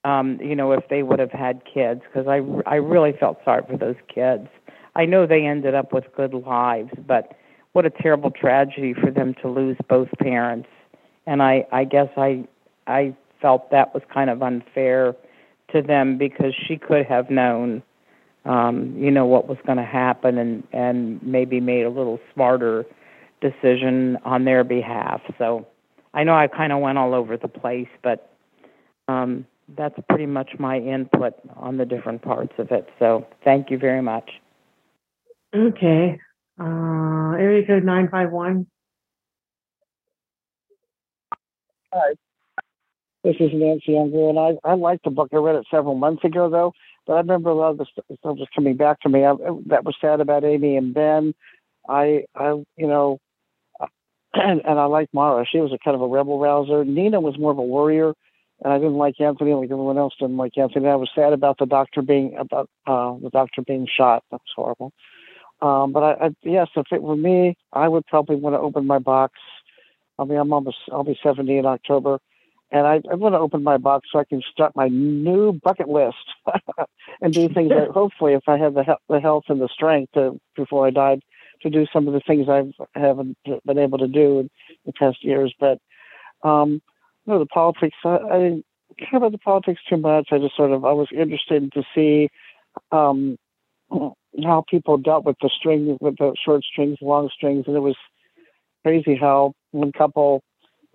um, 0.04 0.38
you 0.40 0.54
know, 0.56 0.72
if 0.72 0.88
they 0.88 1.02
would 1.02 1.18
have 1.18 1.32
had 1.32 1.62
kids, 1.72 2.00
because 2.06 2.26
I 2.28 2.40
I 2.68 2.76
really 2.76 3.12
felt 3.18 3.38
sorry 3.44 3.62
for 3.68 3.76
those 3.76 3.96
kids. 4.12 4.48
I 4.94 5.04
know 5.04 5.26
they 5.26 5.44
ended 5.44 5.74
up 5.74 5.92
with 5.92 6.04
good 6.16 6.32
lives, 6.32 6.90
but 7.06 7.36
what 7.72 7.84
a 7.84 7.90
terrible 7.90 8.30
tragedy 8.30 8.94
for 8.94 9.10
them 9.10 9.34
to 9.42 9.48
lose 9.48 9.76
both 9.86 10.08
parents. 10.18 10.68
And 11.26 11.42
I 11.42 11.66
I 11.72 11.84
guess 11.84 12.08
I 12.16 12.46
I 12.86 13.14
felt 13.42 13.70
that 13.70 13.92
was 13.92 14.02
kind 14.12 14.30
of 14.30 14.42
unfair 14.42 15.14
to 15.72 15.82
them 15.82 16.18
because 16.18 16.54
she 16.66 16.76
could 16.76 17.06
have 17.06 17.30
known 17.30 17.82
um 18.44 18.94
you 18.96 19.10
know 19.10 19.26
what 19.26 19.48
was 19.48 19.58
going 19.66 19.78
to 19.78 19.84
happen 19.84 20.38
and 20.38 20.62
and 20.72 21.22
maybe 21.22 21.60
made 21.60 21.82
a 21.82 21.90
little 21.90 22.20
smarter 22.32 22.84
decision 23.40 24.16
on 24.24 24.44
their 24.44 24.64
behalf. 24.64 25.20
So 25.38 25.66
I 26.14 26.24
know 26.24 26.34
I 26.34 26.46
kind 26.46 26.72
of 26.72 26.80
went 26.80 26.96
all 26.98 27.14
over 27.14 27.36
the 27.36 27.48
place, 27.48 27.88
but 28.02 28.30
um 29.08 29.46
that's 29.76 29.98
pretty 30.08 30.26
much 30.26 30.52
my 30.58 30.78
input 30.78 31.34
on 31.56 31.76
the 31.76 31.84
different 31.84 32.22
parts 32.22 32.52
of 32.58 32.70
it. 32.70 32.88
So 33.00 33.26
thank 33.44 33.70
you 33.70 33.78
very 33.78 34.02
much. 34.02 34.30
Okay, 35.54 36.18
uh, 36.60 36.64
area 36.64 37.66
code 37.66 37.84
nine 37.84 38.08
five 38.10 38.30
one. 38.30 38.66
Hi. 41.92 42.14
This 43.26 43.34
is 43.40 43.50
Nancy 43.52 43.90
Younger, 43.90 44.28
and 44.28 44.38
I, 44.38 44.52
I 44.62 44.74
liked 44.74 45.02
the 45.02 45.10
book. 45.10 45.30
I 45.32 45.38
read 45.38 45.56
it 45.56 45.66
several 45.68 45.96
months 45.96 46.22
ago, 46.22 46.48
though, 46.48 46.72
but 47.08 47.14
I 47.14 47.16
remember 47.16 47.50
a 47.50 47.54
lot 47.54 47.72
of 47.72 47.78
the 47.78 47.86
stuff 47.86 48.04
was 48.22 48.46
coming 48.54 48.76
back 48.76 49.00
to 49.00 49.08
me. 49.08 49.24
I, 49.24 49.34
that 49.66 49.82
was 49.82 49.96
sad 50.00 50.20
about 50.20 50.44
Amie 50.44 50.76
and 50.76 50.94
Ben. 50.94 51.34
I, 51.88 52.26
I, 52.36 52.50
you 52.76 52.86
know, 52.86 53.18
and, 54.32 54.60
and 54.64 54.78
I 54.78 54.84
liked 54.84 55.12
Mara. 55.12 55.44
She 55.44 55.58
was 55.58 55.72
a 55.72 55.78
kind 55.84 55.96
of 55.96 56.02
a 56.02 56.06
rebel 56.06 56.38
rouser. 56.38 56.84
Nina 56.84 57.18
was 57.18 57.36
more 57.36 57.50
of 57.50 57.58
a 57.58 57.62
warrior, 57.62 58.14
and 58.62 58.72
I 58.72 58.78
didn't 58.78 58.94
like 58.94 59.20
Anthony 59.20 59.54
like 59.54 59.72
everyone 59.72 59.98
else 59.98 60.14
didn't 60.20 60.36
like 60.36 60.56
Anthony. 60.56 60.86
I 60.86 60.94
was 60.94 61.10
sad 61.12 61.32
about 61.32 61.58
the 61.58 61.66
doctor 61.66 62.02
being 62.02 62.36
about 62.36 62.70
uh, 62.86 63.14
the 63.20 63.30
doctor 63.30 63.60
being 63.62 63.88
shot. 63.92 64.22
That 64.30 64.40
was 64.40 64.52
horrible. 64.54 64.92
Um, 65.60 65.90
but 65.90 66.04
I, 66.04 66.26
I, 66.26 66.30
yes, 66.44 66.68
if 66.76 66.86
it 66.92 67.02
were 67.02 67.16
me, 67.16 67.56
I 67.72 67.88
would 67.88 68.06
probably 68.06 68.36
want 68.36 68.54
to 68.54 68.60
open 68.60 68.86
my 68.86 69.00
box. 69.00 69.34
I 70.16 70.22
mean, 70.22 70.38
I'm 70.38 70.52
almost, 70.52 70.78
I'll 70.92 71.02
be 71.02 71.18
70 71.20 71.58
in 71.58 71.66
October, 71.66 72.20
and 72.70 72.86
I, 72.86 73.00
I 73.10 73.14
want 73.14 73.34
to 73.34 73.38
open 73.38 73.62
my 73.62 73.76
box 73.76 74.08
so 74.12 74.18
I 74.18 74.24
can 74.24 74.42
start 74.50 74.72
my 74.74 74.88
new 74.88 75.52
bucket 75.52 75.88
list 75.88 76.16
and 77.20 77.32
do 77.32 77.48
things 77.48 77.70
that 77.70 77.90
hopefully, 77.94 78.34
if 78.34 78.42
I 78.48 78.58
have 78.58 78.74
the, 78.74 78.84
he- 78.84 78.92
the 79.14 79.20
health 79.20 79.44
and 79.48 79.60
the 79.60 79.68
strength 79.72 80.12
to, 80.14 80.40
before 80.56 80.86
I 80.86 80.90
died, 80.90 81.20
to 81.62 81.70
do 81.70 81.86
some 81.92 82.06
of 82.06 82.14
the 82.14 82.20
things 82.20 82.48
I 82.48 82.64
haven't 82.98 83.36
been 83.64 83.78
able 83.78 83.98
to 83.98 84.08
do 84.08 84.40
in 84.40 84.50
the 84.84 84.92
past 84.92 85.24
years. 85.24 85.54
But, 85.58 85.78
um, 86.42 86.82
you 87.24 87.32
know, 87.32 87.38
the 87.38 87.46
politics, 87.46 87.96
I, 88.04 88.18
I 88.30 88.38
didn't 88.38 88.66
care 88.98 89.16
about 89.18 89.32
the 89.32 89.38
politics 89.38 89.80
too 89.88 89.96
much. 89.96 90.28
I 90.32 90.38
just 90.38 90.56
sort 90.56 90.72
of, 90.72 90.84
I 90.84 90.92
was 90.92 91.08
interested 91.12 91.72
to 91.72 91.82
see, 91.94 92.28
um, 92.92 93.38
how 94.44 94.64
people 94.68 94.98
dealt 94.98 95.24
with 95.24 95.36
the 95.40 95.50
string, 95.56 95.96
with 96.00 96.16
the 96.18 96.34
short 96.44 96.64
strings, 96.64 96.98
long 97.00 97.30
strings, 97.34 97.64
and 97.66 97.76
it 97.76 97.80
was 97.80 97.96
crazy 98.84 99.16
how 99.16 99.52
one 99.70 99.92
couple, 99.92 100.42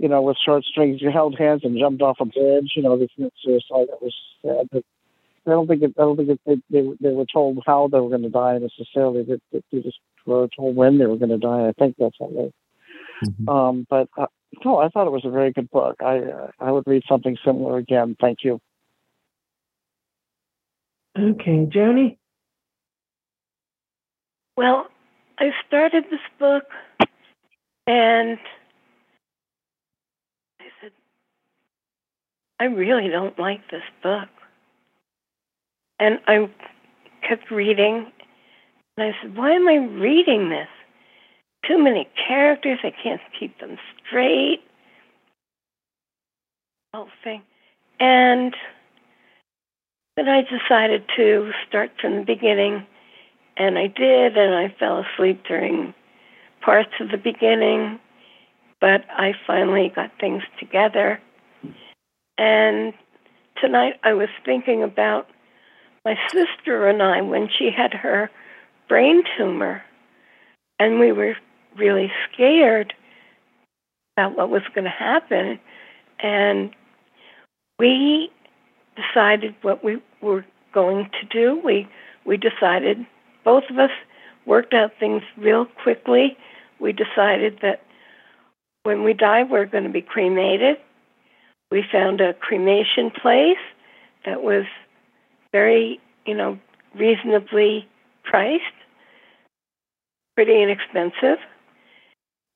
you 0.02 0.10
know, 0.10 0.22
with 0.22 0.38
short 0.44 0.64
strings, 0.64 1.02
you 1.02 1.12
held 1.12 1.38
hands 1.38 1.62
and 1.64 1.78
jumped 1.78 2.02
off 2.02 2.18
a 2.20 2.26
bridge. 2.26 2.72
You 2.76 2.84
know, 2.84 2.98
they 2.98 3.08
committed 3.14 3.34
suicide. 3.44 3.88
That 3.90 4.02
was 4.02 4.16
sad. 4.42 4.68
But 4.72 4.84
I 5.46 5.52
don't 5.52 5.68
think 5.68 5.84
it, 5.84 5.94
I 5.98 6.02
don't 6.02 6.18
think 6.18 6.30
it, 6.30 6.40
they, 6.46 6.56
they 6.72 6.90
they 7.00 7.14
were 7.14 7.26
told 7.32 7.62
how 7.66 7.88
they 7.88 8.00
were 8.00 8.10
going 8.10 8.24
to 8.24 8.30
die 8.30 8.58
necessarily. 8.58 9.24
They, 9.24 9.40
they, 9.52 9.62
they 9.72 9.82
just 9.82 10.00
were 10.26 10.48
told 10.56 10.76
when 10.76 10.98
they 10.98 11.06
were 11.06 11.18
going 11.18 11.30
to 11.30 11.38
die. 11.38 11.68
I 11.68 11.74
think 11.78 11.96
that's 12.00 12.16
how 12.20 12.30
they. 12.30 12.52
Um, 13.48 13.86
but 13.90 14.10
uh, 14.18 14.26
no, 14.66 14.80
I 14.80 14.90
thought 14.90 15.06
it 15.06 15.12
was 15.12 15.26
a 15.26 15.30
very 15.30 15.52
good 15.52 15.70
book. 15.70 15.98
I 16.02 16.18
uh, 16.18 16.48
I 16.60 16.72
would 16.72 16.88
read 16.88 17.04
something 17.08 17.38
similar 17.46 17.78
again. 17.78 18.18
Thank 18.20 18.40
you. 18.44 18.60
Okay, 21.18 21.68
Joni. 21.70 22.18
Well, 24.58 24.88
I 25.38 25.52
started 25.68 26.06
this 26.10 26.20
book 26.40 26.64
and 27.88 28.40
I 30.60 30.66
said, 30.82 30.92
I 32.62 32.66
really 32.66 33.10
don't 33.10 33.40
like 33.40 33.72
this 33.72 33.82
book. 34.04 34.30
And 36.00 36.20
I 36.28 36.48
kept 37.28 37.50
reading 37.50 38.06
and 38.96 39.08
I 39.08 39.18
said, 39.20 39.36
Why 39.36 39.54
am 39.54 39.68
I 39.68 39.78
reading 39.78 40.50
this? 40.50 40.68
Too 41.68 41.84
many 41.84 42.08
characters, 42.28 42.78
I 42.84 42.92
can't 42.92 43.20
keep 43.40 43.60
them 43.60 43.80
straight. 44.06 44.62
Whole 46.94 47.08
thing. 47.24 47.42
And 48.00 48.56
then 50.16 50.30
I 50.30 50.44
decided 50.44 51.06
to 51.18 51.52
start 51.68 51.90
from 52.00 52.18
the 52.18 52.26
beginning 52.26 52.86
and 53.58 53.80
I 53.80 53.88
did, 53.88 54.38
and 54.38 54.54
I 54.54 54.74
fell 54.80 55.04
asleep 55.04 55.46
during 55.48 55.96
parts 56.64 56.92
of 57.00 57.10
the 57.10 57.18
beginning, 57.18 58.00
but 58.80 59.02
I 59.10 59.34
finally 59.48 59.92
got 59.96 60.12
things 60.20 60.44
together. 60.60 61.20
And 62.42 62.94
tonight 63.62 64.00
I 64.04 64.14
was 64.14 64.30
thinking 64.44 64.82
about 64.82 65.28
my 66.04 66.16
sister 66.32 66.88
and 66.88 67.04
I 67.04 67.22
when 67.22 67.48
she 67.56 67.70
had 67.70 67.94
her 67.94 68.32
brain 68.90 69.22
tumor, 69.38 69.84
and 70.80 71.00
we 71.00 71.12
were 71.12 71.36
really 71.78 72.12
scared 72.26 72.96
about 74.18 74.36
what 74.36 74.50
was 74.50 74.64
going 74.74 74.86
to 74.86 74.90
happen. 74.90 75.60
And 76.18 76.72
we 77.78 78.32
decided 78.96 79.54
what 79.62 79.84
we 79.84 80.02
were 80.20 80.44
going 80.74 81.12
to 81.22 81.28
do. 81.28 81.62
We 81.64 81.88
we 82.26 82.38
decided 82.38 83.06
both 83.44 83.66
of 83.70 83.78
us 83.78 83.92
worked 84.48 84.74
out 84.74 84.94
things 85.00 85.22
real 85.38 85.68
quickly. 85.84 86.36
We 86.80 86.92
decided 86.92 87.60
that 87.62 87.84
when 88.82 89.04
we 89.04 89.14
die, 89.14 89.44
we're 89.44 89.68
going 89.68 89.84
to 89.84 89.92
be 89.92 90.02
cremated. 90.02 90.78
We 91.72 91.84
found 91.90 92.20
a 92.20 92.34
cremation 92.34 93.12
place 93.12 93.58
that 94.26 94.44
was 94.44 94.66
very, 95.52 96.00
you 96.26 96.36
know, 96.36 96.60
reasonably 96.96 97.88
priced, 98.24 98.64
pretty 100.36 100.62
inexpensive. 100.62 101.40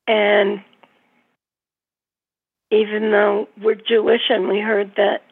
And 0.08 0.62
even 2.72 3.12
though 3.12 3.48
we're 3.62 3.76
Jewish 3.76 4.30
and 4.30 4.50
we 4.50 4.60
heard 4.60 4.92
that 4.98 5.24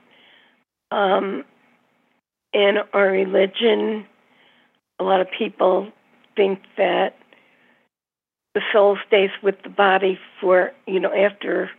um, 0.96 1.44
in 2.54 2.78
our 2.94 3.08
religion, 3.08 4.06
a 5.00 5.04
lot 5.04 5.20
of 5.20 5.28
people 5.38 5.92
think 6.36 6.62
that 6.78 7.18
the 8.54 8.62
soul 8.72 8.98
stays 9.08 9.32
with 9.42 9.56
the 9.64 9.70
body 9.70 10.20
for, 10.40 10.72
you 10.88 11.00
know, 11.00 11.12
after 11.14 11.70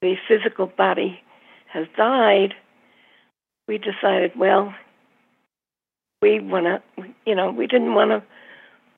the 0.00 0.14
physical 0.28 0.66
body 0.66 1.20
has 1.72 1.86
died. 1.96 2.54
We 3.66 3.78
decided, 3.78 4.32
well, 4.36 4.74
we 6.22 6.40
want 6.40 6.66
to, 6.66 7.04
you 7.26 7.34
know, 7.34 7.50
we 7.50 7.66
didn't 7.66 7.94
want 7.94 8.10
to 8.10 8.22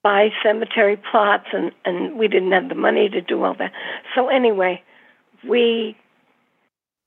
buy 0.03 0.29
cemetery 0.43 0.97
plots 1.11 1.47
and, 1.53 1.73
and 1.85 2.19
we 2.19 2.29
didn't 2.29 2.53
have 2.53 2.69
the 2.69 2.75
money 2.75 3.09
to 3.09 3.21
do 3.21 3.43
all 3.45 3.55
that. 3.59 3.73
So 4.15 4.29
anyway, 4.29 4.83
we 5.47 5.97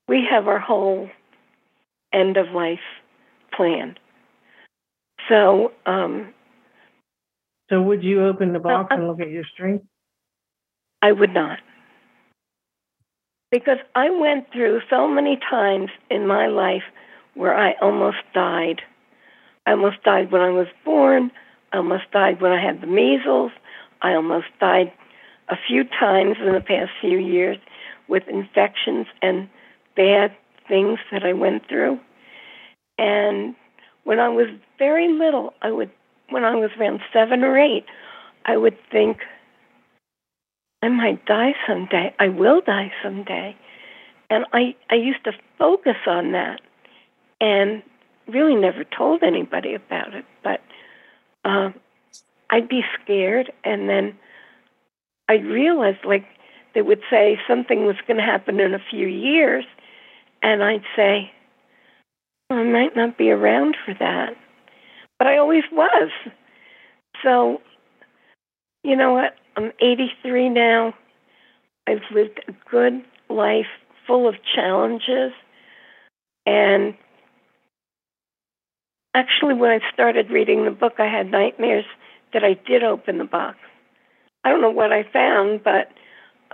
we 0.08 0.26
have 0.30 0.46
our 0.48 0.58
whole 0.58 1.08
end 2.12 2.36
of 2.36 2.50
life 2.54 2.78
plan. 3.56 3.96
So, 5.28 5.72
um, 5.86 6.34
so 7.70 7.80
would 7.80 8.02
you 8.02 8.26
open 8.26 8.52
the 8.52 8.58
box 8.58 8.88
no, 8.90 8.96
and 8.96 9.08
look 9.08 9.20
at 9.20 9.30
your 9.30 9.44
string? 9.54 9.80
I 11.00 11.12
would 11.12 11.32
not. 11.32 11.58
Because 13.54 13.78
I 13.94 14.10
went 14.10 14.50
through 14.50 14.80
so 14.90 15.06
many 15.06 15.38
times 15.48 15.90
in 16.10 16.26
my 16.26 16.48
life 16.48 16.82
where 17.34 17.56
I 17.56 17.74
almost 17.80 18.16
died. 18.34 18.82
I 19.64 19.70
almost 19.70 20.02
died 20.02 20.32
when 20.32 20.40
I 20.40 20.50
was 20.50 20.66
born. 20.84 21.30
I 21.72 21.76
almost 21.76 22.10
died 22.10 22.40
when 22.40 22.50
I 22.50 22.60
had 22.60 22.80
the 22.80 22.88
measles. 22.88 23.52
I 24.02 24.14
almost 24.14 24.46
died 24.58 24.92
a 25.48 25.54
few 25.68 25.84
times 25.84 26.34
in 26.44 26.52
the 26.52 26.60
past 26.60 26.90
few 27.00 27.16
years 27.16 27.56
with 28.08 28.24
infections 28.26 29.06
and 29.22 29.48
bad 29.94 30.34
things 30.66 30.98
that 31.12 31.22
I 31.22 31.32
went 31.32 31.68
through. 31.68 32.00
And 32.98 33.54
when 34.02 34.18
I 34.18 34.30
was 34.30 34.48
very 34.80 35.12
little, 35.12 35.54
I 35.62 35.70
would, 35.70 35.92
when 36.28 36.42
I 36.42 36.56
was 36.56 36.70
around 36.76 37.02
seven 37.12 37.44
or 37.44 37.56
eight, 37.56 37.84
I 38.46 38.56
would 38.56 38.76
think, 38.90 39.18
I 40.84 40.88
might 40.90 41.24
die 41.24 41.54
someday. 41.66 42.14
I 42.18 42.28
will 42.28 42.60
die 42.60 42.92
someday. 43.02 43.56
And 44.28 44.44
I, 44.52 44.76
I 44.90 44.96
used 44.96 45.24
to 45.24 45.32
focus 45.58 45.96
on 46.06 46.32
that 46.32 46.60
and 47.40 47.82
really 48.28 48.54
never 48.54 48.84
told 48.84 49.22
anybody 49.22 49.72
about 49.72 50.12
it. 50.14 50.26
But 50.42 50.60
um, 51.46 51.72
I'd 52.50 52.68
be 52.68 52.82
scared. 53.02 53.50
And 53.64 53.88
then 53.88 54.18
I 55.26 55.36
realized, 55.36 56.04
like, 56.04 56.26
they 56.74 56.82
would 56.82 57.00
say 57.08 57.38
something 57.48 57.86
was 57.86 57.96
going 58.06 58.18
to 58.18 58.22
happen 58.22 58.60
in 58.60 58.74
a 58.74 58.84
few 58.90 59.06
years. 59.06 59.64
And 60.42 60.62
I'd 60.62 60.84
say, 60.94 61.32
I 62.50 62.62
might 62.62 62.94
not 62.94 63.16
be 63.16 63.30
around 63.30 63.78
for 63.86 63.94
that. 63.94 64.36
But 65.18 65.28
I 65.28 65.38
always 65.38 65.64
was. 65.72 66.10
So, 67.22 67.62
you 68.82 68.96
know 68.96 69.14
what? 69.14 69.34
I'm 69.56 69.72
83 69.80 70.48
now. 70.48 70.94
I've 71.86 72.02
lived 72.12 72.40
a 72.48 72.52
good 72.70 73.02
life 73.28 73.66
full 74.06 74.28
of 74.28 74.34
challenges. 74.54 75.32
And 76.46 76.94
actually, 79.14 79.54
when 79.54 79.70
I 79.70 79.80
started 79.92 80.30
reading 80.30 80.64
the 80.64 80.70
book, 80.70 80.94
I 80.98 81.06
had 81.06 81.30
nightmares 81.30 81.84
that 82.32 82.44
I 82.44 82.54
did 82.66 82.82
open 82.82 83.18
the 83.18 83.24
box. 83.24 83.58
I 84.44 84.50
don't 84.50 84.60
know 84.60 84.70
what 84.70 84.92
I 84.92 85.04
found, 85.10 85.62
but 85.64 85.88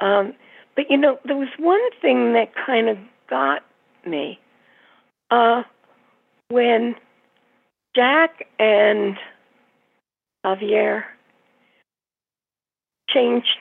um, 0.05 0.35
but 0.77 0.87
you 0.91 0.97
know, 0.97 1.19
there 1.25 1.37
was 1.37 1.49
one 1.59 1.81
thing 2.01 2.35
that 2.35 2.53
kind 2.55 2.89
of 2.89 2.99
got 3.29 3.63
me. 4.07 4.39
Uh, 5.31 5.63
when 6.49 6.95
Jack 7.95 8.47
and 8.59 9.17
Javier 10.45 11.03
changed 13.13 13.59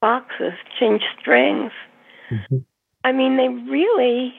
boxes, 0.00 0.52
changed 0.78 1.04
strings, 1.20 1.72
mm-hmm. 2.30 2.58
I 3.04 3.12
mean, 3.12 3.36
they 3.36 3.48
really 3.48 4.34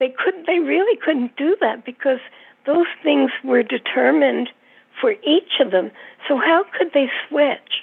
they 0.00 0.08
couldn't 0.08 0.46
they 0.46 0.58
really 0.58 0.96
couldn't 0.96 1.36
do 1.36 1.56
that 1.60 1.84
because 1.84 2.18
those 2.66 2.86
things 3.02 3.30
were 3.44 3.62
determined 3.62 4.48
for 5.00 5.12
each 5.12 5.60
of 5.60 5.70
them. 5.70 5.90
So 6.26 6.36
how 6.38 6.64
could 6.76 6.92
they 6.94 7.08
switch? 7.28 7.82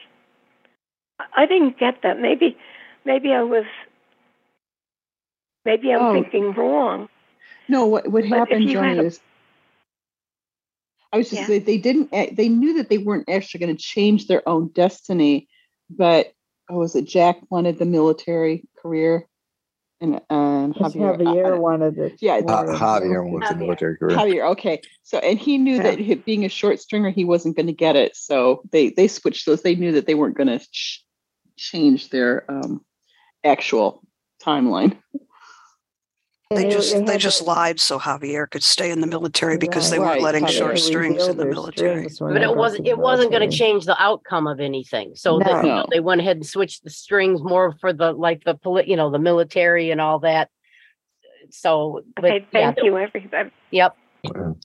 I 1.35 1.45
didn't 1.45 1.77
get 1.77 2.01
that. 2.01 2.19
Maybe 2.19 2.57
maybe 3.05 3.31
I 3.31 3.43
was 3.43 3.65
maybe 5.65 5.93
I'm 5.93 6.01
oh. 6.01 6.13
thinking 6.13 6.53
wrong. 6.53 7.07
No, 7.67 7.85
what 7.85 8.07
what 8.07 8.25
happened, 8.25 8.67
Joni, 8.67 8.99
a, 8.99 9.05
is 9.05 9.21
I 11.13 11.17
was 11.17 11.29
just 11.29 11.49
yeah. 11.49 11.59
they 11.59 11.77
didn't 11.77 12.09
eh, 12.13 12.29
they 12.31 12.49
knew 12.49 12.75
that 12.75 12.89
they 12.89 12.97
weren't 12.97 13.29
actually 13.29 13.59
going 13.59 13.75
to 13.75 13.81
change 13.81 14.27
their 14.27 14.47
own 14.47 14.69
destiny, 14.69 15.49
but 15.89 16.33
oh, 16.69 16.77
was 16.77 16.95
it 16.95 17.05
Jack 17.05 17.39
wanted 17.49 17.79
the 17.79 17.85
military 17.85 18.63
career, 18.81 19.27
and 19.99 20.15
um, 20.29 20.73
Javier, 20.73 21.17
Javier 21.17 21.57
uh, 21.57 21.59
wanted 21.59 21.97
it. 21.97 22.13
Yeah, 22.21 22.35
uh, 22.35 22.77
Javier 22.77 23.29
wanted 23.29 23.49
the 23.49 23.55
military 23.55 23.97
career. 23.97 24.17
Javier, 24.17 24.51
okay. 24.51 24.81
So 25.03 25.19
and 25.19 25.37
he 25.37 25.57
knew 25.57 25.75
yeah. 25.75 25.95
that 25.95 26.25
being 26.25 26.45
a 26.45 26.49
short 26.49 26.79
stringer, 26.79 27.11
he 27.11 27.25
wasn't 27.25 27.55
going 27.55 27.67
to 27.67 27.73
get 27.73 27.95
it. 27.95 28.15
So 28.15 28.63
they 28.71 28.89
they 28.89 29.07
switched 29.07 29.45
those. 29.45 29.61
They 29.61 29.75
knew 29.75 29.91
that 29.93 30.07
they 30.07 30.15
weren't 30.15 30.37
going 30.37 30.47
to 30.47 30.59
ch- 30.59 31.05
change 31.57 32.09
their 32.09 32.49
um, 32.49 32.83
actual 33.43 34.01
timeline. 34.41 34.97
They 36.55 36.69
just 36.69 36.93
they, 36.93 37.01
they 37.03 37.17
just 37.17 37.41
lied 37.43 37.79
so 37.79 37.97
Javier 37.97 38.49
could 38.49 38.63
stay 38.63 38.91
in 38.91 38.99
the 38.99 39.07
military 39.07 39.57
because 39.57 39.85
right, 39.85 39.91
they 39.91 39.99
weren't 39.99 40.11
right. 40.15 40.21
letting 40.21 40.47
short 40.47 40.77
strings 40.79 41.25
in 41.25 41.37
the 41.37 41.45
military. 41.45 42.07
But 42.19 42.41
it 42.41 42.55
wasn't 42.55 42.87
it 42.87 42.97
wasn't 42.97 43.31
going 43.31 43.49
to 43.49 43.55
change 43.55 43.85
the 43.85 44.01
outcome 44.01 44.47
of 44.47 44.59
anything. 44.59 45.15
So 45.15 45.37
no. 45.37 45.45
that, 45.45 45.63
you 45.63 45.69
know, 45.69 45.85
they 45.89 46.01
went 46.01 46.19
ahead 46.19 46.35
and 46.35 46.45
switched 46.45 46.83
the 46.83 46.89
strings 46.89 47.41
more 47.41 47.73
for 47.79 47.93
the 47.93 48.11
like 48.11 48.43
the 48.43 48.55
polit 48.55 48.87
you 48.87 48.97
know 48.97 49.09
the 49.09 49.19
military 49.19 49.91
and 49.91 50.01
all 50.01 50.19
that. 50.19 50.49
So 51.51 52.03
okay, 52.19 52.39
but, 52.39 52.51
thank 52.51 52.77
yeah, 52.77 52.83
you 52.83 52.97
everybody. 52.97 53.51
Yep. 53.71 53.95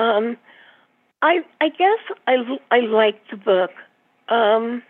Um, 0.00 0.36
I 1.22 1.44
I 1.60 1.68
guess 1.68 2.00
I 2.26 2.36
I 2.72 2.80
like 2.80 3.20
the 3.30 3.36
book. 3.36 3.70
Um, 4.28 4.82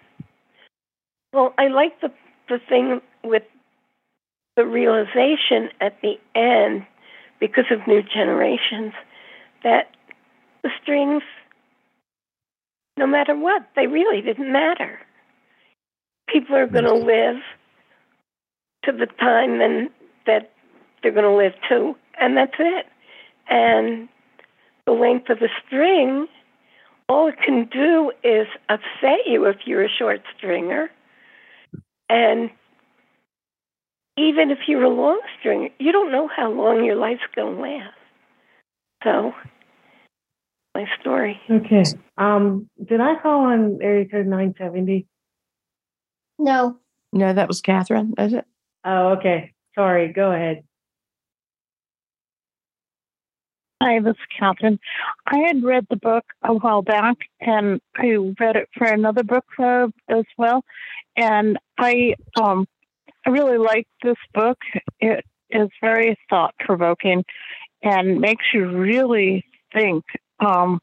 Well, 1.35 1.53
I 1.59 1.69
like 1.69 2.01
the 2.01 2.11
the 2.49 2.59
thing 2.69 3.03
with 3.23 3.43
the 4.57 4.65
realization 4.65 5.71
at 5.81 6.01
the 6.03 6.15
end, 6.35 6.87
because 7.41 7.65
of 7.71 7.87
new 7.87 8.03
generations, 8.03 8.93
that 9.63 9.91
the 10.63 10.71
strings, 10.83 11.23
no 12.97 13.07
matter 13.07 13.37
what, 13.37 13.69
they 13.77 13.87
really 13.87 14.21
didn't 14.21 14.53
matter. 14.53 15.01
People 16.29 16.57
are 16.57 16.67
going 16.67 16.85
to 16.85 16.95
live 16.95 17.37
to 18.85 18.93
the 18.93 19.07
time 19.19 19.61
and 19.61 19.91
that 20.27 20.53
they're 21.03 21.13
going 21.13 21.25
to 21.25 21.37
live 21.37 21.55
to, 21.69 21.95
and 22.21 22.37
that's 22.37 22.55
it. 22.59 22.87
And 23.49 24.09
the 24.87 24.93
length 24.93 25.29
of 25.31 25.39
a 25.43 25.49
string, 25.67 26.27
all 27.09 27.29
it 27.29 27.37
can 27.45 27.69
do 27.71 28.13
is 28.23 28.47
upset 28.69 29.27
you 29.27 29.45
if 29.47 29.57
you're 29.67 29.85
a 29.85 29.89
short 29.89 30.23
stringer. 30.37 30.91
And 32.09 32.51
even 34.17 34.51
if 34.51 34.59
you're 34.67 34.85
a 34.85 34.89
long 34.89 35.21
stringer, 35.39 35.69
you 35.79 35.93
don't 35.93 36.13
know 36.13 36.29
how 36.35 36.51
long 36.51 36.85
your 36.85 36.97
life's 36.97 37.23
going 37.35 37.57
to 37.57 37.63
last. 37.63 37.95
So, 39.03 39.33
my 40.75 40.87
story. 41.01 41.41
Okay. 41.51 41.85
Um, 42.17 42.69
did 42.83 43.01
I 43.01 43.17
call 43.21 43.47
on 43.47 43.79
area 43.83 44.07
code 44.07 44.27
970? 44.27 45.07
No. 46.39 46.79
No, 47.13 47.33
that 47.33 47.49
was 47.49 47.61
Catherine, 47.61 48.15
is 48.19 48.33
it? 48.33 48.45
Oh, 48.85 49.15
okay. 49.19 49.53
Sorry. 49.75 50.13
Go 50.13 50.33
ahead. 50.33 50.65
Hi, 53.83 54.01
this 54.01 54.13
is 54.13 54.39
Catherine. 54.39 54.79
I 55.27 55.39
had 55.47 55.63
read 55.63 55.87
the 55.91 55.97
book 55.97 56.25
a 56.43 56.55
while 56.55 56.81
back 56.81 57.17
and 57.41 57.81
I 57.97 58.17
read 58.41 58.57
it 58.57 58.69
for 58.77 58.87
another 58.87 59.23
book 59.23 59.45
club 59.55 59.93
as 60.09 60.25
well. 60.39 60.65
And 61.17 61.59
I 61.79 62.15
um 62.41 62.67
I 63.27 63.31
really 63.31 63.59
like 63.59 63.87
this 64.03 64.17
book. 64.33 64.59
It 65.01 65.25
is 65.51 65.69
very 65.81 66.19
thought 66.29 66.55
provoking 66.61 67.25
and 67.83 68.21
makes 68.21 68.45
you 68.53 68.67
really 68.67 69.45
think 69.73 70.05
um 70.41 70.81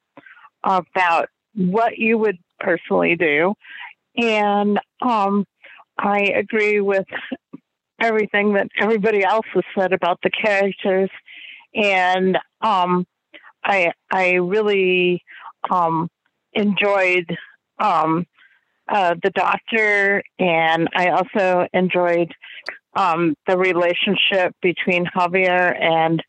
about 0.64 1.30
what 1.56 1.98
you 1.98 2.18
would 2.18 2.38
personally 2.60 3.16
do. 3.16 3.54
And 4.18 4.80
um 5.02 5.46
I 5.98 6.22
agree 6.36 6.80
with 6.80 7.06
everything 8.00 8.54
that 8.54 8.68
everybody 8.80 9.24
else 9.24 9.46
has 9.54 9.64
said 9.76 9.94
about 9.94 10.20
the 10.24 10.32
characters 10.32 11.10
and 11.74 12.38
um, 12.62 13.06
I 13.64 13.94
I 14.12 14.34
really 14.34 15.24
um, 15.70 16.10
enjoyed 16.54 17.38
um, 17.80 18.26
uh, 18.92 19.16
the 19.24 19.30
doctor, 19.30 20.22
and 20.38 20.90
I 20.94 21.10
also 21.10 21.66
enjoyed 21.74 22.32
um, 22.94 23.36
the 23.48 23.58
relationship 23.58 24.54
between 24.62 25.06
Javier 25.06 25.74
and 25.82 26.22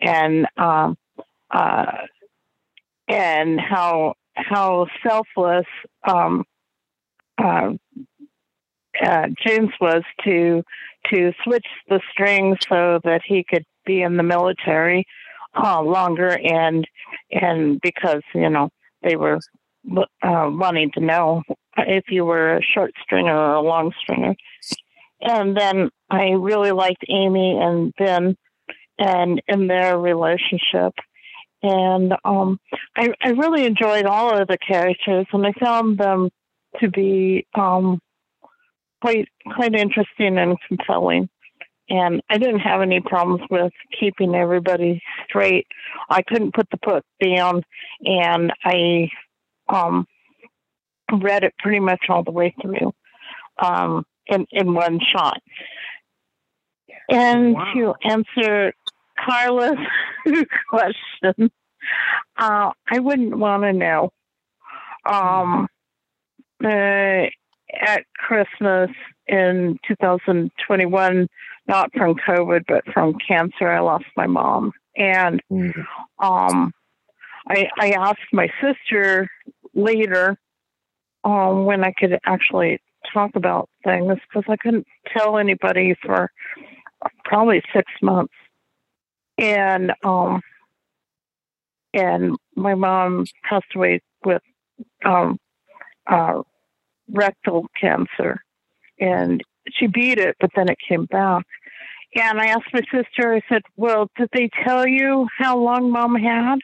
and 0.00 0.46
um, 0.56 0.96
uh, 1.50 1.92
and 3.08 3.60
how 3.60 4.14
how 4.34 4.86
selfless 5.06 5.66
um, 6.06 6.44
uh, 7.36 7.72
uh, 9.04 9.26
James 9.46 9.70
was 9.80 10.02
to 10.24 10.62
to 11.12 11.32
switch 11.44 11.66
the 11.88 12.00
strings 12.12 12.56
so 12.68 13.00
that 13.04 13.20
he 13.26 13.44
could 13.48 13.64
be 13.84 14.02
in 14.02 14.16
the 14.16 14.22
military 14.22 15.04
uh, 15.54 15.82
longer, 15.82 16.38
and 16.42 16.86
and 17.30 17.80
because 17.82 18.22
you 18.34 18.48
know 18.48 18.70
they 19.02 19.16
were 19.16 19.40
uh, 19.96 20.50
wanting 20.50 20.90
to 20.94 21.00
know 21.00 21.42
if 21.76 22.04
you 22.08 22.24
were 22.24 22.56
a 22.56 22.62
short 22.62 22.92
stringer 23.02 23.36
or 23.36 23.54
a 23.54 23.60
long 23.60 23.92
stringer. 24.00 24.34
And 25.20 25.56
then 25.56 25.90
I 26.10 26.30
really 26.30 26.72
liked 26.72 27.04
Amie 27.08 27.58
and 27.60 27.92
Ben 27.98 28.36
and 28.98 29.42
in 29.48 29.66
their 29.66 29.98
relationship. 29.98 30.94
And 31.62 32.14
um, 32.24 32.60
I, 32.96 33.12
I 33.20 33.30
really 33.30 33.64
enjoyed 33.64 34.06
all 34.06 34.36
of 34.36 34.46
the 34.46 34.58
characters, 34.58 35.26
and 35.32 35.44
I 35.44 35.52
found 35.58 35.98
them 35.98 36.30
to 36.80 36.88
be 36.88 37.46
um, 37.54 38.00
quite 39.00 39.28
quite 39.54 39.74
interesting 39.74 40.38
and 40.38 40.56
compelling 40.68 41.28
and 41.90 42.22
I 42.28 42.38
didn't 42.38 42.60
have 42.60 42.82
any 42.82 43.00
problems 43.00 43.42
with 43.50 43.72
keeping 43.98 44.34
everybody 44.34 45.00
straight. 45.28 45.66
I 46.10 46.22
couldn't 46.22 46.54
put 46.54 46.68
the 46.70 46.78
book 46.82 47.04
down, 47.22 47.62
and 48.02 48.52
I 48.64 49.10
um, 49.68 50.06
read 51.12 51.44
it 51.44 51.54
pretty 51.58 51.80
much 51.80 52.04
all 52.08 52.22
the 52.22 52.30
way 52.30 52.54
through 52.60 52.92
um, 53.58 54.04
in 54.26 54.46
in 54.50 54.74
one 54.74 55.00
shot. 55.00 55.40
And 57.10 57.54
wow. 57.54 57.72
to 57.74 57.94
answer 58.04 58.72
Carla's 59.18 59.78
question, 60.70 61.50
uh, 62.36 62.70
I 62.90 62.98
wouldn't 62.98 63.36
want 63.36 63.62
to 63.62 63.72
know. 63.72 64.10
Um, 65.06 65.68
uh, 66.62 67.26
at 67.80 68.04
Christmas 68.16 68.90
in 69.26 69.78
2021, 69.86 71.28
not 71.66 71.92
from 71.92 72.14
COVID, 72.14 72.64
but 72.66 72.84
from 72.92 73.14
cancer. 73.26 73.68
I 73.68 73.80
lost 73.80 74.06
my 74.16 74.26
mom. 74.26 74.72
And 74.96 75.40
um, 76.18 76.72
I, 77.46 77.68
I 77.78 77.90
asked 77.90 78.32
my 78.32 78.48
sister 78.60 79.28
later 79.78 80.36
um, 81.24 81.64
when 81.64 81.84
I 81.84 81.92
could 81.92 82.18
actually 82.24 82.80
talk 83.12 83.30
about 83.34 83.68
things 83.84 84.18
because 84.28 84.44
I 84.48 84.56
couldn't 84.56 84.86
tell 85.16 85.38
anybody 85.38 85.94
for 86.02 86.30
probably 87.24 87.62
six 87.72 87.90
months. 88.02 88.34
And 89.38 89.92
um, 90.04 90.40
and 91.94 92.36
my 92.56 92.74
mom 92.74 93.24
passed 93.48 93.74
away 93.74 94.00
with 94.24 94.42
um, 95.04 95.38
uh, 96.06 96.42
rectal 97.08 97.66
cancer, 97.80 98.42
and 98.98 99.42
she 99.70 99.86
beat 99.86 100.18
it, 100.18 100.36
but 100.40 100.50
then 100.56 100.68
it 100.68 100.78
came 100.88 101.06
back. 101.06 101.44
And 102.14 102.40
I 102.40 102.46
asked 102.46 102.72
my 102.72 102.82
sister, 102.92 103.34
I 103.34 103.42
said, 103.48 103.62
Well, 103.76 104.10
did 104.16 104.28
they 104.32 104.50
tell 104.64 104.86
you 104.86 105.28
how 105.36 105.56
long 105.56 105.90
mom 105.90 106.14
had? 106.16 106.58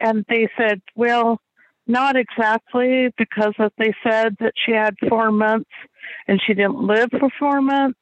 And 0.00 0.24
they 0.28 0.48
said, 0.56 0.80
Well, 0.94 1.40
not 1.86 2.16
exactly, 2.16 3.12
because 3.18 3.54
if 3.58 3.72
they 3.78 3.92
said 4.02 4.36
that 4.40 4.52
she 4.54 4.72
had 4.72 4.94
four 5.08 5.30
months 5.30 5.70
and 6.28 6.40
she 6.46 6.54
didn't 6.54 6.86
live 6.86 7.10
for 7.10 7.28
four 7.38 7.60
months, 7.60 8.00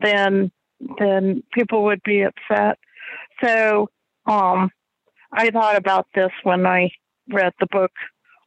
then 0.00 0.50
then 0.98 1.42
people 1.52 1.84
would 1.84 2.02
be 2.04 2.22
upset. 2.22 2.78
So 3.42 3.88
um 4.26 4.70
I 5.32 5.50
thought 5.50 5.76
about 5.76 6.06
this 6.14 6.30
when 6.42 6.66
I 6.66 6.90
read 7.28 7.52
the 7.58 7.66
book 7.66 7.92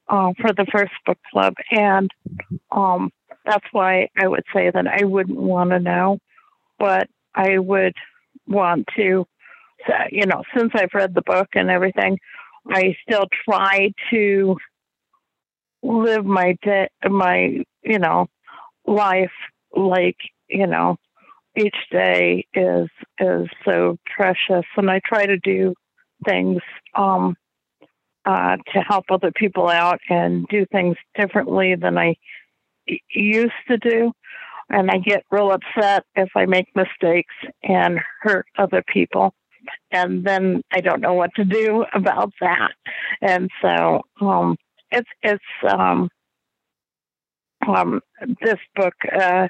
uh, 0.07 0.31
for 0.39 0.53
the 0.53 0.65
first 0.71 0.93
book 1.05 1.17
club, 1.31 1.53
and 1.71 2.09
um, 2.71 3.11
that's 3.45 3.65
why 3.71 4.07
I 4.17 4.27
would 4.27 4.43
say 4.53 4.71
that 4.73 4.87
I 4.87 5.03
wouldn't 5.03 5.37
want 5.37 5.71
to 5.71 5.79
know, 5.79 6.19
but 6.79 7.09
I 7.35 7.57
would 7.59 7.95
want 8.47 8.87
to, 8.95 9.27
you 10.11 10.25
know, 10.25 10.43
since 10.55 10.71
I've 10.75 10.93
read 10.93 11.13
the 11.13 11.21
book 11.21 11.49
and 11.53 11.69
everything, 11.69 12.19
I 12.69 12.95
still 13.07 13.25
try 13.47 13.91
to 14.11 14.57
live 15.83 16.25
my 16.25 16.57
day, 16.63 16.89
my 17.07 17.63
you 17.83 17.99
know, 17.99 18.27
life 18.85 19.31
like 19.75 20.17
you 20.47 20.67
know, 20.67 20.97
each 21.55 21.75
day 21.91 22.45
is 22.53 22.89
is 23.19 23.47
so 23.65 23.97
precious, 24.15 24.65
and 24.75 24.89
I 24.89 25.01
try 25.05 25.25
to 25.25 25.37
do 25.37 25.73
things 26.25 26.61
um 26.95 27.35
uh, 28.25 28.57
to 28.73 28.79
help 28.81 29.05
other 29.09 29.31
people 29.31 29.69
out 29.69 29.99
and 30.09 30.45
do 30.49 30.65
things 30.65 30.97
differently 31.17 31.75
than 31.75 31.97
I 31.97 32.15
used 33.13 33.53
to 33.69 33.77
do. 33.77 34.11
And 34.69 34.91
I 34.91 34.97
get 34.97 35.23
real 35.31 35.51
upset 35.51 36.03
if 36.13 36.29
I 36.35 36.45
make 36.45 36.67
mistakes 36.75 37.33
and 37.63 37.99
hurt 38.21 38.45
other 38.57 38.83
people. 38.85 39.33
And 39.91 40.23
then 40.25 40.61
I 40.71 40.81
don't 40.81 41.01
know 41.01 41.13
what 41.13 41.33
to 41.35 41.45
do 41.45 41.85
about 41.93 42.31
that. 42.41 42.71
And 43.21 43.49
so 43.61 44.01
um, 44.21 44.57
it's 44.91 45.09
it's 45.23 45.43
um, 45.69 46.09
um, 47.67 48.01
this 48.41 48.59
book 48.75 48.93
uh, 49.11 49.47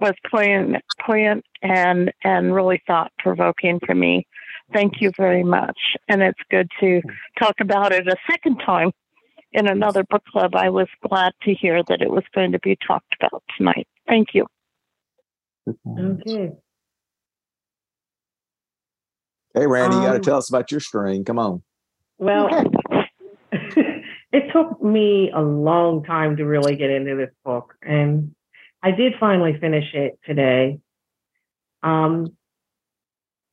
was 0.00 0.14
poignant, 0.30 0.84
poignant 1.04 1.44
and 1.62 2.12
and 2.24 2.54
really 2.54 2.82
thought 2.86 3.12
provoking 3.18 3.80
for 3.84 3.94
me. 3.94 4.26
Thank 4.72 5.00
you 5.00 5.10
very 5.16 5.44
much. 5.44 5.78
And 6.08 6.22
it's 6.22 6.40
good 6.50 6.68
to 6.80 7.00
talk 7.38 7.54
about 7.60 7.92
it 7.92 8.06
a 8.06 8.16
second 8.30 8.58
time 8.58 8.92
in 9.52 9.66
another 9.66 10.04
book 10.04 10.24
club. 10.26 10.54
I 10.54 10.68
was 10.68 10.88
glad 11.08 11.32
to 11.42 11.54
hear 11.54 11.82
that 11.88 12.02
it 12.02 12.10
was 12.10 12.24
going 12.34 12.52
to 12.52 12.58
be 12.58 12.76
talked 12.86 13.14
about 13.20 13.42
tonight. 13.56 13.88
Thank 14.06 14.28
you. 14.34 14.46
Okay. 15.88 16.52
Hey, 19.58 19.66
Randy, 19.66 19.96
you 19.96 20.02
got 20.02 20.12
to 20.12 20.18
Um, 20.18 20.22
tell 20.22 20.36
us 20.36 20.48
about 20.48 20.70
your 20.70 20.78
string. 20.78 21.24
Come 21.24 21.38
on. 21.40 21.62
Well, 22.18 22.48
it 23.52 24.52
took 24.52 24.80
me 24.80 25.32
a 25.34 25.40
long 25.40 26.04
time 26.04 26.36
to 26.36 26.44
really 26.44 26.76
get 26.76 26.90
into 26.90 27.16
this 27.16 27.34
book, 27.44 27.74
and 27.82 28.36
I 28.84 28.92
did 28.92 29.14
finally 29.18 29.58
finish 29.60 29.92
it 29.94 30.16
today. 30.24 30.78
Um, 31.82 32.36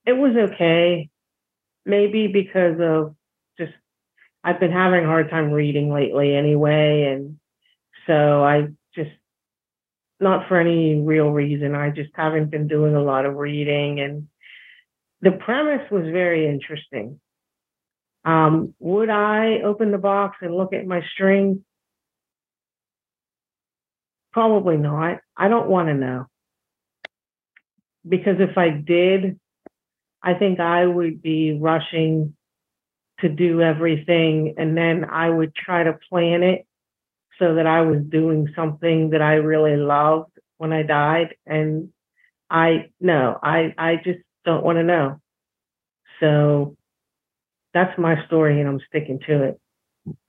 it 0.05 0.13
was 0.13 0.35
okay. 0.51 1.09
Maybe 1.87 2.27
because 2.27 2.79
of 2.79 3.15
just 3.57 3.73
I've 4.43 4.59
been 4.59 4.71
having 4.71 5.05
a 5.05 5.07
hard 5.07 5.31
time 5.31 5.51
reading 5.51 5.91
lately 5.91 6.35
anyway, 6.35 7.11
and 7.11 7.39
so 8.05 8.43
I 8.43 8.67
just 8.93 9.09
not 10.19 10.47
for 10.47 10.59
any 10.59 11.01
real 11.01 11.31
reason. 11.31 11.73
I 11.73 11.89
just 11.89 12.11
haven't 12.13 12.51
been 12.51 12.67
doing 12.67 12.93
a 12.93 13.01
lot 13.01 13.25
of 13.25 13.37
reading, 13.37 13.99
and 14.01 14.27
the 15.25 15.31
premise 15.31 15.89
was 15.89 16.03
very 16.03 16.47
interesting. 16.47 17.19
Um, 18.23 18.75
would 18.77 19.09
I 19.09 19.61
open 19.63 19.89
the 19.91 19.97
box 19.97 20.37
and 20.41 20.55
look 20.55 20.71
at 20.71 20.85
my 20.85 21.01
string? 21.13 21.65
Probably 24.33 24.77
not. 24.77 25.17
I 25.35 25.47
don't 25.47 25.67
want 25.67 25.87
to 25.87 25.95
know. 25.95 26.25
Because 28.07 28.35
if 28.39 28.55
I 28.55 28.69
did, 28.69 29.39
I 30.21 30.35
think 30.35 30.59
I 30.59 30.85
would 30.85 31.23
be 31.23 31.57
rushing 31.59 32.35
to 33.21 33.29
do 33.29 33.61
everything 33.61 34.53
and 34.59 34.77
then 34.77 35.05
I 35.05 35.27
would 35.27 35.55
try 35.55 35.85
to 35.85 35.97
plan 36.07 36.43
it 36.43 36.67
so 37.39 37.55
that 37.55 37.65
I 37.65 37.81
was 37.81 38.03
doing 38.07 38.47
something 38.55 39.09
that 39.09 39.23
I 39.23 39.35
really 39.35 39.75
loved 39.75 40.33
when 40.57 40.71
I 40.71 40.83
died. 40.83 41.35
And 41.47 41.89
I 42.47 42.91
no, 43.01 43.39
I 43.41 43.73
I 43.75 43.95
just 44.03 44.19
don't 44.45 44.63
want 44.63 44.77
to 44.77 44.83
know. 44.83 45.19
So 46.19 46.77
that's 47.73 47.97
my 47.97 48.25
story 48.25 48.59
and 48.59 48.69
I'm 48.69 48.79
sticking 48.87 49.19
to 49.27 49.43
it. 49.43 49.59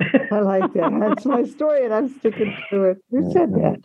I 0.33 0.41
like 0.41 0.73
that. 0.73 0.91
That's 1.01 1.25
my 1.25 1.45
story 1.45 1.85
and 1.85 1.95
I'm 1.95 2.09
sticking 2.19 2.57
to 2.71 2.85
it. 2.85 2.99
Who 3.11 3.31
said 3.33 3.53
that? 3.55 3.83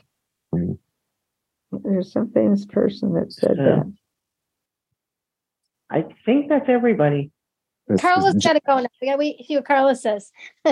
There's 1.72 2.12
some 2.12 2.32
famous 2.32 2.66
person 2.66 3.14
that 3.14 3.32
said 3.32 3.56
So, 3.58 3.64
that. 3.64 3.94
I 5.90 6.06
think 6.26 6.50
that's 6.50 6.70
everybody. 6.70 7.32
Carla's 8.00 8.42
got 8.44 8.54
to 8.54 8.62
go 8.66 8.80
now. 8.80 8.88
We 9.02 9.08
got 9.08 9.18
to 9.18 9.44
see 9.46 9.56
what 9.56 9.66
Carla 9.66 9.96
says. 9.96 10.32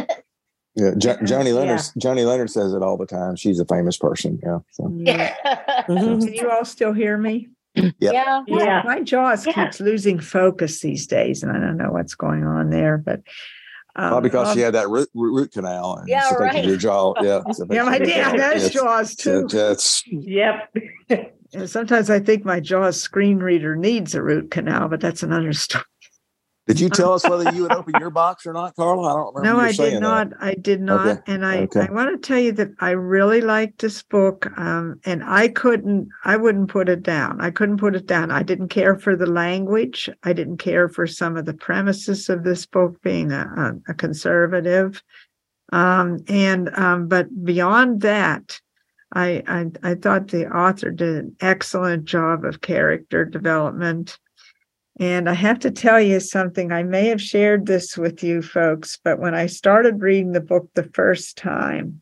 Yeah, 0.76 0.92
jo- 0.98 1.18
Joni 1.18 1.54
Leonard. 1.54 1.80
Yeah. 1.80 2.02
Joni 2.02 2.26
Leonard 2.26 2.50
says 2.50 2.74
it 2.74 2.82
all 2.82 2.96
the 2.96 3.06
time. 3.06 3.36
She's 3.36 3.60
a 3.60 3.66
famous 3.66 3.98
person. 3.98 4.40
Yeah. 4.42 4.60
So. 4.72 4.84
Mm-hmm. 5.90 6.26
Can 6.26 6.34
you 6.34 6.52
all 6.52 6.64
still 6.64 6.94
hear 6.94 7.18
me? 7.18 7.50
Yep. 7.76 7.94
Yeah. 8.02 8.42
My, 8.48 8.84
my 8.84 9.02
jaws 9.04 9.46
keeps 9.46 9.80
losing 9.80 10.20
focus 10.20 10.82
these 10.82 11.08
days, 11.08 11.44
and 11.44 11.52
I 11.52 11.60
don't 11.60 11.78
know 11.78 11.92
what's 11.92 12.16
going 12.16 12.44
on 12.44 12.70
there. 12.70 12.98
But 12.98 13.22
um, 13.96 14.10
Probably 14.12 14.30
because 14.30 14.54
she 14.54 14.62
um, 14.62 14.66
had 14.66 14.74
that 14.76 14.90
root, 14.90 15.10
root 15.14 15.52
canal. 15.52 15.98
And 15.98 16.08
Yeah, 16.10 16.30
so 16.30 16.36
right. 16.38 16.66
Your 16.66 16.78
jaw. 16.78 17.14
Yeah. 17.22 17.42
Yeah, 17.70 17.84
my 17.84 17.98
thinks- 17.98 18.14
dad 18.14 18.40
has 18.40 18.70
jaws 18.72 19.16
too. 19.16 19.48
So 19.50 19.58
That's 19.58 20.04
Yep. 20.08 20.76
And 21.54 21.70
sometimes 21.70 22.10
I 22.10 22.20
think 22.20 22.46
my 22.46 22.60
jaws 22.60 23.02
screen 23.02 23.38
reader 23.40 23.76
needs 23.76 24.14
a 24.14 24.22
root 24.22 24.52
canal, 24.52 24.88
but 24.88 25.00
that's 25.02 25.24
another 25.24 25.54
story. 25.66 25.84
Did 26.70 26.80
you 26.80 26.90
tell 26.90 27.14
us 27.14 27.28
whether 27.28 27.52
you 27.52 27.64
would 27.64 27.72
open 27.72 27.96
your 28.00 28.10
box 28.24 28.46
or 28.46 28.54
not, 28.54 28.76
Carla? 28.76 29.08
I 29.08 29.16
don't 29.16 29.36
remember. 29.36 29.58
No, 29.58 29.66
I 29.66 29.72
did 29.72 29.94
that. 29.96 30.00
not. 30.00 30.28
I 30.40 30.54
did 30.54 30.82
not. 30.82 31.08
Okay. 31.08 31.22
And 31.26 31.44
I, 31.44 31.58
Okay. 31.64 31.88
I 31.90 31.92
want 31.92 32.12
to 32.12 32.28
tell 32.28 32.38
you 32.38 32.52
that 32.52 32.70
I 32.80 32.92
really 32.92 33.42
liked 33.42 33.80
this 33.80 34.04
book. 34.04 34.46
Um, 34.56 35.00
and 35.04 35.24
I 35.24 35.48
couldn't, 35.48 36.10
I 36.26 36.38
wouldn't 36.38 36.70
put 36.70 36.88
it 36.88 37.02
down. 37.02 37.42
I 37.42 37.50
couldn't 37.50 37.78
put 37.78 37.96
it 37.96 38.06
down. 38.06 38.30
I 38.30 38.44
didn't 38.44 38.68
care 38.68 39.00
for 39.00 39.16
the 39.16 39.26
language. 39.26 40.12
I 40.22 40.32
didn't 40.32 40.58
care 40.58 40.88
for 40.88 41.08
some 41.08 41.38
of 41.38 41.46
the 41.46 41.56
premises 41.56 42.30
of 42.30 42.44
this 42.44 42.68
book 42.68 43.02
being 43.02 43.32
a, 43.32 43.74
a, 43.88 43.92
a 43.92 43.94
conservative. 43.96 45.02
Um, 45.72 46.20
and, 46.28 46.70
um, 46.78 47.08
but 47.08 47.30
beyond 47.44 48.02
that, 48.02 48.62
I, 49.12 49.42
I, 49.48 49.66
I 49.82 49.96
thought 49.96 50.28
the 50.28 50.46
author 50.56 50.92
did 50.92 51.16
an 51.16 51.36
excellent 51.42 52.06
job 52.06 52.46
of 52.46 52.62
character 52.62 53.26
development. 53.26 54.20
And 55.00 55.30
I 55.30 55.34
have 55.34 55.60
to 55.60 55.72
tell 55.72 56.02
you 56.02 56.20
something. 56.20 56.74
I 56.74 56.84
may 56.84 57.08
have 57.08 57.22
shared 57.22 57.66
this 57.66 57.98
with 57.98 58.22
you 58.22 58.42
folks, 58.42 59.00
but 59.02 59.20
when 59.20 59.34
I 59.34 59.46
started 59.46 60.02
reading 60.02 60.34
the 60.34 60.42
book 60.42 60.70
the 60.74 60.90
first 60.94 61.38
time, 61.38 62.02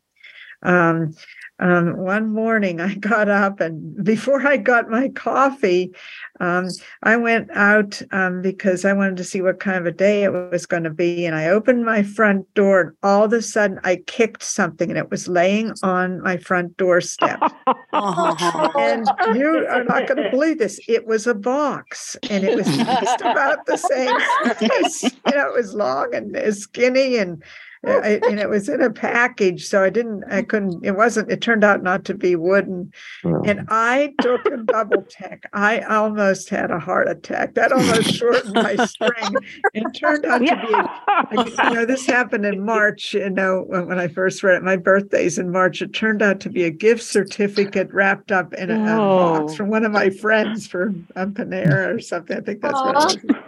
um, 0.64 1.14
um, 1.60 1.96
one 1.96 2.32
morning 2.32 2.80
I 2.80 2.94
got 3.00 3.28
up 3.28 3.60
and 3.60 4.04
before 4.04 4.46
I 4.46 4.56
got 4.56 4.88
my 4.88 5.08
coffee, 5.08 5.92
um, 6.40 6.68
I 7.02 7.16
went 7.16 7.50
out 7.52 8.00
um, 8.12 8.42
because 8.42 8.84
I 8.84 8.92
wanted 8.92 9.16
to 9.16 9.24
see 9.24 9.40
what 9.40 9.58
kind 9.60 9.76
of 9.76 9.86
a 9.86 9.92
day 9.92 10.22
it 10.22 10.32
was 10.32 10.66
going 10.66 10.84
to 10.84 10.90
be. 10.90 11.26
And 11.26 11.34
I 11.34 11.48
opened 11.48 11.84
my 11.84 12.02
front 12.02 12.52
door, 12.54 12.80
and 12.80 12.92
all 13.02 13.24
of 13.24 13.32
a 13.32 13.42
sudden 13.42 13.80
I 13.84 13.96
kicked 14.06 14.42
something, 14.42 14.88
and 14.88 14.98
it 14.98 15.10
was 15.10 15.28
laying 15.28 15.72
on 15.82 16.22
my 16.22 16.36
front 16.36 16.76
doorstep. 16.76 17.40
and 17.92 19.08
you 19.34 19.66
are 19.68 19.84
not 19.84 20.06
going 20.06 20.22
to 20.22 20.28
believe 20.30 20.58
this. 20.58 20.78
It 20.86 21.06
was 21.06 21.26
a 21.26 21.34
box, 21.34 22.16
and 22.30 22.44
it 22.44 22.56
was 22.56 22.66
just 22.76 23.20
about 23.20 23.66
the 23.66 23.76
same 23.76 24.16
size. 24.44 25.02
You 25.02 25.34
know, 25.34 25.48
it 25.48 25.54
was 25.54 25.74
long 25.74 26.14
and 26.14 26.54
skinny, 26.54 27.16
and 27.16 27.42
it, 27.82 28.24
and 28.24 28.40
it 28.40 28.48
was 28.48 28.68
in 28.68 28.82
a 28.82 28.90
package. 28.90 29.66
So 29.66 29.82
I 29.82 29.90
didn't, 29.90 30.24
I 30.30 30.42
couldn't. 30.42 30.84
It 30.84 30.96
wasn't. 30.96 31.30
It 31.30 31.40
turned 31.40 31.64
out 31.64 31.82
not 31.82 32.04
to 32.06 32.14
be 32.14 32.36
wooden, 32.36 32.92
and 33.22 33.66
I 33.68 34.14
took 34.20 34.44
a 34.46 34.56
double 34.58 35.02
take. 35.02 35.44
I 35.52 35.80
almost 35.80 36.48
had 36.48 36.70
a 36.70 36.78
heart 36.78 37.08
attack. 37.08 37.54
That 37.54 37.72
almost 37.72 38.14
shortened 38.14 38.54
my 38.54 38.76
string. 38.86 39.36
It 39.74 39.84
turned 39.94 40.24
out 40.24 40.38
to 40.38 40.56
be. 40.56 41.64
You 41.64 41.74
know, 41.74 41.84
this 41.84 42.06
happened 42.06 42.44
in 42.44 42.64
March. 42.64 43.14
You 43.14 43.30
know, 43.30 43.64
when, 43.66 43.86
when 43.86 43.98
I 43.98 44.08
first 44.08 44.42
read 44.42 44.56
it, 44.56 44.62
my 44.62 44.76
birthday's 44.76 45.38
in 45.38 45.50
March. 45.50 45.82
It 45.82 45.92
turned 45.92 46.22
out 46.22 46.40
to 46.40 46.50
be 46.50 46.64
a 46.64 46.70
gift 46.70 47.02
certificate 47.02 47.92
wrapped 47.92 48.32
up 48.32 48.52
in 48.54 48.70
a, 48.70 48.82
a 48.82 48.96
box 48.96 49.54
from 49.54 49.68
one 49.68 49.84
of 49.84 49.92
my 49.92 50.10
friends 50.10 50.66
for 50.66 50.94
a 51.16 51.26
Panera 51.26 51.94
or 51.94 52.00
something. 52.00 52.36
I 52.36 52.40
think 52.40 52.60
that's 52.60 52.74
what 52.74 53.14
it 53.14 53.24
was. 53.24 53.42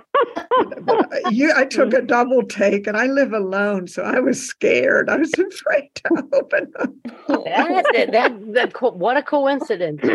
But 0.83 1.13
I- 1.13 1.31
you, 1.31 1.53
I 1.55 1.65
took 1.65 1.93
a 1.93 2.03
double 2.03 2.43
take, 2.45 2.87
and 2.87 2.97
I 2.97 3.07
live 3.07 3.33
alone, 3.33 3.87
so 3.87 4.03
I 4.03 4.21
was 4.21 4.41
scared. 4.41 5.09
I 5.09 5.17
was 5.17 5.33
afraid 5.39 5.91
to 5.97 6.25
open 6.33 6.73
them. 6.79 7.01
That's 7.29 7.89
it. 7.95 8.13
That, 8.13 8.33
that 8.55 8.81
what 8.97 9.17
a 9.17 9.23
coincidence. 9.23 10.01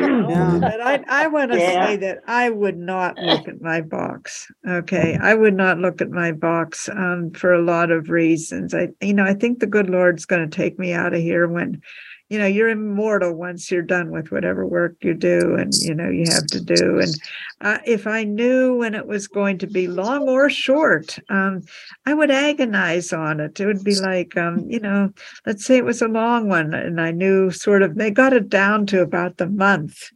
But 0.65 0.81
I, 0.81 1.03
I 1.07 1.27
want 1.27 1.51
to 1.51 1.57
Yeah. 1.59 1.85
say 1.87 1.95
that 1.97 2.19
I 2.27 2.49
would 2.49 2.77
not 2.77 3.17
look 3.19 3.47
at 3.47 3.61
my 3.61 3.81
box. 3.81 4.47
Okay, 4.67 5.17
I 5.21 5.33
would 5.33 5.53
not 5.55 5.77
look 5.79 6.01
at 6.01 6.09
my 6.09 6.31
box 6.31 6.89
um, 6.89 7.31
for 7.31 7.53
a 7.53 7.61
lot 7.61 7.91
of 7.91 8.09
reasons. 8.09 8.73
I, 8.73 8.89
you 9.01 9.13
know, 9.13 9.23
I 9.23 9.33
think 9.33 9.59
the 9.59 9.67
good 9.67 9.89
Lord's 9.89 10.25
going 10.25 10.47
to 10.49 10.55
take 10.55 10.79
me 10.79 10.93
out 10.93 11.13
of 11.13 11.21
here 11.21 11.47
when, 11.47 11.81
you 12.29 12.39
know, 12.39 12.47
you're 12.47 12.69
immortal 12.69 13.33
once 13.33 13.69
you're 13.69 13.83
done 13.83 14.09
with 14.09 14.31
whatever 14.31 14.65
work 14.65 14.95
you 15.01 15.13
do, 15.13 15.55
and 15.55 15.73
you 15.75 15.93
know 15.93 16.09
you 16.09 16.25
have 16.31 16.47
to 16.47 16.59
do. 16.59 16.99
And 16.99 17.13
uh, 17.61 17.77
if 17.85 18.07
I 18.07 18.23
knew 18.23 18.77
when 18.77 18.95
it 18.95 19.05
was 19.05 19.27
going 19.27 19.59
to 19.59 19.67
be 19.67 19.87
long 19.87 20.27
or 20.27 20.49
short, 20.49 21.19
um, 21.29 21.61
I 22.05 22.15
would 22.15 22.31
agonize 22.31 23.13
on 23.13 23.39
it. 23.39 23.59
It 23.59 23.67
would 23.67 23.83
be 23.83 23.95
like, 23.99 24.35
um, 24.37 24.65
you 24.67 24.79
know, 24.79 25.11
let's 25.45 25.65
say 25.65 25.77
it 25.77 25.85
was 25.85 26.01
a 26.01 26.07
long 26.07 26.49
one, 26.49 26.73
and 26.73 26.99
I 26.99 27.11
knew 27.11 27.51
sort 27.51 27.83
of 27.83 27.95
they 27.95 28.09
got 28.09 28.33
it 28.33 28.49
down 28.49 28.87
to 28.87 29.01
about 29.01 29.37
the 29.37 29.47
month. 29.47 30.09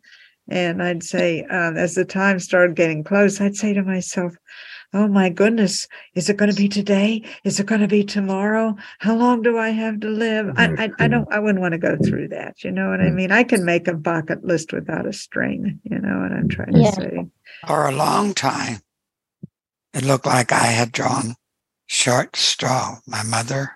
And 0.52 0.82
I'd 0.82 1.04
say, 1.04 1.44
um, 1.44 1.78
as 1.78 1.94
the 1.94 2.06
time 2.06 2.40
started 2.40 2.76
getting 2.76 3.04
close, 3.04 3.40
I'd 3.40 3.56
say 3.56 3.74
to 3.74 3.84
myself, 3.84 4.34
Oh 4.92 5.08
my 5.08 5.30
goodness, 5.30 5.88
is 6.16 6.30
it 6.30 6.38
going 6.38 6.50
to 6.50 6.58
be 6.58 6.68
today? 6.68 7.24
Is 7.44 7.60
it 7.60 7.68
going 7.68 7.82
to 7.82 7.88
be 7.88 8.04
tomorrow? 8.04 8.76
How 8.98 9.16
long 9.16 9.44
do 9.44 9.58
I 9.58 9.70
have 9.70 10.00
to 10.00 10.08
live? 10.10 10.52
I, 10.58 10.66
I, 10.78 10.92
I 10.98 11.08
don't, 11.08 11.32
I 11.32 11.38
wouldn't 11.40 11.60
want 11.62 11.74
to 11.74 11.78
go 11.78 11.96
through 11.98 12.30
that. 12.30 12.64
You 12.64 12.72
know 12.72 12.90
what 12.90 13.00
I 13.00 13.12
mean? 13.12 13.32
I 13.32 13.44
can 13.44 13.64
make 13.64 13.88
a 13.88 13.94
bucket 13.94 14.44
list 14.44 14.74
without 14.74 15.06
a 15.06 15.14
string. 15.14 15.80
You 15.84 16.00
know 16.00 16.20
what 16.20 16.32
I'm 16.32 16.50
trying 16.50 16.74
to 16.74 16.82
Yeah. 16.82 16.92
say? 16.92 17.28
For 17.68 17.88
a 17.88 17.92
long 17.92 18.34
time, 18.34 18.80
it 19.94 20.04
looked 20.04 20.26
like 20.26 20.52
I 20.52 20.66
had 20.66 20.92
drawn 20.92 21.36
short 21.86 22.36
straw. 22.36 22.98
My 23.06 23.22
mother, 23.22 23.74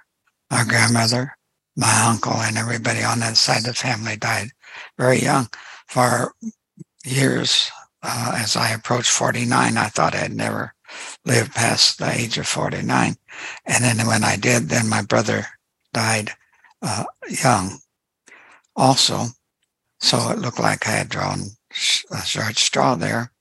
my 0.50 0.64
grandmother, 0.64 1.38
my 1.76 2.06
uncle, 2.08 2.34
and 2.38 2.58
everybody 2.58 3.04
on 3.04 3.20
that 3.20 3.38
side 3.38 3.60
of 3.60 3.64
the 3.66 3.74
family 3.76 4.18
died 4.18 4.50
very 4.98 5.20
young. 5.22 5.48
For 5.88 6.34
years, 7.06 7.70
uh, 8.02 8.34
as 8.36 8.56
I 8.56 8.72
approached 8.72 9.12
49, 9.12 9.78
I 9.78 9.88
thought 9.90 10.16
I'd 10.16 10.34
never 10.34 10.74
live 11.26 11.54
past 11.54 12.00
the 12.00 12.12
age 12.12 12.38
of 12.38 12.48
49. 12.48 13.16
And 13.66 13.84
then 13.84 14.06
when 14.08 14.24
I 14.24 14.36
did, 14.36 14.70
then 14.70 14.90
my 14.90 15.02
brother 15.02 15.48
died 15.94 16.32
uh, 16.82 17.06
young 17.30 17.80
also. 18.76 19.28
So 20.00 20.32
it 20.32 20.40
looked 20.40 20.60
like 20.60 20.88
I 20.88 20.92
had 20.92 21.10
drawn 21.10 21.40
a 22.12 22.22
short 22.22 22.58
straw 22.58 22.96
there. 22.96 23.32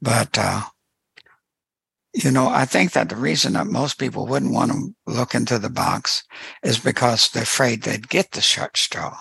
But, 0.00 0.36
uh, 0.36 0.62
you 2.12 2.30
know, 2.30 2.48
I 2.48 2.64
think 2.64 2.92
that 2.92 3.08
the 3.08 3.16
reason 3.16 3.52
that 3.52 3.68
most 3.68 3.98
people 3.98 4.26
wouldn't 4.26 4.52
want 4.52 4.72
to 4.72 4.94
look 5.06 5.34
into 5.34 5.58
the 5.58 5.70
box 5.70 6.24
is 6.62 6.78
because 6.78 7.28
they're 7.28 7.44
afraid 7.44 7.82
they'd 7.82 8.08
get 8.08 8.32
the 8.32 8.40
short 8.40 8.76
straw 8.76 9.16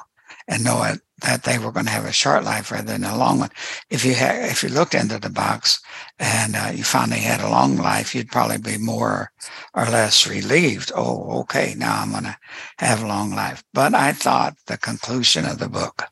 and 0.47 0.63
know 0.63 0.83
it, 0.83 1.01
that 1.21 1.43
they 1.43 1.57
were 1.57 1.71
going 1.71 1.85
to 1.85 1.91
have 1.91 2.05
a 2.05 2.11
short 2.11 2.43
life 2.43 2.71
rather 2.71 2.91
than 2.91 3.03
a 3.03 3.17
long 3.17 3.39
one. 3.39 3.49
If 3.89 4.03
you 4.05 4.13
had, 4.15 4.49
if 4.49 4.63
you 4.63 4.69
looked 4.69 4.93
into 4.93 5.19
the 5.19 5.29
box 5.29 5.81
and 6.19 6.55
uh, 6.55 6.71
you 6.73 6.83
found 6.83 7.11
they 7.11 7.19
had 7.19 7.41
a 7.41 7.49
long 7.49 7.77
life, 7.77 8.13
you'd 8.13 8.31
probably 8.31 8.57
be 8.57 8.77
more 8.77 9.31
or 9.73 9.85
less 9.85 10.27
relieved. 10.27 10.91
Oh, 10.95 11.41
okay, 11.41 11.75
now 11.77 12.01
I'm 12.01 12.11
going 12.11 12.23
to 12.23 12.37
have 12.79 13.03
a 13.03 13.07
long 13.07 13.31
life. 13.31 13.63
But 13.73 13.93
I 13.93 14.11
thought 14.13 14.57
the 14.67 14.77
conclusion 14.77 15.45
of 15.45 15.59
the 15.59 15.69
book 15.69 16.03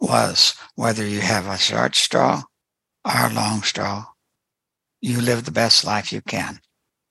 was 0.00 0.54
whether 0.74 1.06
you 1.06 1.20
have 1.20 1.46
a 1.46 1.58
short 1.58 1.94
straw 1.94 2.42
or 3.04 3.26
a 3.26 3.32
long 3.32 3.62
straw, 3.62 4.06
you 5.00 5.20
live 5.20 5.44
the 5.44 5.50
best 5.50 5.84
life 5.84 6.12
you 6.12 6.20
can. 6.20 6.60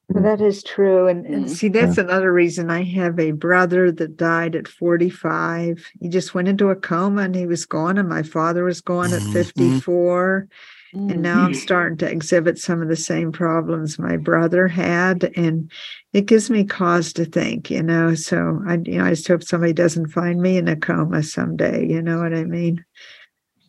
Well, 0.10 0.24
that 0.24 0.42
is 0.42 0.64
true. 0.64 1.08
And, 1.08 1.26
and 1.28 1.46
mm. 1.46 1.50
see, 1.50 1.68
that's 1.68 2.00
another 2.00 2.34
reason 2.34 2.72
I 2.72 2.84
have 2.84 3.20
a 3.20 3.32
brother 3.32 3.92
that 3.92 4.18
died 4.18 4.56
at 4.56 4.68
45. 4.68 5.86
He 6.02 6.10
just 6.10 6.34
went 6.34 6.48
into 6.48 6.70
a 6.70 6.76
coma 6.76 7.22
and 7.22 7.36
he 7.36 7.46
was 7.46 7.66
gone, 7.66 8.00
and 8.00 8.10
my 8.10 8.24
father 8.24 8.64
was 8.64 8.82
gone 8.82 9.14
at 9.14 9.22
mm-hmm. 9.22 9.34
54. 9.34 10.48
And 10.92 11.22
now 11.22 11.42
I'm 11.42 11.52
mm. 11.52 11.56
starting 11.56 12.00
to 12.00 12.10
exhibit 12.10 12.58
some 12.58 12.82
of 12.82 12.88
the 12.88 12.96
same 12.96 13.32
problems 13.32 14.00
my 14.00 14.18
brother 14.18 14.68
had. 14.68 15.32
And 15.36 15.72
it 16.14 16.26
gives 16.26 16.50
me 16.50 16.64
cause 16.64 17.14
to 17.14 17.26
think, 17.26 17.70
you 17.70 17.84
know. 17.84 18.16
So 18.16 18.60
I, 18.68 18.80
you 18.84 18.98
know, 18.98 19.06
I 19.06 19.12
just 19.12 19.28
hope 19.28 19.44
somebody 19.44 19.74
doesn't 19.74 20.08
find 20.08 20.42
me 20.42 20.58
in 20.58 20.68
a 20.68 20.76
coma 20.76 21.22
someday. 21.22 21.88
You 21.88 22.02
know 22.02 22.18
what 22.18 22.34
I 22.34 22.44
mean? 22.44 22.84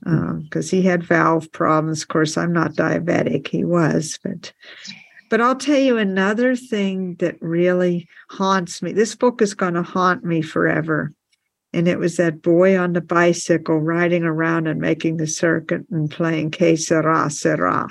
Um, 0.07 0.45
because 0.45 0.70
he 0.70 0.80
had 0.80 1.05
valve 1.05 1.53
problems. 1.53 2.01
Of 2.01 2.09
course, 2.09 2.38
I'm 2.38 2.55
not 2.55 2.72
diabetic. 2.72 3.49
He 3.49 3.64
was, 3.64 4.18
but 4.24 4.55
but 5.31 5.41
I'll 5.41 5.57
tell 5.57 5.78
you 5.78 5.97
another 5.97 6.55
thing 6.57 7.14
that 7.20 7.37
really 7.41 8.09
haunts 8.28 8.83
me. 8.83 8.93
This 8.93 9.14
book 9.14 9.41
is 9.41 9.55
going 9.55 9.74
to 9.74 9.83
haunt 9.83 10.24
me 10.24 10.43
forever. 10.43 11.14
And 11.72 11.87
it 11.87 12.01
was 12.01 12.16
that 12.16 12.43
boy 12.43 12.76
on 12.76 12.93
the 12.93 13.01
bicycle 13.01 13.78
riding 13.78 14.24
around 14.24 14.66
and 14.66 14.81
making 14.81 15.16
the 15.16 15.28
circuit 15.28 15.83
and 15.91 16.11
playing 16.11 16.51
Que 16.51 16.76
Sera 16.76 17.31
Sera. 17.31 17.89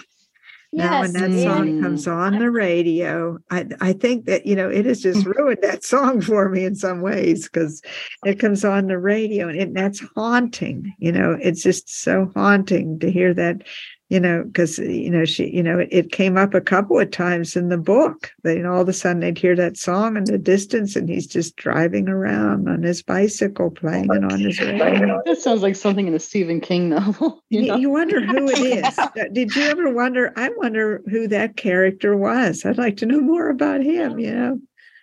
Now, 0.71 0.99
when 0.99 1.13
Yes, 1.13 1.21
that 1.21 1.43
song 1.43 1.81
comes 1.81 2.07
on 2.07 2.37
the 2.37 2.51
radio, 2.51 3.39
I, 3.49 3.65
I 3.81 3.93
think 3.93 4.25
that, 4.25 4.45
you 4.45 4.55
know, 4.55 4.69
it 4.69 4.85
has 4.85 5.01
just 5.01 5.25
ruined 5.37 5.59
that 5.63 5.83
song 5.83 6.21
for 6.21 6.47
me 6.49 6.63
in 6.63 6.75
some 6.75 7.01
ways 7.01 7.49
because 7.49 7.81
it 8.23 8.37
comes 8.37 8.63
on 8.63 8.85
the 8.85 8.99
radio 8.99 9.47
and 9.47 9.59
it, 9.59 9.73
that's 9.73 10.03
haunting. 10.15 10.93
You 10.99 11.11
know, 11.11 11.37
it's 11.41 11.63
just 11.63 11.89
so 11.89 12.31
haunting 12.35 12.99
to 12.99 13.09
hear 13.09 13.33
that, 13.33 13.63
you 14.09 14.19
know, 14.19 14.43
because, 14.43 14.79
you 14.79 15.11
know, 15.11 15.23
she, 15.23 15.55
you 15.55 15.61
know, 15.61 15.77
it, 15.77 15.89
it 15.91 16.11
came 16.11 16.35
up 16.35 16.55
a 16.55 16.61
couple 16.61 16.99
of 16.99 17.11
times 17.11 17.55
in 17.55 17.69
the 17.69 17.77
book 17.77 18.31
that, 18.43 18.55
you 18.55 18.63
know, 18.63 18.73
all 18.73 18.81
of 18.81 18.89
a 18.89 18.93
sudden 18.93 19.19
they'd 19.19 19.37
hear 19.37 19.55
that 19.55 19.77
song 19.77 20.17
in 20.17 20.23
the 20.23 20.39
distance 20.39 20.95
and 20.95 21.07
he's 21.07 21.27
just 21.27 21.55
driving 21.57 22.09
around 22.09 22.67
on 22.67 22.81
his 22.81 23.03
bicycle 23.03 23.69
playing 23.69 24.05
it 24.05 24.23
on 24.23 24.39
his 24.39 24.59
radio. 24.61 25.21
That 25.25 25.37
sounds 25.37 25.61
like 25.61 25.75
something 25.75 26.07
in 26.07 26.15
a 26.15 26.19
Stephen 26.19 26.59
King 26.59 26.89
novel. 26.89 27.43
You, 27.49 27.61
You, 27.61 27.67
know? 27.67 27.77
you 27.77 27.89
wonder 27.89 28.21
who 28.21 28.49
it 28.49 28.59
is. 28.59 28.97
Uh, 29.19 29.25
Did 29.31 29.55
you 29.55 29.63
ever 29.63 29.91
wonder? 29.91 30.31
I 30.35 30.49
wonder 30.57 31.01
who 31.09 31.27
that 31.29 31.57
character 31.57 32.15
was. 32.15 32.63
I'd 32.63 32.77
like 32.77 32.97
to 32.97 33.05
know 33.05 33.19
more 33.19 33.49
about 33.49 33.81
him, 33.81 34.19
you 34.19 34.31
know. 34.33 34.59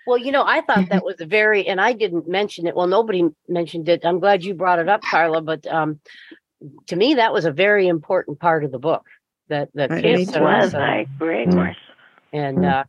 Well, 0.07 0.19
you 0.19 0.31
know, 0.31 0.45
I 0.45 0.61
thought 0.61 0.89
that 0.91 1.05
was 1.05 1.21
a 1.21 1.27
very, 1.27 1.67
and 1.67 1.81
I 1.81 1.93
didn't 1.93 2.29
mention 2.29 2.67
it. 2.69 2.77
Well, 2.77 2.87
nobody 2.87 3.25
mentioned 3.49 3.89
it. 3.89 4.05
I'm 4.07 4.21
glad 4.21 4.45
you 4.45 4.55
brought 4.55 4.79
it 4.79 4.89
up, 4.89 5.03
Carla. 5.03 5.43
But 5.43 5.67
um, 5.67 5.99
to 6.89 6.97
me, 6.97 7.15
that 7.15 7.33
was 7.33 7.45
a 7.45 7.53
very 7.53 7.89
important 7.89 8.41
part 8.41 8.65
of 8.65 8.73
the 8.73 8.79
book. 8.79 9.07
That 9.49 9.69
that 9.75 9.91
Right, 9.91 10.03
came 10.03 10.15
me 10.15 10.27
to 10.27 10.33
too. 10.33 10.45
us, 10.45 10.73
Was 10.73 10.75
I 10.75 11.07
agree, 11.17 11.47
Mm. 11.47 11.77
And 12.33 12.65
uh, 12.65 12.85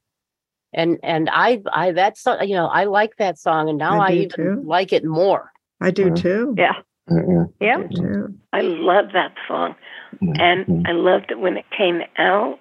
and 0.74 0.99
and 1.03 1.30
I 1.32 1.61
I 1.72 1.91
that's 1.91 2.26
you 2.26 2.55
know 2.55 2.68
I 2.68 2.86
like 2.86 3.15
that 3.18 3.38
song, 3.38 3.70
and 3.70 3.78
now 3.78 3.99
I 3.99 4.09
I, 4.09 4.11
even 4.13 4.30
too. 4.30 4.63
like 4.65 4.91
it 4.93 5.05
more. 5.05 5.51
I 5.80 5.91
do 5.91 6.13
too. 6.15 6.55
Yeah. 6.57 6.74
Mm-mm. 7.09 7.53
Yeah. 7.59 7.78
I 7.78 7.88
too. 7.88 8.34
I 8.53 8.61
love 8.61 9.11
that 9.13 9.34
song. 9.47 9.76
And 10.22 10.88
I 10.88 10.91
loved 10.91 11.32
it 11.32 11.39
when 11.39 11.57
it 11.57 11.65
came 11.76 12.01
out. 12.18 12.59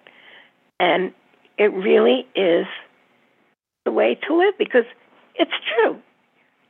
And 0.78 1.12
it 1.58 1.72
really 1.72 2.26
is 2.34 2.66
the 3.84 3.92
way 3.92 4.18
to 4.26 4.36
live 4.36 4.54
because 4.58 4.84
it's 5.34 5.52
true. 5.74 6.00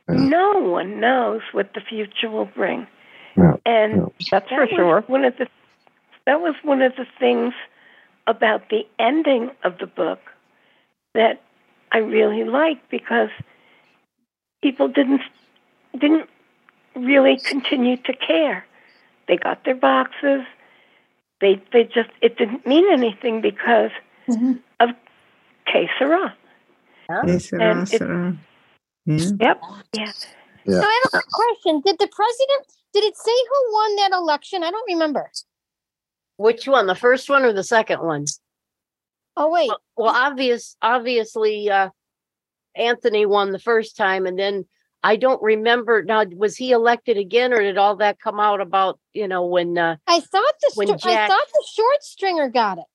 No 0.07 0.59
one 0.59 0.99
knows 0.99 1.41
what 1.51 1.73
the 1.73 1.81
future 1.81 2.29
will 2.29 2.45
bring. 2.45 2.87
And 3.65 4.11
That's 4.19 4.29
that 4.31 4.49
for 4.49 4.67
sure. 4.67 5.01
One 5.07 5.23
of 5.25 5.37
the 5.37 5.47
that 6.25 6.41
was 6.41 6.55
one 6.63 6.81
of 6.81 6.95
the 6.95 7.05
things 7.19 7.53
about 8.25 8.69
the 8.69 8.85
ending 8.99 9.51
of 9.63 9.77
the 9.77 9.87
book 9.87 10.19
that 11.13 11.41
I 11.91 11.99
really 11.99 12.43
liked 12.43 12.89
because 12.89 13.29
people 14.61 14.87
didn't 14.87 15.21
didn't 15.97 16.29
really 16.95 17.37
continue 17.37 17.97
to 17.97 18.13
care. 18.13 18.65
They 19.27 19.37
got 19.37 19.63
their 19.63 19.75
boxes. 19.75 20.41
They 21.39 21.61
they 21.71 21.83
just 21.83 22.09
it 22.21 22.37
didn't 22.37 22.65
mean 22.65 22.91
anything 22.91 23.41
because 23.41 23.91
mm-hmm. 24.27 24.53
of 24.79 24.89
que 25.65 25.87
sera. 25.97 26.35
Que 27.25 27.39
sera, 27.39 27.71
And 27.71 27.81
it- 27.83 27.99
sera. 27.99 28.37
Yeah. 29.05 29.29
Yep. 29.39 29.61
Yeah. 29.93 30.11
So 30.65 30.83
I 30.83 31.01
have 31.05 31.21
a 31.21 31.23
question. 31.31 31.81
Did 31.85 31.97
the 31.97 32.09
president 32.11 32.67
did 32.93 33.03
it 33.03 33.17
say 33.17 33.31
who 33.31 33.73
won 33.73 33.95
that 33.97 34.11
election? 34.13 34.63
I 34.63 34.71
don't 34.71 34.87
remember. 34.87 35.29
Which 36.37 36.67
one, 36.67 36.87
the 36.87 36.95
first 36.95 37.29
one 37.29 37.43
or 37.43 37.53
the 37.53 37.63
second 37.63 38.01
one? 38.01 38.25
Oh 39.35 39.51
wait. 39.51 39.67
Well, 39.67 39.81
well 39.95 40.15
obvious, 40.15 40.75
obviously, 40.81 41.69
uh, 41.69 41.89
Anthony 42.75 43.25
won 43.25 43.51
the 43.51 43.59
first 43.59 43.97
time, 43.97 44.25
and 44.25 44.37
then 44.37 44.65
I 45.03 45.15
don't 45.15 45.41
remember. 45.41 46.03
Now, 46.03 46.25
was 46.35 46.55
he 46.55 46.71
elected 46.71 47.17
again, 47.17 47.53
or 47.53 47.61
did 47.61 47.77
all 47.77 47.95
that 47.97 48.19
come 48.19 48.39
out 48.39 48.61
about 48.61 48.99
you 49.13 49.27
know 49.27 49.45
when 49.45 49.77
uh, 49.77 49.97
I 50.07 50.19
thought 50.19 50.53
the 50.61 50.71
when 50.75 50.99
sto- 50.99 51.09
I 51.09 51.27
thought 51.27 51.47
the 51.53 51.65
short 51.73 52.03
stringer 52.03 52.49
got 52.49 52.77
it. 52.77 52.85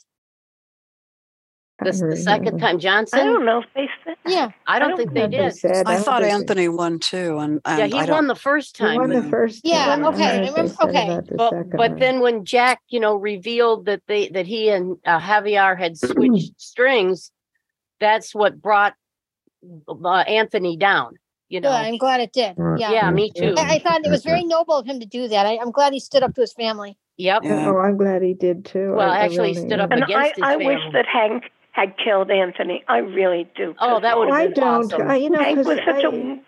The, 1.85 2.07
the 2.07 2.17
second 2.17 2.59
time 2.59 2.79
Johnson? 2.79 3.19
I 3.19 3.25
don't 3.25 3.45
know 3.45 3.59
if 3.63 3.67
they 3.75 3.89
said. 4.05 4.17
Yeah. 4.27 4.51
I 4.67 4.79
don't 4.79 4.97
think 4.97 5.13
they 5.13 5.27
did. 5.29 5.55
I 5.87 5.97
thought 5.99 6.23
Anthony 6.23 6.69
won 6.69 6.99
too, 6.99 7.39
and, 7.39 7.61
and 7.65 7.79
Yeah, 7.79 7.87
he 7.87 8.09
I 8.09 8.11
won 8.13 8.27
the 8.27 8.35
first 8.35 8.77
He 8.77 8.85
time. 8.85 8.97
won 9.01 9.11
the 9.11 9.23
first 9.23 9.61
Yeah, 9.65 9.85
time. 9.87 10.05
I 10.05 10.09
okay, 10.09 10.19
don't 10.19 10.19
know 10.19 10.25
I 10.25 10.63
if 10.63 10.77
they 10.79 10.87
remember- 10.87 11.29
okay. 11.29 11.37
But, 11.37 11.71
but 11.77 11.99
then 11.99 12.21
when 12.21 12.45
Jack, 12.45 12.81
you 12.89 13.01
know, 13.01 13.15
revealed 13.17 13.87
that 13.87 14.03
they 14.09 14.29
that 14.29 14.47
he 14.47 14.69
and 14.69 14.97
uh, 15.07 15.19
Javier 15.21 15.79
had 15.79 15.97
switched 15.99 16.61
strings, 16.61 17.31
that's 18.01 18.35
what 18.35 18.61
brought 18.61 18.95
uh, 19.89 20.09
Anthony 20.19 20.77
down. 20.77 21.17
You 21.49 21.61
Good. 21.61 21.69
know. 21.69 21.73
I'm 21.75 21.99
glad 21.99 22.21
it 22.21 22.33
did. 22.33 22.55
Yeah. 22.79 22.91
Yeah, 22.93 23.11
me 23.11 23.31
too. 23.31 23.55
I, 23.59 23.75
I 23.75 23.79
thought 23.79 24.01
it 24.05 24.11
was 24.11 24.25
very 24.25 24.43
noble 24.45 24.75
of 24.75 24.87
him 24.87 25.01
to 25.01 25.07
do 25.07 25.29
that. 25.29 25.45
I, 25.47 25.59
I'm 25.59 25.71
glad 25.71 25.93
he 25.93 26.01
stood 26.01 26.23
up 26.23 26.35
to 26.37 26.41
his 26.41 26.55
family. 26.55 26.97
Yep. 27.19 27.43
Oh, 27.45 27.77
I'm 27.79 27.99
glad 27.99 28.23
he 28.23 28.33
did 28.33 28.65
too. 28.65 28.95
Well, 28.97 29.11
I- 29.11 29.19
I 29.19 29.25
actually, 29.25 29.51
he 29.53 29.57
really 29.57 29.69
stood 29.69 29.79
up 29.81 29.93
am. 29.93 29.99
And 30.03 30.05
I, 30.05 30.29
against 30.29 30.37
his 30.37 30.45
I 30.45 30.57
wish 30.57 30.81
that 30.95 31.07
Hank 31.07 31.45
had 31.73 31.97
killed 31.97 32.31
Anthony. 32.31 32.85
I 32.89 32.99
really 32.99 33.51
do. 33.57 33.75
Oh, 33.79 33.99
that 34.01 34.19
would 34.19 34.31
have 34.31 34.55
been 34.55 34.63
don't. 34.63 34.93
awesome. 34.93 35.11
I, 35.11 35.17
you 35.17 35.31
know, 35.31 35.39
Hank 35.41 35.57
'cause 35.59 35.67
was 35.67 35.79
such 35.79 35.89
I- 36.05 36.09
a 36.09 36.41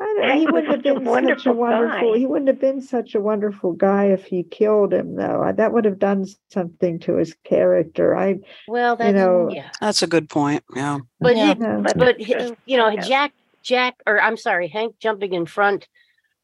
I 0.00 0.04
don't, 0.04 0.22
Hank 0.28 0.38
he 0.40 0.46
was 0.46 0.52
wouldn't 0.52 0.66
have 0.68 0.76
such 0.76 0.86
a 0.86 0.94
been 0.94 0.94
such 0.94 1.46
a 1.46 1.52
wonderful 1.52 1.54
wonderful. 1.54 2.12
guy. 2.12 2.18
He 2.18 2.26
wouldn't 2.26 2.46
have 2.48 2.60
been 2.60 2.80
such 2.80 3.14
a 3.16 3.20
wonderful 3.20 3.72
guy 3.72 4.04
if 4.06 4.24
he 4.26 4.44
killed 4.44 4.92
him, 4.94 5.16
though. 5.16 5.52
That 5.56 5.72
would 5.72 5.84
have 5.84 5.98
done 5.98 6.24
something 6.50 7.00
to 7.00 7.16
his 7.16 7.34
character. 7.42 8.16
I, 8.16 8.36
Well, 8.68 8.94
that's 8.94 9.08
you 9.08 9.14
know, 9.14 9.50
yeah. 9.52 9.70
that's 9.80 10.02
a 10.02 10.06
good 10.06 10.28
point. 10.28 10.62
Yeah. 10.76 10.98
But 11.20 11.36
Yeah. 11.36 11.54
he, 11.54 11.82
but 11.96 12.20
he- 12.20 12.54
you 12.64 12.76
know, 12.76 12.96
Jack, 12.96 13.32
Jack, 13.62 13.96
or 14.06 14.20
I'm 14.20 14.36
sorry, 14.36 14.68
Hank 14.68 14.94
jumping 15.00 15.32
in 15.34 15.46
front 15.46 15.88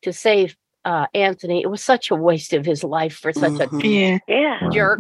to 0.03 0.13
save 0.13 0.57
uh, 0.85 1.07
Anthony. 1.15 1.63
It 1.63 1.69
was 1.71 1.81
such 1.83 2.11
a 2.11 2.15
waste 2.17 2.53
of 2.53 2.67
his 2.67 2.83
life 2.85 3.15
for 3.17 3.33
such 3.33 3.53
Mhm. 3.53 3.83
a 3.85 3.89
Yeah. 3.89 4.19
yeah. 4.27 4.69
jerk. 4.71 4.99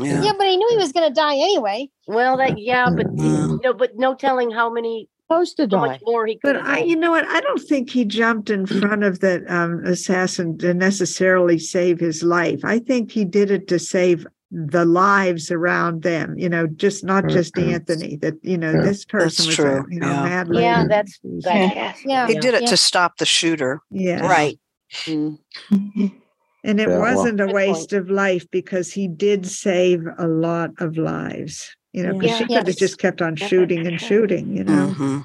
Yeah. 0.00 0.22
Yeah, 0.22 0.32
but 0.36 0.46
he 0.46 0.56
knew 0.56 0.68
he 0.70 0.76
was 0.76 0.92
going 0.92 1.08
to 1.08 1.14
die 1.14 1.34
anyway. 1.36 1.88
Well, 2.06 2.36
that 2.38 2.58
yeah, 2.58 2.88
but 2.90 3.06
Mm. 3.06 3.62
no, 3.62 3.72
but 3.74 3.96
no 3.96 4.14
telling 4.14 4.50
how 4.50 4.70
many 4.70 5.08
Supposed 5.30 5.56
to 5.58 5.68
how 5.70 5.84
much 5.86 6.00
more 6.06 6.26
he 6.26 6.34
could. 6.38 6.54
but 6.54 6.64
I, 6.64 6.78
you 6.78 6.96
know 6.96 7.10
what? 7.10 7.26
I 7.26 7.40
don't 7.42 7.60
think 7.60 7.90
he 7.90 8.06
jumped 8.06 8.48
in 8.48 8.64
front 8.64 9.04
of 9.04 9.20
the 9.20 9.44
um, 9.54 9.84
assassin 9.84 10.56
to 10.58 10.72
necessarily 10.72 11.58
save 11.58 12.00
his 12.00 12.22
life. 12.22 12.60
I 12.64 12.78
think 12.78 13.10
he 13.12 13.26
did 13.26 13.50
it 13.50 13.68
to 13.68 13.78
save 13.78 14.26
the 14.50 14.86
lives 14.86 15.50
around 15.50 16.02
them. 16.02 16.38
You 16.38 16.48
know, 16.48 16.66
just 16.66 17.04
not 17.04 17.26
just 17.26 17.58
Anthony. 17.58 18.16
That 18.16 18.34
you 18.42 18.56
know, 18.56 18.72
Yeah. 18.72 18.80
this 18.80 19.04
person 19.04 19.44
That's 19.44 19.46
was, 19.48 19.56
true, 19.56 19.84
a, 19.86 19.94
you 19.94 20.00
know, 20.00 20.06
yeah. 20.10 20.22
mad 20.22 20.48
yeah, 20.52 20.84
that's 20.88 21.18
She's- 21.20 21.44
that's 21.44 21.74
Yeah. 21.74 21.94
Yeah. 22.06 22.26
He 22.28 22.34
did 22.38 22.54
it 22.54 22.62
yeah. 22.62 22.68
to 22.70 22.76
stop 22.78 23.18
the 23.18 23.26
shooter. 23.26 23.80
yeah, 23.90 24.26
right. 24.26 24.58
Mm. 25.04 25.38
And 26.68 26.78
it 26.78 26.88
Yeah, 26.90 26.98
wasn't 26.98 27.40
a 27.40 27.46
Good 27.46 27.54
waste 27.54 27.94
of 27.94 28.10
life 28.10 28.46
because 28.50 28.92
he 28.92 29.08
did 29.08 29.46
save 29.46 30.06
a 30.18 30.28
lot 30.28 30.70
of 30.80 30.98
lives. 30.98 31.74
You 31.94 32.02
know, 32.02 32.12
because 32.12 32.32
Yeah. 32.32 32.38
she 32.38 32.44
could 32.44 32.66
have 32.68 32.76
just 32.76 32.98
kept 32.98 33.22
on 33.22 33.36
shooting 33.36 33.86
and 33.86 33.98
shooting. 33.98 34.54
You 34.54 34.64
know. 34.64 34.94
Mhm. 34.94 35.24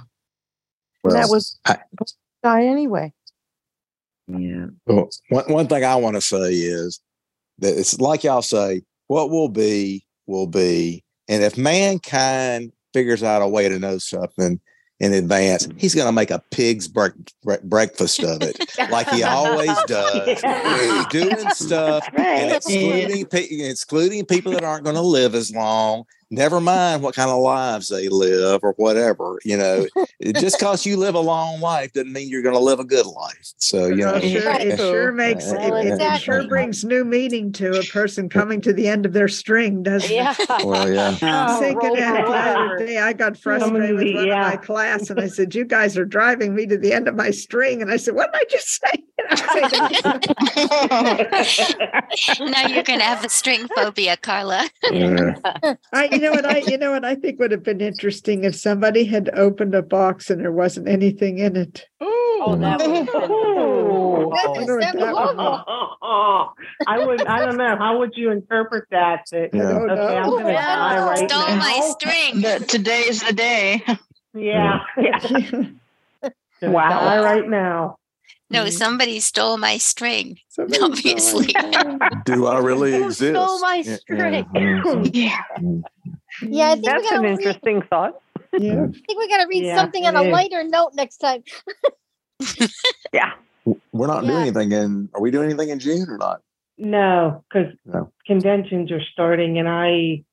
And 1.04 1.14
that 1.14 1.28
was 1.30 1.60
I- 1.66 1.80
supposed 1.92 2.14
to 2.16 2.48
die 2.48 2.64
anyway. 2.64 3.12
Yeah. 4.28 4.68
Well, 4.88 5.10
one, 5.28 5.52
one 5.52 5.68
thing 5.68 5.84
I 5.84 5.98
want 5.98 6.16
to 6.16 6.22
say 6.22 6.54
is 6.54 7.02
that 7.60 7.78
it's 7.78 8.00
like 8.00 8.24
y'all 8.24 8.42
say, 8.42 8.84
what 9.08 9.30
will 9.30 9.50
be, 9.50 10.06
will 10.26 10.48
be. 10.48 11.04
And 11.28 11.44
if 11.44 11.58
mankind 11.58 12.72
figures 12.94 13.22
out 13.22 13.42
a 13.42 13.48
way 13.50 13.68
to 13.68 13.80
know 13.80 13.98
something 13.98 14.62
in 15.04 15.14
advance, 15.14 15.68
he's 15.78 15.94
going 15.94 16.08
to 16.08 16.14
make 16.14 16.32
a 16.32 16.40
pig's 16.50 16.88
break, 16.88 17.12
bre- 17.44 17.56
breakfast 17.64 18.24
of 18.24 18.42
it, 18.42 18.58
like 18.90 19.10
he 19.10 19.22
always 19.24 19.76
does, 19.86 20.42
Yeah. 20.42 21.06
doing 21.12 21.50
stuff 21.50 22.08
and 22.16 22.18
Right. 22.18 22.56
excluding, 22.56 23.26
pe- 23.26 23.48
excluding 23.70 24.26
people 24.26 24.54
that 24.54 24.64
aren't 24.64 24.86
going 24.86 24.96
to 24.96 25.02
live 25.02 25.36
as 25.36 25.54
long, 25.54 26.06
never 26.34 26.60
mind 26.60 27.04
what 27.04 27.16
kind 27.16 27.30
of 27.30 27.38
lives 27.40 27.90
they 27.90 28.10
live 28.10 28.62
or 28.64 28.74
whatever. 28.78 29.40
You 29.46 29.58
know, 29.58 29.88
it- 30.20 30.36
just 30.38 30.58
because 30.60 30.86
you 30.86 30.98
live 30.98 31.16
a 31.16 31.20
long 31.20 31.62
life 31.62 31.94
doesn't 31.94 32.12
mean 32.12 32.28
you're 32.30 32.42
going 32.42 32.56
to 32.56 32.60
live 32.62 32.80
a 32.80 32.84
good 32.86 33.06
life. 33.06 33.54
So 33.58 33.88
you 33.88 33.98
know, 33.98 34.14
Well, 34.14 34.22
sure, 34.22 34.52
it 34.54 34.78
sure 34.78 35.10
uh, 35.10 35.14
makes 35.14 35.52
it, 35.52 35.60
Well, 35.60 35.76
it- 35.76 36.02
it 36.02 36.22
sure 36.22 36.48
brings 36.48 36.84
new 36.84 37.06
meaning 37.06 37.52
to 37.54 37.78
a 37.78 37.84
person 37.84 38.30
coming 38.30 38.62
to 38.62 38.74
the 38.74 38.88
end 38.88 39.06
of 39.06 39.14
their 39.14 39.28
string, 39.28 39.84
doesn't 39.84 40.12
Yeah. 40.12 40.34
it? 40.38 40.50
Well, 40.64 40.92
yeah. 40.92 41.18
Oh, 41.22 41.28
I'm 41.28 41.50
Oh, 41.50 41.60
thinking 41.60 41.88
roll 41.90 41.96
that 41.98 42.26
the 42.26 42.34
other 42.34 42.78
day 42.86 42.98
I 42.98 43.14
got 43.14 43.38
frustrated 43.38 43.96
with 43.96 44.14
one 44.16 44.24
of 44.32 44.38
my 44.38 44.56
class 44.58 45.10
and 45.10 45.20
I 45.20 45.28
said, 45.28 45.54
You 45.54 45.66
guys 45.66 45.98
are 45.98 46.06
driving 46.06 46.56
me 46.56 46.66
to 46.68 46.78
the 46.78 46.94
end 46.94 47.08
of 47.08 47.16
my 47.16 47.32
string. 47.32 47.82
And 47.82 47.92
I 47.92 47.98
said, 47.98 48.16
What 48.16 48.32
did 48.34 48.42
I 48.42 48.46
just 48.50 48.82
say? 48.82 49.04
now 52.40 52.62
you're 52.68 52.84
going 52.84 53.00
to 53.00 53.06
have 53.06 53.24
a 53.26 53.30
string 53.30 53.68
phobia, 53.76 54.18
Carla. 54.18 54.70
I, 54.84 56.10
you 56.12 56.20
know 56.24 56.32
what 56.32 56.46
I, 56.46 56.58
you 56.58 56.78
know 56.78 56.92
what 56.92 57.06
I 57.06 57.16
think 57.16 57.40
would 57.40 57.52
have 57.52 57.64
been 57.64 57.82
interesting 57.82 58.44
if 58.44 58.56
somebody 58.56 59.04
had 59.06 59.30
opened 59.38 59.76
a 59.76 59.84
box 59.84 60.30
and 60.30 60.42
there 60.42 60.52
wasn't 60.52 60.88
anything 60.90 61.38
in 61.38 61.56
it. 61.56 61.86
Oh, 62.02 62.44
oh 62.46 62.56
that 62.56 62.80
would 62.80 62.98
have 62.98 63.12
been 63.12 64.34
wonder 64.66 64.76
what 64.78 64.94
that 64.94 65.14
would- 65.14 65.84
I 66.88 67.06
would. 67.06 67.26
I 67.26 67.46
don't 67.46 67.58
know. 67.58 67.76
How 67.78 68.00
would 68.00 68.12
you 68.16 68.32
interpret 68.32 68.86
that? 68.92 69.26
that 69.32 69.54
Yeah. 69.54 69.64
Okay, 69.64 70.18
I'm 70.18 70.30
going 70.30 70.46
to 70.48 70.54
die 70.54 71.06
right 71.06 71.30
Stole 71.30 71.48
now. 71.48 71.56
my 71.56 71.94
string. 71.98 72.42
That 72.42 72.68
today 72.68 73.02
is 73.02 73.24
the 73.24 73.34
day. 73.34 73.84
Yeah. 74.34 74.80
yeah. 74.98 75.20
Wow. 76.62 76.90
Die 76.90 77.22
right 77.22 77.50
now. 77.50 77.98
No, 78.54 78.70
somebody 78.70 79.20
stole 79.20 79.58
my 79.58 79.78
string. 79.78 80.38
Somebody 80.50 80.80
Obviously. 80.82 81.48
Do 82.26 82.46
I 82.46 82.60
really 82.60 82.94
exist? 82.94 83.34
stole 83.36 83.60
my 83.60 83.82
string? 83.82 84.46
Yeah. 85.14 85.42
Yeah, 86.42 86.70
I 86.70 86.74
think 86.76 86.86
That's 86.86 87.04
we 87.04 87.10
gotta 87.10 87.16
an 87.18 87.22
read, 87.24 87.32
interesting 87.32 87.82
thought. 87.90 88.14
Yeah. 88.58 88.84
I 88.84 88.92
think 88.92 89.20
we 89.20 89.28
gotta 89.28 89.48
read 89.48 89.64
Yeah, 89.66 89.76
something 89.78 90.06
on 90.06 90.16
a 90.16 90.24
lighter 90.24 90.64
note 90.64 90.92
next 90.94 91.18
time. 91.18 91.44
Yeah. 93.14 93.32
We're 93.94 94.08
not 94.08 94.22
doing 94.26 94.38
anything 94.42 94.72
in. 94.72 95.10
Are 95.14 95.22
we 95.22 95.32
doing 95.32 95.46
anything 95.50 95.70
in 95.70 95.80
June 95.80 96.08
or 96.10 96.18
not? 96.18 96.42
No, 96.78 97.44
because 97.48 97.74
No. 97.86 98.12
conventions 98.28 98.92
are 98.92 99.02
starting, 99.14 99.58
and 99.60 99.70
I. 99.70 100.24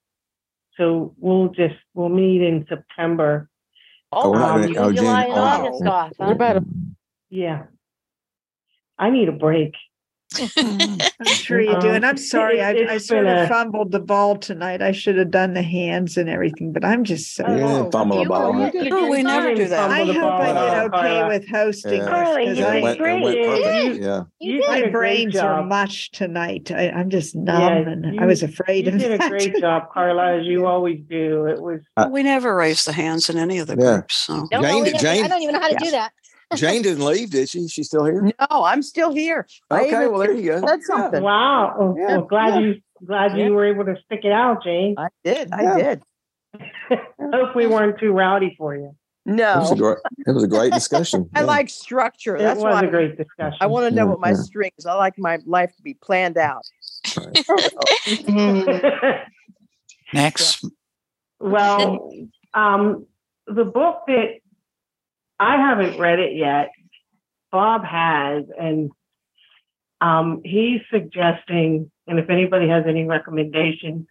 So 0.76 1.14
we'll 1.18 1.48
just 1.50 1.74
we'll 1.94 2.08
meet 2.08 2.42
in 2.42 2.66
September. 2.68 3.48
Oh, 4.10 4.30
we're 4.32 4.42
Oh, 4.42 4.62
doing- 4.62 4.78
oh, 4.78 4.92
July, 4.92 5.24
and 5.24 5.32
Oh. 5.34 5.36
August 5.36 5.86
off, 5.86 6.12
huh? 6.18 6.34
better. 6.34 6.62
Yeah. 7.28 7.64
I 9.00 9.10
need 9.10 9.28
a 9.28 9.32
break. 9.32 9.74
I'm 10.38 11.00
sure 11.24 11.60
you 11.60 11.76
do. 11.80 11.88
Um, 11.88 11.94
And 11.96 12.06
I'm 12.06 12.16
sorry, 12.16 12.60
I, 12.62 12.70
it- 12.70 12.88
I 12.88 12.94
it's 12.94 13.08
sort 13.08 13.26
of 13.26 13.48
fumbled 13.48 13.90
the 13.90 13.98
ball 13.98 14.36
tonight. 14.36 14.80
I 14.80 14.92
should 14.92 15.16
have 15.18 15.32
done 15.32 15.54
the 15.54 15.62
hands 15.62 16.16
and 16.16 16.28
everything, 16.28 16.72
but 16.72 16.84
I'm 16.84 17.02
just 17.02 17.34
so. 17.34 17.42
You 17.50 17.56
didn't 17.56 17.90
fumble 17.90 18.22
the 18.22 18.28
ball. 18.28 18.52
were- 18.52 18.66
huh? 18.66 18.70
No, 18.74 19.08
we 19.10 19.24
never 19.24 19.52
do 19.56 19.66
that. 19.66 19.90
I 19.90 20.04
hope 20.04 20.32
I 20.32 20.52
did 20.52 20.94
okay 20.94 21.18
Carla. 21.18 21.28
with 21.28 21.48
hosting 21.48 21.94
Yeah. 22.02 22.08
Carly, 22.08 22.46
this 22.46 22.58
you 22.58 22.64
did 22.64 22.72
I, 22.74 22.80
went, 22.80 23.00
it 23.00 23.02
went 23.02 23.36
You- 23.36 24.02
Yeah. 24.04 24.22
You 24.38 24.52
You 24.54 24.60
did 24.60 24.68
my 24.68 24.76
did 24.76 24.88
a 24.88 24.90
great 24.92 24.92
brains 24.92 25.36
are 25.36 25.58
job. 25.62 25.66
mush 25.68 26.10
tonight. 26.12 26.70
I, 26.70 26.90
I'm 26.90 27.10
just 27.10 27.34
numb 27.34 27.60
Yeah, 27.60 27.90
and 27.90 28.20
I 28.20 28.26
was 28.26 28.44
afraid 28.44 28.86
You 28.86 28.92
of 28.92 28.98
did 29.00 29.20
a 29.20 29.28
great 29.28 29.56
job, 29.58 29.90
Carla, 29.92 30.38
as 30.38 30.46
you 30.46 30.64
always 30.66 31.00
do. 31.08 31.46
It 31.46 31.60
was 31.60 31.80
We 32.08 32.22
never 32.22 32.54
raise 32.54 32.84
the 32.84 32.92
hands 32.92 33.28
in 33.30 33.36
any 33.36 33.58
of 33.58 33.66
the 33.66 33.74
Yeah. 33.76 33.94
groups. 33.96 34.14
So 34.14 34.46
No, 34.52 34.60
no, 34.60 34.68
Jane- 34.68 34.82
we 34.84 34.92
Jane- 34.92 35.24
I 35.24 35.28
don't 35.28 35.42
even 35.42 35.54
know 35.56 35.60
how 35.60 35.70
to 35.70 35.76
do 35.82 35.90
that. 35.90 36.12
Jane 36.54 36.82
didn't 36.82 37.04
leave, 37.04 37.30
did 37.30 37.48
she? 37.48 37.68
She's 37.68 37.86
still 37.86 38.04
here. 38.04 38.22
No, 38.22 38.64
I'm 38.64 38.82
still 38.82 39.12
here. 39.12 39.46
Okay, 39.70 40.06
well 40.08 40.18
there 40.18 40.32
you 40.34 40.50
go. 40.50 40.60
That's 40.60 40.86
something. 40.86 41.22
wow. 41.22 41.74
Oh, 41.78 41.96
Yeah, 41.98 42.16
well, 42.18 42.22
glad 42.22 42.54
yeah. 42.54 42.60
you 42.60 42.74
glad 43.06 43.36
Yeah. 43.36 43.46
you 43.46 43.54
were 43.54 43.64
able 43.66 43.84
to 43.84 43.96
stick 44.04 44.24
it 44.24 44.32
out, 44.32 44.62
Jane. 44.64 44.94
I 44.98 45.08
did. 45.24 45.52
I 45.52 45.62
Yeah. 45.62 45.76
did. 45.76 46.02
Hope 47.32 47.54
we 47.54 47.66
weren't 47.66 47.98
too 48.00 48.12
rowdy 48.12 48.54
for 48.58 48.74
you. 48.74 48.94
It 49.26 49.32
was 49.36 49.70
a 49.70 49.74
No, 49.76 49.80
great, 49.80 49.98
it 50.26 50.32
was 50.32 50.42
a 50.44 50.48
great 50.48 50.72
discussion. 50.72 51.28
I 51.34 51.40
Yeah. 51.40 51.46
like 51.46 51.68
structure. 51.68 52.34
It 52.36 52.40
That's 52.40 52.56
was 52.60 52.64
why 52.74 52.82
a 52.82 52.90
great 52.90 53.16
discussion. 53.16 53.58
I 53.60 53.66
want 53.66 53.86
to 53.88 53.94
know 53.94 54.02
Yeah, 54.04 54.10
what 54.10 54.20
my 54.20 54.30
yeah. 54.30 54.34
string 54.36 54.70
is. 54.78 54.86
I 54.86 54.94
like 54.94 55.18
my 55.18 55.38
life 55.46 55.74
to 55.76 55.82
be 55.82 55.94
planned 55.94 56.36
out. 56.36 56.62
Next, 60.12 60.64
well, 61.38 62.10
um, 62.54 63.06
the 63.46 63.64
book 63.64 64.02
that 64.08 64.40
I 65.40 65.56
haven't 65.56 65.98
read 65.98 66.18
it 66.20 66.36
yet, 66.36 66.68
Bob 67.50 67.82
has, 67.84 68.44
and 68.60 68.90
um, 70.02 70.42
he's 70.44 70.82
suggesting, 70.92 71.90
and 72.06 72.18
if 72.18 72.28
anybody 72.28 72.68
has 72.68 72.84
any 72.86 73.04
recommendations, 73.06 74.06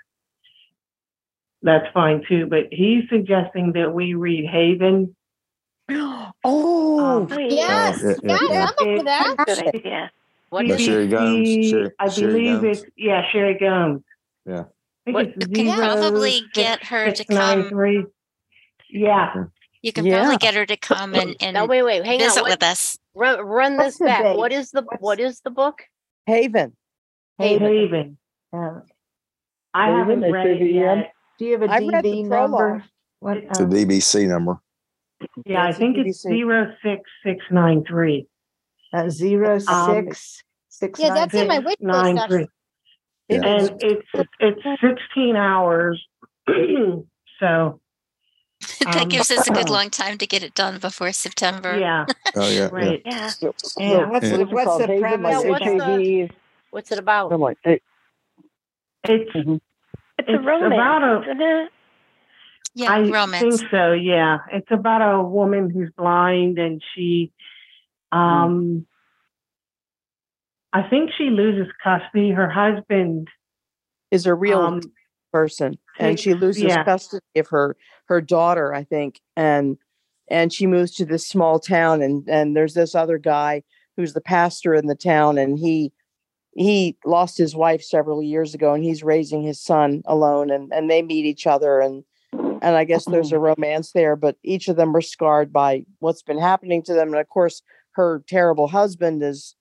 that's 1.61 1.85
fine 1.93 2.23
too. 2.27 2.47
But 2.47 2.69
he's 2.71 3.03
suggesting 3.09 3.73
that 3.73 3.93
we 3.93 4.13
read 4.15 4.45
Haven. 4.45 5.15
Oh, 6.45 7.27
Oh, 7.31 7.37
Yes, 7.37 7.99
yeah, 8.01 8.13
yeah, 8.23 8.37
yes, 8.39 8.39
yeah. 8.49 8.61
I'm 8.61 8.67
up 8.69 8.75
for 8.77 9.03
that. 9.03 9.35
Good 9.45 9.75
idea. 9.75 10.11
What 10.51 10.65
Yeah, 10.67 10.75
is 10.75 10.81
Sherry 10.81 11.07
Gomes, 11.07 11.47
DBC 11.49 11.69
Sherry- 11.69 11.91
I 11.99 12.09
Sherry 12.09 12.27
believe 12.31 12.61
Gomes. 12.61 12.77
it's 12.83 12.91
yeah, 12.97 13.21
Sherry 13.31 13.57
Gomes. 13.59 14.03
Yeah. 14.45 14.59
I 14.61 14.63
think 15.05 15.15
What- 15.15 15.25
it's 15.27 15.47
You 15.47 15.53
can 15.53 15.65
zero 15.65 15.77
probably 15.77 16.31
six 16.31 16.47
get 16.53 16.83
her 16.85 17.09
to 17.11 17.15
six 17.15 17.29
nine 17.29 17.61
come. 17.63 17.69
three. 17.69 18.05
Yeah. 18.89 19.33
You 19.81 19.93
can 19.93 20.05
Yeah. 20.05 20.19
probably 20.19 20.37
get 20.37 20.55
her 20.55 20.65
to 20.65 20.77
come 20.77 21.13
and, 21.15 21.35
and 21.39 21.53
No, 21.53 21.65
wait, 21.65 21.83
wait, 21.83 22.05
hang 22.05 22.21
on. 22.21 22.27
visit 22.27 22.41
What, 22.41 22.51
with 22.51 22.63
us. 22.63 22.97
run, 23.15 23.39
run 23.41 23.77
this 23.77 23.97
the 23.97 24.05
back. 24.05 24.23
date? 24.23 24.37
What 24.37 24.51
is 24.51 24.71
the 24.71 24.81
What's- 24.81 25.01
what 25.01 25.19
is 25.19 25.41
the 25.41 25.51
book? 25.51 25.81
Haven. 26.25 26.75
Haven. 27.37 27.67
Haven. 27.67 28.17
Yeah. 28.53 28.79
I 29.73 29.85
Haven, 29.87 29.99
haven't 30.21 30.31
read 30.31 30.47
it 30.47 30.51
H-A-V-E-N? 30.61 30.97
yet. 30.97 31.13
Do 31.37 31.45
you 31.45 31.51
have 31.53 31.61
a 31.63 31.71
I 31.71 31.77
read 31.79 32.03
DB 32.03 32.23
number? 32.25 32.57
prologue. 32.57 32.81
What? 33.19 33.37
It's 33.37 33.59
a 33.59 33.63
um, 33.63 33.69
DBC 33.69 34.27
number. 34.27 34.59
Yeah, 35.45 35.63
I 35.65 35.71
think 35.71 35.97
it's 35.97 36.25
DBC. 36.25 36.29
zero 36.29 36.75
six 36.83 37.01
six 37.25 37.45
nine 37.51 37.83
three. 37.85 38.27
uh, 38.93 39.09
zero 39.09 39.59
Um, 39.67 40.05
six 40.07 40.43
six 40.69 40.99
Yeah, 40.99 41.09
nine 41.09 41.15
that's 41.15 41.33
in 41.35 41.47
my 41.47 41.55
six. 41.57 41.65
wish 41.65 41.75
list. 41.79 41.81
Nine 41.81 42.17
actually. 42.17 42.37
three. 42.37 42.47
It 43.29 43.43
Yeah. 43.43 43.47
And 43.47 43.83
it's 43.83 44.05
it's 44.39 44.81
sixteen 44.81 45.35
hours. 45.35 46.03
so 47.39 47.79
that 48.81 48.95
Um, 49.03 49.09
gives 49.09 49.31
us 49.31 49.47
a 49.47 49.53
good 49.53 49.69
long 49.69 49.89
time 49.89 50.17
to 50.17 50.27
get 50.27 50.43
it 50.43 50.53
done 50.53 50.79
before 50.79 51.11
September. 51.13 51.77
yeah, 51.79 52.05
Oh 52.35 52.49
yeah. 52.49 52.69
right. 52.71 53.01
Yeah. 53.05 53.27
So, 53.29 53.53
Yeah. 53.77 54.09
What's 54.09 54.27
Yeah. 54.29 54.37
the, 54.37 54.45
what's 54.45 54.77
the 54.77 54.97
premise? 54.99 55.31
Now, 55.31 55.43
by 55.43 55.49
what's 55.49 55.65
the- 55.65 55.71
H-A-V-E. 55.73 56.29
What's 56.71 56.91
it 56.91 56.99
about? 56.99 57.31
I'm 57.33 57.41
like, 57.41 57.57
hey, 57.63 57.81
It's 59.05 59.31
mhm. 59.35 59.59
It's, 60.19 60.27
It's 60.27 60.37
a 60.37 60.41
romance, 60.45 60.73
about 60.73 61.03
a- 61.03 61.63
it? 61.63 61.71
Yeah, 62.75 62.91
I 62.91 62.99
romance. 63.09 63.39
think 63.59 63.71
so. 63.71 63.93
Yeah, 63.93 64.39
it's 64.51 64.69
about 64.69 65.01
a 65.01 65.23
woman 65.23 65.69
who's 65.71 65.89
blind, 65.97 66.59
and 66.59 66.83
she, 66.93 67.31
um, 68.11 68.85
I 70.71 70.83
think 70.83 71.09
she 71.17 71.29
loses 71.31 71.71
custody. 71.83 72.29
Her 72.31 72.49
husband, 72.49 73.29
Is 74.11 74.27
a 74.27 74.35
real 74.35 74.59
um, 74.59 74.81
person, 75.31 75.77
and 75.99 76.19
she 76.19 76.33
loses 76.33 76.63
yeah. 76.63 76.83
custody 76.83 77.23
of 77.37 77.47
her 77.47 77.75
her 78.05 78.21
daughter, 78.21 78.73
I 78.73 78.83
think, 78.83 79.21
and 79.35 79.77
and 80.29 80.53
she 80.53 80.67
moves 80.67 80.91
to 80.95 81.05
this 81.05 81.27
small 81.27 81.59
town, 81.59 82.01
and 82.01 82.27
and 82.27 82.55
there's 82.55 82.73
this 82.73 82.95
other 82.95 83.17
guy 83.17 83.63
who's 83.97 84.13
the 84.13 84.21
pastor 84.21 84.73
in 84.73 84.87
the 84.87 84.95
town, 84.95 85.37
and 85.37 85.59
he 85.59 85.91
he 86.53 86.97
lost 87.05 87.37
his 87.37 87.55
wife 87.55 87.83
several 87.83 88.23
years 88.23 88.53
ago, 88.53 88.73
and 88.73 88.83
he's 88.83 89.03
raising 89.03 89.43
his 89.43 89.61
son 89.61 90.01
alone, 90.05 90.49
and 90.49 90.71
and 90.73 90.89
they 90.89 91.01
meet 91.01 91.25
each 91.25 91.47
other, 91.47 91.79
and 91.79 92.03
and 92.33 92.75
I 92.75 92.83
guess 92.83 93.05
there's 93.05 93.27
mm-hmm. 93.27 93.35
a 93.35 93.55
romance 93.55 93.91
there, 93.91 94.15
but 94.15 94.37
each 94.43 94.67
of 94.67 94.75
them 94.75 94.95
are 94.95 95.01
scarred 95.01 95.53
by 95.53 95.85
what's 95.99 96.23
been 96.23 96.39
happening 96.39 96.83
to 96.83 96.93
them, 96.93 97.09
and 97.09 97.19
of 97.19 97.29
course, 97.29 97.61
her 97.91 98.23
terrible 98.27 98.67
husband 98.67 99.23
is 99.23 99.55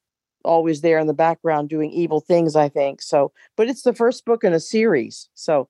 always 0.48 0.80
there 0.80 0.98
in 0.98 1.06
the 1.06 1.14
background 1.14 1.68
doing 1.68 1.90
evil 1.92 2.20
things. 2.20 2.56
I 2.56 2.68
think 2.68 3.02
so, 3.02 3.32
but 3.56 3.68
it's 3.68 3.82
the 3.82 3.94
first 3.94 4.24
book 4.24 4.42
in 4.44 4.52
a 4.52 4.60
series, 4.60 5.28
so. 5.34 5.68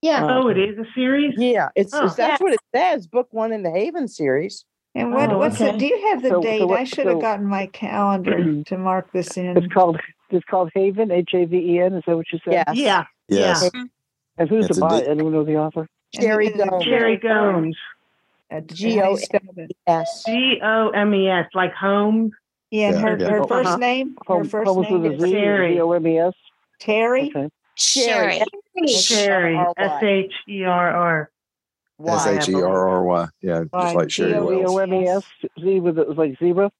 Yeah. 0.00 0.24
um, 0.24 0.30
oh, 0.30 0.48
it 0.48 0.58
is 0.58 0.78
a 0.78 0.84
series. 0.94 1.34
Yeah, 1.36 1.70
it's, 1.74 1.92
Oh. 1.92 2.04
it's 2.06 2.14
that's 2.14 2.40
what 2.40 2.52
it 2.52 2.60
says. 2.72 3.08
Book 3.08 3.26
one 3.32 3.52
in 3.52 3.64
the 3.64 3.70
Haven 3.72 4.06
series. 4.06 4.64
And 4.94 5.12
what, 5.12 5.32
Oh, 5.32 5.38
what's 5.38 5.60
okay. 5.60 5.70
it? 5.74 5.78
Do 5.78 5.86
you 5.86 6.08
have 6.10 6.22
the 6.22 6.28
So- 6.28 6.34
so 6.36 6.40
date? 6.42 6.64
what- 6.68 6.78
I 6.78 6.84
should 6.84 7.06
have 7.06 7.16
so- 7.16 7.20
gotten 7.20 7.46
my 7.46 7.66
calendar 7.66 8.62
to 8.66 8.78
mark 8.78 9.10
this 9.12 9.36
in. 9.36 9.56
it's 9.56 9.66
called 9.72 9.98
it's 10.30 10.44
called 10.44 10.70
Haven, 10.74 11.10
H 11.10 11.30
A 11.34 11.46
V 11.46 11.56
E 11.56 11.80
N. 11.80 11.94
Is 11.94 12.04
that 12.06 12.16
what 12.16 12.26
you 12.32 12.38
said? 12.44 12.52
Yes. 12.52 12.76
Yeah, 12.76 13.04
Yes. 13.28 13.70
And 14.36 14.48
who's 14.48 14.66
It's 14.66 14.78
the 14.78 14.84
a 14.84 14.88
by? 14.88 15.00
di- 15.00 15.06
Anyone 15.08 15.32
know 15.32 15.42
the 15.42 15.56
author? 15.56 15.88
And 16.14 16.22
Jerry 16.22 16.46
it 16.46 16.54
is 16.54 16.60
a 16.60 16.66
Gomes. 16.68 16.84
Jerry 16.84 17.16
Gomes. 17.16 17.76
G 18.72 18.96
how 18.96 19.02
do 19.02 19.08
O 19.08 19.10
you 19.10 19.16
spell 19.18 19.40
it? 19.56 19.72
S. 19.88 20.22
G 20.26 20.60
O 20.62 20.90
M 20.90 21.12
E 21.14 21.28
S, 21.28 21.46
like 21.54 21.72
home. 21.74 22.30
Yeah, 22.70 22.90
Yeah, 22.90 22.98
her, 22.98 23.16
yeah. 23.18 23.28
her 23.30 23.38
Uh-huh. 23.42 23.46
first 23.64 23.78
name, 23.78 24.16
her 24.26 24.44
first 24.44 24.68
Home 24.68 24.82
name 24.82 25.04
is 25.12 25.20
Z, 25.20 25.30
Sherry. 25.30 25.74
Z 25.74 25.80
O 25.80 25.92
M 25.92 26.06
E 26.06 26.18
S. 26.18 26.34
Terry. 26.80 27.30
Okay. 27.34 27.48
Sherry. 27.76 28.40
Sherry, 28.86 29.56
R-Y. 29.56 29.74
S 29.78 30.02
H 30.02 30.32
E 30.48 30.64
R 30.64 30.90
R. 30.90 31.30
S 32.06 32.26
H 32.26 32.48
E 32.48 32.54
R 32.54 32.88
R 32.88 33.02
Y. 33.04 33.26
Yeah, 33.42 33.64
just 33.72 33.94
like 33.96 34.10
Sherry 34.10 34.32
G 34.32 34.36
O 34.38 34.48
Z 34.48 34.54
Wells. 34.56 34.70
O 34.72 34.78
M 34.78 34.94
E 34.94 35.06
S. 35.08 35.24
Z 35.60 35.80
with 35.80 35.98
it 35.98 36.08
was 36.08 36.18
like 36.18 36.38
zebra. 36.38 36.70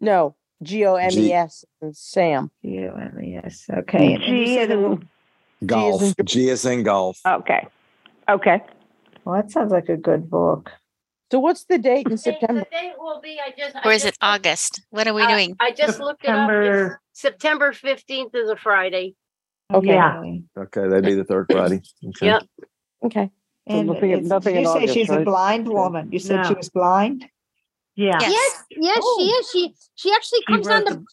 No, 0.00 0.34
G 0.62 0.84
O 0.86 0.94
M 0.94 1.10
E 1.12 1.32
S 1.32 1.64
Sam. 1.92 2.50
G 2.64 2.86
O 2.86 2.94
M 2.94 3.20
E 3.22 3.36
S. 3.36 3.66
Okay. 3.70 4.14
And, 4.14 4.22
and 4.22 4.46
G 4.46 4.58
is 4.58 4.70
in- 4.70 5.08
Golf. 5.66 6.14
G 6.24 6.48
is 6.50 6.64
in 6.64 6.84
golf. 6.84 7.18
Okay. 7.26 7.66
Okay. 8.28 8.62
Well, 9.24 9.34
that 9.34 9.50
sounds 9.50 9.72
like 9.72 9.88
a 9.88 9.96
good 9.96 10.30
book. 10.30 10.70
So 11.30 11.38
what's 11.40 11.64
the 11.64 11.78
date 11.78 12.06
in 12.06 12.12
The 12.12 12.18
September? 12.18 12.64
date 12.70 12.92
will 12.98 13.20
be, 13.20 13.38
I 13.44 13.52
just. 13.56 13.76
I 13.76 13.82
Or 13.84 13.92
is 13.92 14.04
it 14.04 14.16
August? 14.22 14.80
What 14.90 15.06
are 15.06 15.14
we 15.14 15.22
I- 15.22 15.30
doing? 15.30 15.56
I 15.60 15.72
just 15.72 16.00
looked 16.00 16.24
it 16.24 16.30
up. 16.30 16.48
It's 16.50 16.58
September- 16.60 17.00
September 17.12 17.72
fifteenth 17.72 18.34
is 18.34 18.48
a 18.48 18.56
Friday. 18.56 19.14
Okay. 19.72 19.88
Yeah. 19.88 20.22
Okay, 20.56 20.88
that'd 20.88 21.04
be 21.04 21.14
the 21.14 21.24
third 21.24 21.46
Friday. 21.50 21.82
Okay. 22.08 22.26
Yep. 22.26 22.42
Okay. 23.04 23.30
So 23.68 23.74
And 23.76 23.88
nothing- 23.88 24.10
it's- 24.12 24.26
nothing 24.28 24.56
in 24.56 24.62
you 24.62 24.68
say 24.68 24.72
August, 24.78 24.94
she's 24.94 25.10
a 25.10 25.20
blind 25.20 25.68
woman. 25.68 26.08
You 26.10 26.18
said 26.18 26.46
she 26.46 26.54
was 26.54 26.70
blind? 26.70 27.28
Yeah. 27.94 28.16
Yes. 28.20 28.32
Yes, 28.32 28.64
yes, 28.70 28.98
Oh. 29.02 29.16
she 29.18 29.26
is. 29.26 29.50
She 29.50 29.74
she 29.96 30.12
actually 30.14 30.38
She 30.40 30.44
comes 30.46 30.68
on 30.68 30.86
to 30.86 30.94
the- 30.94 31.04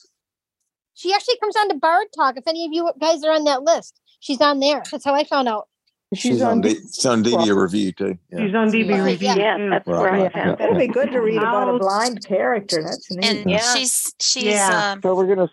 she 0.94 1.14
actually 1.14 1.38
comes 1.40 1.58
on 1.58 1.68
to 1.70 1.76
Bard 1.76 2.08
Talk. 2.16 2.38
If 2.38 2.48
any 2.48 2.66
of 2.66 2.72
you 2.72 2.90
guys 3.02 3.22
are 3.26 3.32
on 3.34 3.44
that 3.44 3.64
list, 3.64 4.00
she's 4.22 4.40
on 4.40 4.62
there. 4.62 4.82
That's 4.90 5.04
how 5.04 5.14
I 5.14 5.26
found 5.26 5.50
out. 5.50 5.68
She's 6.14 6.42
on 6.42 6.62
D, 6.62 6.76
she's 6.76 7.06
on 7.06 7.24
DB 7.24 7.56
review 7.56 7.92
too. 7.92 8.18
Yeah. 8.32 8.46
She's 8.46 8.56
on 8.56 8.68
DB 8.72 8.90
Yeah. 8.90 9.04
review. 9.04 9.28
Yeah, 9.36 9.58
too. 9.58 9.70
that's 9.70 9.88
Right, 9.88 10.00
where 10.00 10.14
I 10.14 10.22
right, 10.24 10.34
found 10.34 10.58
That'd 10.60 10.78
be 10.78 10.88
good 10.88 11.12
to 11.12 11.20
read 11.20 11.38
about 11.38 11.74
a 11.76 11.80
blind 11.80 12.26
character. 12.26 12.84
That's 12.84 13.10
neat. 13.12 13.26
And 13.26 13.50
Yeah. 13.52 13.74
she's 13.74 14.14
she's 14.20 14.44
Yeah. 14.46 14.92
um 14.94 15.02
So 15.02 15.16
we're 15.16 15.28
gonna 15.34 15.50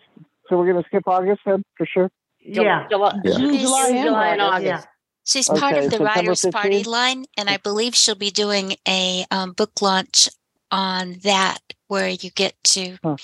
so 0.49 0.57
we're 0.57 0.67
gonna 0.71 0.85
skip 0.87 1.07
August 1.07 1.41
then 1.45 1.63
for 1.75 1.85
sure. 1.85 2.11
Yeah. 2.39 2.87
July, 2.89 3.15
Yeah. 3.23 3.37
June, 3.37 3.49
She's- 3.53 3.63
July, 3.63 3.87
and 3.89 4.05
July 4.05 4.27
and 4.29 4.41
August. 4.41 4.65
Yeah. 4.65 4.81
she's 5.25 5.49
part 5.49 5.75
of 5.77 5.85
the 5.85 5.89
September 5.91 6.05
Writers 6.05 6.45
Party 6.51 6.83
line, 6.83 7.25
and 7.37 7.49
I 7.49 7.57
believe 7.57 7.95
she'll 7.95 8.15
be 8.15 8.29
doing 8.31 8.75
a 8.87 9.25
um, 9.31 9.53
book 9.53 9.81
launch 9.81 10.29
on 10.71 11.19
that 11.23 11.59
where 11.87 12.09
you 12.09 12.29
get 12.31 12.53
to 12.63 12.97
Huh. 13.03 13.15